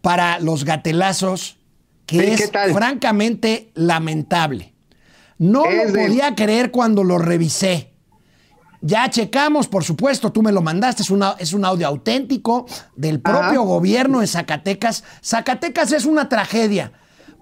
para 0.00 0.38
los 0.38 0.64
gatelazos 0.64 1.58
que 2.06 2.36
Sí, 2.36 2.42
es 2.44 2.50
francamente 2.72 3.70
lamentable. 3.74 4.74
No 5.38 5.64
Es 5.66 5.86
lo 5.86 5.92
de- 5.92 6.06
podía 6.06 6.34
creer 6.34 6.70
cuando 6.70 7.04
lo 7.04 7.18
revisé. 7.18 7.92
Ya 8.80 9.08
checamos, 9.10 9.66
por 9.68 9.82
supuesto, 9.84 10.30
tú 10.30 10.42
me 10.42 10.52
lo 10.52 10.62
mandaste, 10.62 11.02
es, 11.02 11.10
una- 11.10 11.34
es 11.38 11.52
un 11.52 11.64
audio 11.64 11.86
auténtico 11.88 12.66
del 12.94 13.20
propio 13.20 13.60
Ajá. 13.60 13.68
gobierno 13.68 14.20
de 14.20 14.26
Zacatecas. 14.26 15.02
Zacatecas 15.22 15.92
es 15.92 16.04
una 16.04 16.28
tragedia, 16.28 16.92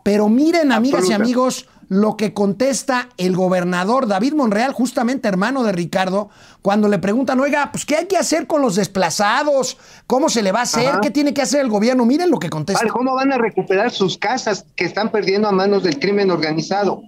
pero 0.03 0.29
miren, 0.29 0.73
amigas 0.73 1.09
y 1.11 1.13
amigos, 1.13 1.67
lo 1.89 2.17
que 2.17 2.33
contesta 2.35 3.11
el 3.17 3.37
gobernador 3.37 4.09
David 4.09 4.33
Monreal, 4.35 4.73
justamente 4.73 5.29
hermano 5.29 5.63
de 5.63 5.71
Ricardo, 5.73 6.31
cuando 6.63 6.89
le 6.89 6.99
preguntan, 6.99 7.39
oiga, 7.39 7.71
pues 7.71 7.85
¿qué 7.87 7.97
hay 7.97 8.07
que 8.07 8.17
hacer 8.17 8.47
con 8.49 8.61
los 8.61 8.75
desplazados? 8.75 9.77
¿Cómo 10.09 10.29
se 10.29 10.43
le 10.43 10.51
va 10.53 10.61
a 10.61 10.63
hacer? 10.63 10.89
Ajá. 10.89 11.01
¿Qué 11.01 11.11
tiene 11.11 11.33
que 11.33 11.43
hacer 11.43 11.61
el 11.61 11.69
gobierno? 11.69 12.05
Miren 12.05 12.31
lo 12.31 12.39
que 12.41 12.51
contesta. 12.51 12.89
¿Cómo 12.89 13.15
van 13.15 13.33
a 13.33 13.39
recuperar 13.39 13.93
sus 13.93 14.19
casas 14.19 14.67
que 14.75 14.85
están 14.85 15.13
perdiendo 15.13 15.47
a 15.49 15.53
manos 15.53 15.85
del 15.85 16.01
crimen 16.01 16.31
organizado? 16.33 17.03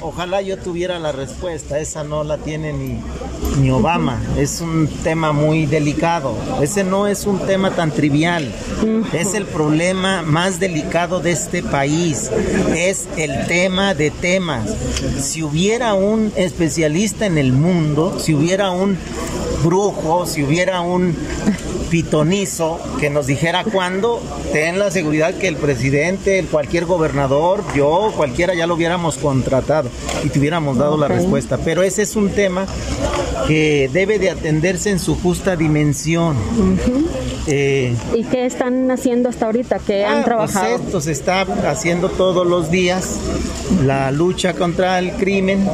Ojalá 0.00 0.42
yo 0.42 0.56
tuviera 0.56 0.98
la 0.98 1.12
respuesta, 1.12 1.78
esa 1.78 2.04
no 2.04 2.22
la 2.22 2.38
tiene 2.38 2.72
ni, 2.72 3.00
ni 3.60 3.70
Obama, 3.70 4.20
es 4.36 4.60
un 4.60 4.86
tema 5.02 5.32
muy 5.32 5.66
delicado, 5.66 6.36
ese 6.62 6.84
no 6.84 7.06
es 7.06 7.26
un 7.26 7.40
tema 7.40 7.72
tan 7.72 7.90
trivial, 7.90 8.52
es 9.12 9.34
el 9.34 9.44
problema 9.44 10.22
más 10.22 10.60
delicado 10.60 11.20
de 11.20 11.32
este 11.32 11.62
país, 11.62 12.30
es 12.76 13.08
el 13.16 13.46
tema 13.46 13.94
de 13.94 14.10
temas. 14.10 14.70
Si 15.20 15.42
hubiera 15.42 15.94
un 15.94 16.32
especialista 16.36 17.26
en 17.26 17.36
el 17.36 17.52
mundo, 17.52 18.18
si 18.18 18.34
hubiera 18.34 18.70
un 18.70 18.96
brujo, 19.64 20.26
si 20.26 20.44
hubiera 20.44 20.80
un 20.80 21.16
pitonizo 21.90 22.78
que 23.00 23.10
nos 23.10 23.26
dijera 23.26 23.64
cuándo, 23.64 24.20
ten 24.52 24.78
la 24.78 24.90
seguridad 24.90 25.34
que 25.34 25.48
el 25.48 25.56
presidente, 25.56 26.38
el 26.38 26.46
cualquier 26.46 26.84
gobernador, 26.84 27.62
yo, 27.74 28.12
cualquiera 28.16 28.54
ya 28.54 28.66
lo 28.66 28.74
hubiéramos 28.74 29.16
contratado 29.18 29.88
y 30.24 30.28
te 30.28 30.38
hubiéramos 30.38 30.78
dado 30.78 30.96
la 30.96 31.08
respuesta. 31.08 31.58
Pero 31.64 31.82
ese 31.82 32.02
es 32.02 32.16
un 32.16 32.30
tema 32.30 32.66
que 33.46 33.88
debe 33.92 34.18
de 34.18 34.30
atenderse 34.30 34.90
en 34.90 34.98
su 34.98 35.14
justa 35.20 35.56
dimensión. 35.56 36.36
Eh, 37.46 37.94
¿Y 38.14 38.24
qué 38.24 38.44
están 38.46 38.90
haciendo 38.90 39.28
hasta 39.28 39.46
ahorita? 39.46 39.78
¿Qué 39.78 40.04
Ah, 40.04 40.18
han 40.18 40.24
trabajado? 40.24 40.76
Pues 40.76 40.86
esto 40.86 41.00
se 41.00 41.12
está 41.12 41.42
haciendo 41.70 42.10
todos 42.10 42.46
los 42.46 42.70
días, 42.70 43.18
la 43.84 44.10
lucha 44.10 44.52
contra 44.54 44.98
el 44.98 45.12
crimen, 45.12 45.66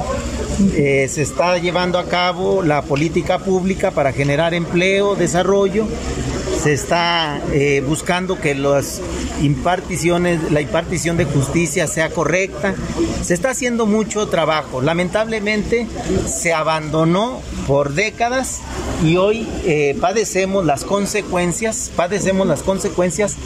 eh, 0.75 1.09
se 1.11 1.23
está 1.23 1.59
llevando 1.59 1.99
a 1.99 2.05
cabo 2.05 2.63
la 2.63 2.83
política 2.83 3.39
pública 3.39 3.91
para 3.91 4.13
generar 4.13 4.55
empleo, 4.55 5.15
desarrollo, 5.15 5.87
se 6.63 6.73
está 6.73 7.41
eh, 7.53 7.83
buscando 7.87 8.41
que 8.41 8.55
las 8.55 9.01
imparticiones, 9.43 10.51
la 10.51 10.61
impartición 10.61 11.17
de 11.17 11.25
justicia 11.25 11.87
sea 11.87 12.11
correcta, 12.11 12.75
se 13.23 13.35
está 13.35 13.51
haciendo 13.51 13.87
mucho 13.87 14.29
trabajo. 14.29 14.81
Lamentablemente 14.81 15.87
se 16.27 16.55
abandonó 16.55 17.41
por 17.67 17.93
décadas 17.93 18.61
y 19.03 19.17
hoy 19.17 19.47
eh, 19.65 19.97
padecemos 20.01 20.65
las 20.65 20.85
consecuencias, 20.85 21.91
padecemos 21.95 22.47
las 22.47 22.63
consecuencias 22.63 23.37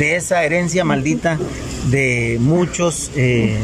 de 0.00 0.16
esa 0.16 0.42
herencia 0.42 0.84
maldita 0.84 1.38
de 1.90 2.38
muchas 2.40 3.10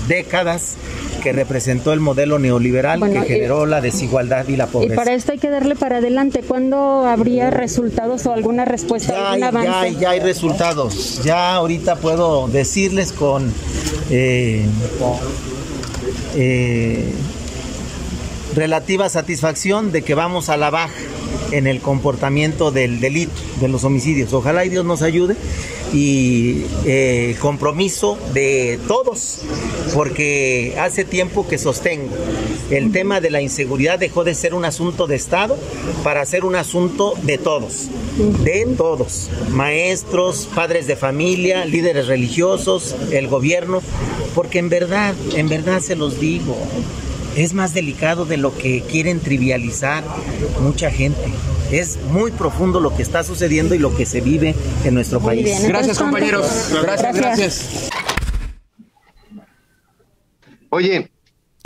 décadas 0.06 0.76
que 1.22 1.32
representó 1.32 1.92
el 1.92 1.98
modelo 1.98 2.38
neoliberal 2.38 3.00
Bueno, 3.00 3.22
que 3.22 3.26
y- 3.26 3.32
generó 3.34 3.66
la 3.66 3.80
desigualdad 3.80 4.46
y 4.46 4.54
la 4.56 4.64
Y 4.64 4.68
pobreza. 4.68 4.94
para 4.94 5.12
esto 5.14 5.32
hay 5.32 5.38
que 5.38 5.50
darle 5.50 5.74
para 5.74 5.96
adelante. 5.96 6.42
¿Cuándo 6.46 7.04
habría 7.06 7.50
resultados 7.50 8.26
o 8.26 8.32
alguna 8.32 8.64
respuesta, 8.64 9.12
Ya 9.12 9.32
hay, 9.32 9.42
algún 9.42 9.62
ya, 9.64 9.70
avance? 9.70 9.88
hay- 9.96 9.96
ya 10.00 10.10
hay 10.10 10.20
resultados. 10.20 11.20
Ya 11.24 11.54
ahorita 11.54 11.96
puedo 11.96 12.46
decirles 12.48 13.12
con 13.12 13.52
eh, 14.10 14.64
eh, 16.36 17.12
relativa 18.54 19.08
satisfacción 19.08 19.90
de 19.92 20.02
que 20.02 20.14
vamos 20.14 20.48
a 20.48 20.56
la 20.56 20.70
baja 20.70 20.92
en 21.52 21.66
el 21.66 21.80
comportamiento 21.80 22.70
del 22.70 23.00
delito, 23.00 23.32
de 23.60 23.68
los 23.68 23.84
homicidios. 23.84 24.32
Ojalá 24.32 24.64
y 24.64 24.68
Dios 24.68 24.84
nos 24.84 25.02
ayude 25.02 25.36
y 25.92 26.64
eh, 26.84 27.36
compromiso 27.40 28.18
de 28.32 28.78
todos, 28.88 29.40
porque 29.94 30.76
hace 30.78 31.04
tiempo 31.04 31.46
que 31.46 31.58
sostengo, 31.58 32.14
el 32.70 32.92
tema 32.92 33.20
de 33.20 33.30
la 33.30 33.40
inseguridad 33.40 33.98
dejó 33.98 34.24
de 34.24 34.34
ser 34.34 34.54
un 34.54 34.64
asunto 34.64 35.06
de 35.06 35.16
Estado 35.16 35.56
para 36.02 36.24
ser 36.26 36.44
un 36.44 36.56
asunto 36.56 37.14
de 37.22 37.38
todos, 37.38 37.88
de 38.42 38.66
todos, 38.76 39.30
maestros, 39.50 40.48
padres 40.54 40.86
de 40.86 40.96
familia, 40.96 41.64
líderes 41.64 42.08
religiosos, 42.08 42.94
el 43.12 43.28
gobierno, 43.28 43.82
porque 44.34 44.58
en 44.58 44.68
verdad, 44.68 45.14
en 45.34 45.48
verdad 45.48 45.80
se 45.80 45.96
los 45.96 46.20
digo, 46.20 46.56
es 47.36 47.52
más 47.52 47.74
delicado 47.74 48.24
de 48.24 48.38
lo 48.38 48.56
que 48.56 48.82
quieren 48.82 49.20
trivializar 49.20 50.02
mucha 50.60 50.90
gente. 50.90 51.32
Es 51.70 51.98
muy 52.10 52.30
profundo 52.30 52.80
lo 52.80 52.96
que 52.96 53.02
está 53.02 53.22
sucediendo 53.22 53.74
y 53.74 53.78
lo 53.78 53.94
que 53.94 54.06
se 54.06 54.22
vive 54.22 54.54
en 54.84 54.94
nuestro 54.94 55.20
Muy 55.20 55.28
país. 55.28 55.44
bien, 55.44 55.68
Gracias, 55.68 55.98
compañeros. 55.98 56.70
Gracias, 56.82 57.16
Gracias. 57.16 57.90
Oye, 60.70 61.10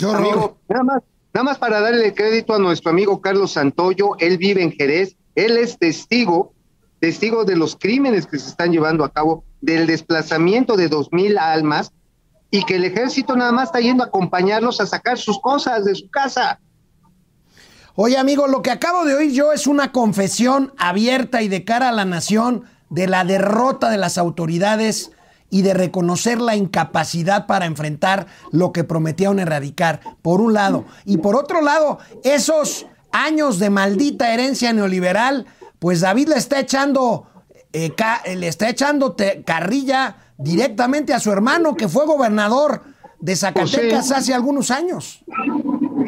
amigo, 0.02 0.58
nada 0.68 0.84
más, 0.84 1.02
nada 1.32 1.44
más 1.44 1.58
para 1.58 1.80
darle 1.80 2.14
crédito 2.14 2.54
a 2.54 2.58
nuestro 2.58 2.90
amigo 2.90 3.20
Carlos 3.20 3.52
Santoyo, 3.52 4.16
él 4.18 4.38
vive 4.38 4.62
en 4.62 4.72
Jerez, 4.72 5.16
él 5.34 5.56
es 5.56 5.78
testigo, 5.78 6.52
testigo 6.98 7.44
de 7.44 7.56
los 7.56 7.76
crímenes 7.76 8.26
que 8.26 8.38
se 8.38 8.48
están 8.48 8.72
llevando 8.72 9.04
a 9.04 9.12
cabo, 9.12 9.44
del 9.60 9.86
desplazamiento 9.86 10.76
de 10.76 10.88
dos 10.88 11.12
mil 11.12 11.38
almas 11.38 11.92
y 12.50 12.64
que 12.64 12.76
el 12.76 12.84
ejército 12.84 13.36
nada 13.36 13.52
más 13.52 13.66
está 13.66 13.80
yendo 13.80 14.02
a 14.02 14.06
acompañarlos 14.06 14.80
a 14.80 14.86
sacar 14.86 15.18
sus 15.18 15.40
cosas 15.40 15.84
de 15.84 15.94
su 15.94 16.08
casa. 16.10 16.58
Oye, 17.94 18.16
amigo, 18.16 18.46
lo 18.46 18.62
que 18.62 18.70
acabo 18.70 19.04
de 19.04 19.14
oír 19.14 19.32
yo 19.32 19.52
es 19.52 19.66
una 19.66 19.92
confesión 19.92 20.72
abierta 20.78 21.42
y 21.42 21.48
de 21.48 21.64
cara 21.64 21.88
a 21.90 21.92
la 21.92 22.04
nación 22.04 22.64
de 22.88 23.06
la 23.06 23.24
derrota 23.24 23.90
de 23.90 23.98
las 23.98 24.18
autoridades 24.18 25.12
y 25.50 25.62
de 25.62 25.74
reconocer 25.74 26.40
la 26.40 26.56
incapacidad 26.56 27.46
para 27.46 27.66
enfrentar 27.66 28.26
lo 28.52 28.72
que 28.72 28.84
prometían 28.84 29.38
erradicar, 29.38 30.00
por 30.22 30.40
un 30.40 30.54
lado. 30.54 30.84
Y 31.04 31.18
por 31.18 31.36
otro 31.36 31.60
lado, 31.60 31.98
esos 32.22 32.86
años 33.12 33.58
de 33.58 33.70
maldita 33.70 34.32
herencia 34.32 34.72
neoliberal, 34.72 35.46
pues 35.80 36.00
David 36.00 36.28
le 36.28 36.36
está 36.36 36.60
echando, 36.60 37.26
eh, 37.72 37.92
le 38.36 38.46
está 38.46 38.68
echando 38.68 39.16
carrilla 39.44 40.16
directamente 40.40 41.12
a 41.14 41.20
su 41.20 41.30
hermano 41.30 41.76
que 41.76 41.88
fue 41.88 42.06
gobernador 42.06 42.82
de 43.20 43.36
Zacatecas 43.36 44.08
sí. 44.08 44.14
hace 44.14 44.34
algunos 44.34 44.70
años. 44.70 45.22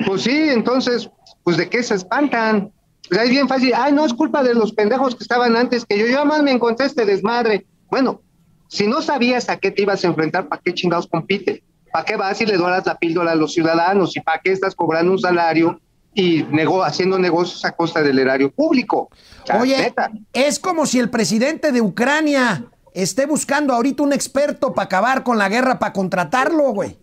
Pues 0.06 0.22
sí, 0.22 0.48
entonces, 0.48 1.10
pues 1.44 1.56
de 1.56 1.68
qué 1.68 1.82
se 1.82 1.94
espantan. 1.94 2.72
Sea, 3.10 3.24
es 3.24 3.30
bien 3.30 3.48
fácil, 3.48 3.72
ay, 3.76 3.92
no 3.92 4.06
es 4.06 4.14
culpa 4.14 4.42
de 4.42 4.54
los 4.54 4.72
pendejos 4.72 5.14
que 5.14 5.24
estaban 5.24 5.54
antes 5.56 5.84
que 5.84 5.98
yo, 5.98 6.06
yo 6.06 6.24
más 6.24 6.42
me 6.42 6.50
encontré 6.52 6.86
este 6.86 7.04
desmadre. 7.04 7.66
Bueno, 7.90 8.22
si 8.68 8.86
no 8.86 9.02
sabías 9.02 9.48
a 9.50 9.58
qué 9.58 9.70
te 9.70 9.82
ibas 9.82 10.02
a 10.04 10.06
enfrentar, 10.06 10.48
¿para 10.48 10.62
qué 10.62 10.72
chingados 10.72 11.06
compite? 11.06 11.62
¿Para 11.92 12.04
qué 12.06 12.16
vas 12.16 12.40
y 12.40 12.46
le 12.46 12.56
doras 12.56 12.86
la 12.86 12.96
píldora 12.96 13.32
a 13.32 13.34
los 13.34 13.52
ciudadanos? 13.52 14.16
¿Y 14.16 14.20
para 14.20 14.40
qué 14.40 14.52
estás 14.52 14.74
cobrando 14.74 15.12
un 15.12 15.18
salario 15.18 15.78
y 16.14 16.42
nego- 16.44 16.82
haciendo 16.84 17.18
negocios 17.18 17.64
a 17.64 17.72
costa 17.72 18.02
del 18.02 18.18
erario 18.18 18.50
público. 18.50 19.08
O 19.42 19.46
sea, 19.46 19.60
Oye, 19.60 19.76
neta. 19.78 20.10
es 20.32 20.58
como 20.58 20.86
si 20.86 20.98
el 20.98 21.08
presidente 21.10 21.72
de 21.72 21.80
Ucrania 21.80 22.66
esté 22.94 23.26
buscando 23.26 23.74
ahorita 23.74 24.02
un 24.02 24.12
experto 24.12 24.74
para 24.74 24.86
acabar 24.86 25.22
con 25.22 25.38
la 25.38 25.48
guerra, 25.48 25.78
para 25.78 25.92
contratarlo, 25.92 26.72
güey. 26.72 26.98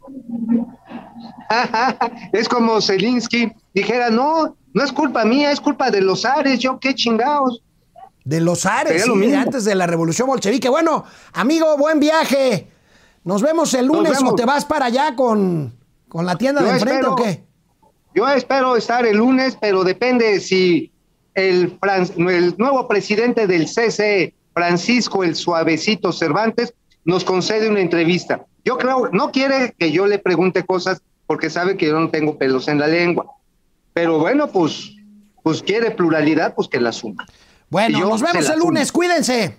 es 2.33 2.47
como 2.47 2.81
Zelinsky 2.81 3.51
dijera, 3.73 4.09
no, 4.09 4.55
no 4.73 4.83
es 4.83 4.91
culpa 4.91 5.25
mía, 5.25 5.51
es 5.51 5.59
culpa 5.59 5.89
de 5.89 6.01
los 6.01 6.25
Ares, 6.25 6.59
yo 6.59 6.79
qué 6.79 6.93
chingados. 6.93 7.63
De 8.23 8.39
los 8.39 8.65
Ares, 8.65 9.07
lo 9.07 9.15
antes 9.37 9.65
de 9.65 9.73
la 9.73 9.87
revolución 9.87 10.27
bolchevique. 10.27 10.69
Bueno, 10.69 11.05
amigo, 11.33 11.77
buen 11.77 11.99
viaje. 11.99 12.67
Nos 13.23 13.41
vemos 13.41 13.73
el 13.73 13.87
lunes 13.87 14.11
o 14.11 14.15
vemos. 14.15 14.35
te 14.35 14.45
vas 14.45 14.65
para 14.65 14.85
allá 14.85 15.15
con, 15.15 15.73
con 16.07 16.25
la 16.25 16.37
tienda 16.37 16.61
Yo 16.61 16.67
de 16.67 16.73
enfrente 16.73 16.99
espero- 17.01 17.13
o 17.13 17.15
qué. 17.15 17.43
Yo 18.15 18.27
espero 18.27 18.75
estar 18.75 19.05
el 19.05 19.17
lunes, 19.17 19.57
pero 19.59 19.83
depende 19.83 20.39
si 20.39 20.91
el, 21.35 21.77
el 22.27 22.55
nuevo 22.57 22.87
presidente 22.87 23.47
del 23.47 23.65
CCE, 23.65 24.33
Francisco 24.59 25.23
el 25.23 25.37
Suavecito 25.37 26.11
Cervantes, 26.11 26.73
nos 27.05 27.23
concede 27.23 27.69
una 27.69 27.79
entrevista. 27.79 28.45
Yo 28.65 28.77
creo, 28.77 29.09
no 29.13 29.31
quiere 29.31 29.73
que 29.79 29.93
yo 29.93 30.05
le 30.05 30.19
pregunte 30.19 30.65
cosas 30.65 31.01
porque 31.27 31.49
sabe 31.49 31.77
que 31.77 31.85
yo 31.85 31.97
no 31.97 32.09
tengo 32.09 32.37
pelos 32.37 32.67
en 32.67 32.77
la 32.77 32.87
lengua. 32.87 33.25
Pero 33.93 34.19
bueno, 34.19 34.47
pues, 34.47 34.91
pues 35.43 35.63
quiere 35.63 35.91
pluralidad, 35.91 36.55
pues 36.55 36.67
que 36.67 36.81
la 36.81 36.91
suma. 36.91 37.25
Bueno, 37.69 37.99
yo 37.99 38.09
nos 38.09 38.21
vemos 38.21 38.49
el 38.49 38.59
lunes, 38.59 38.91
cuídense. 38.91 39.57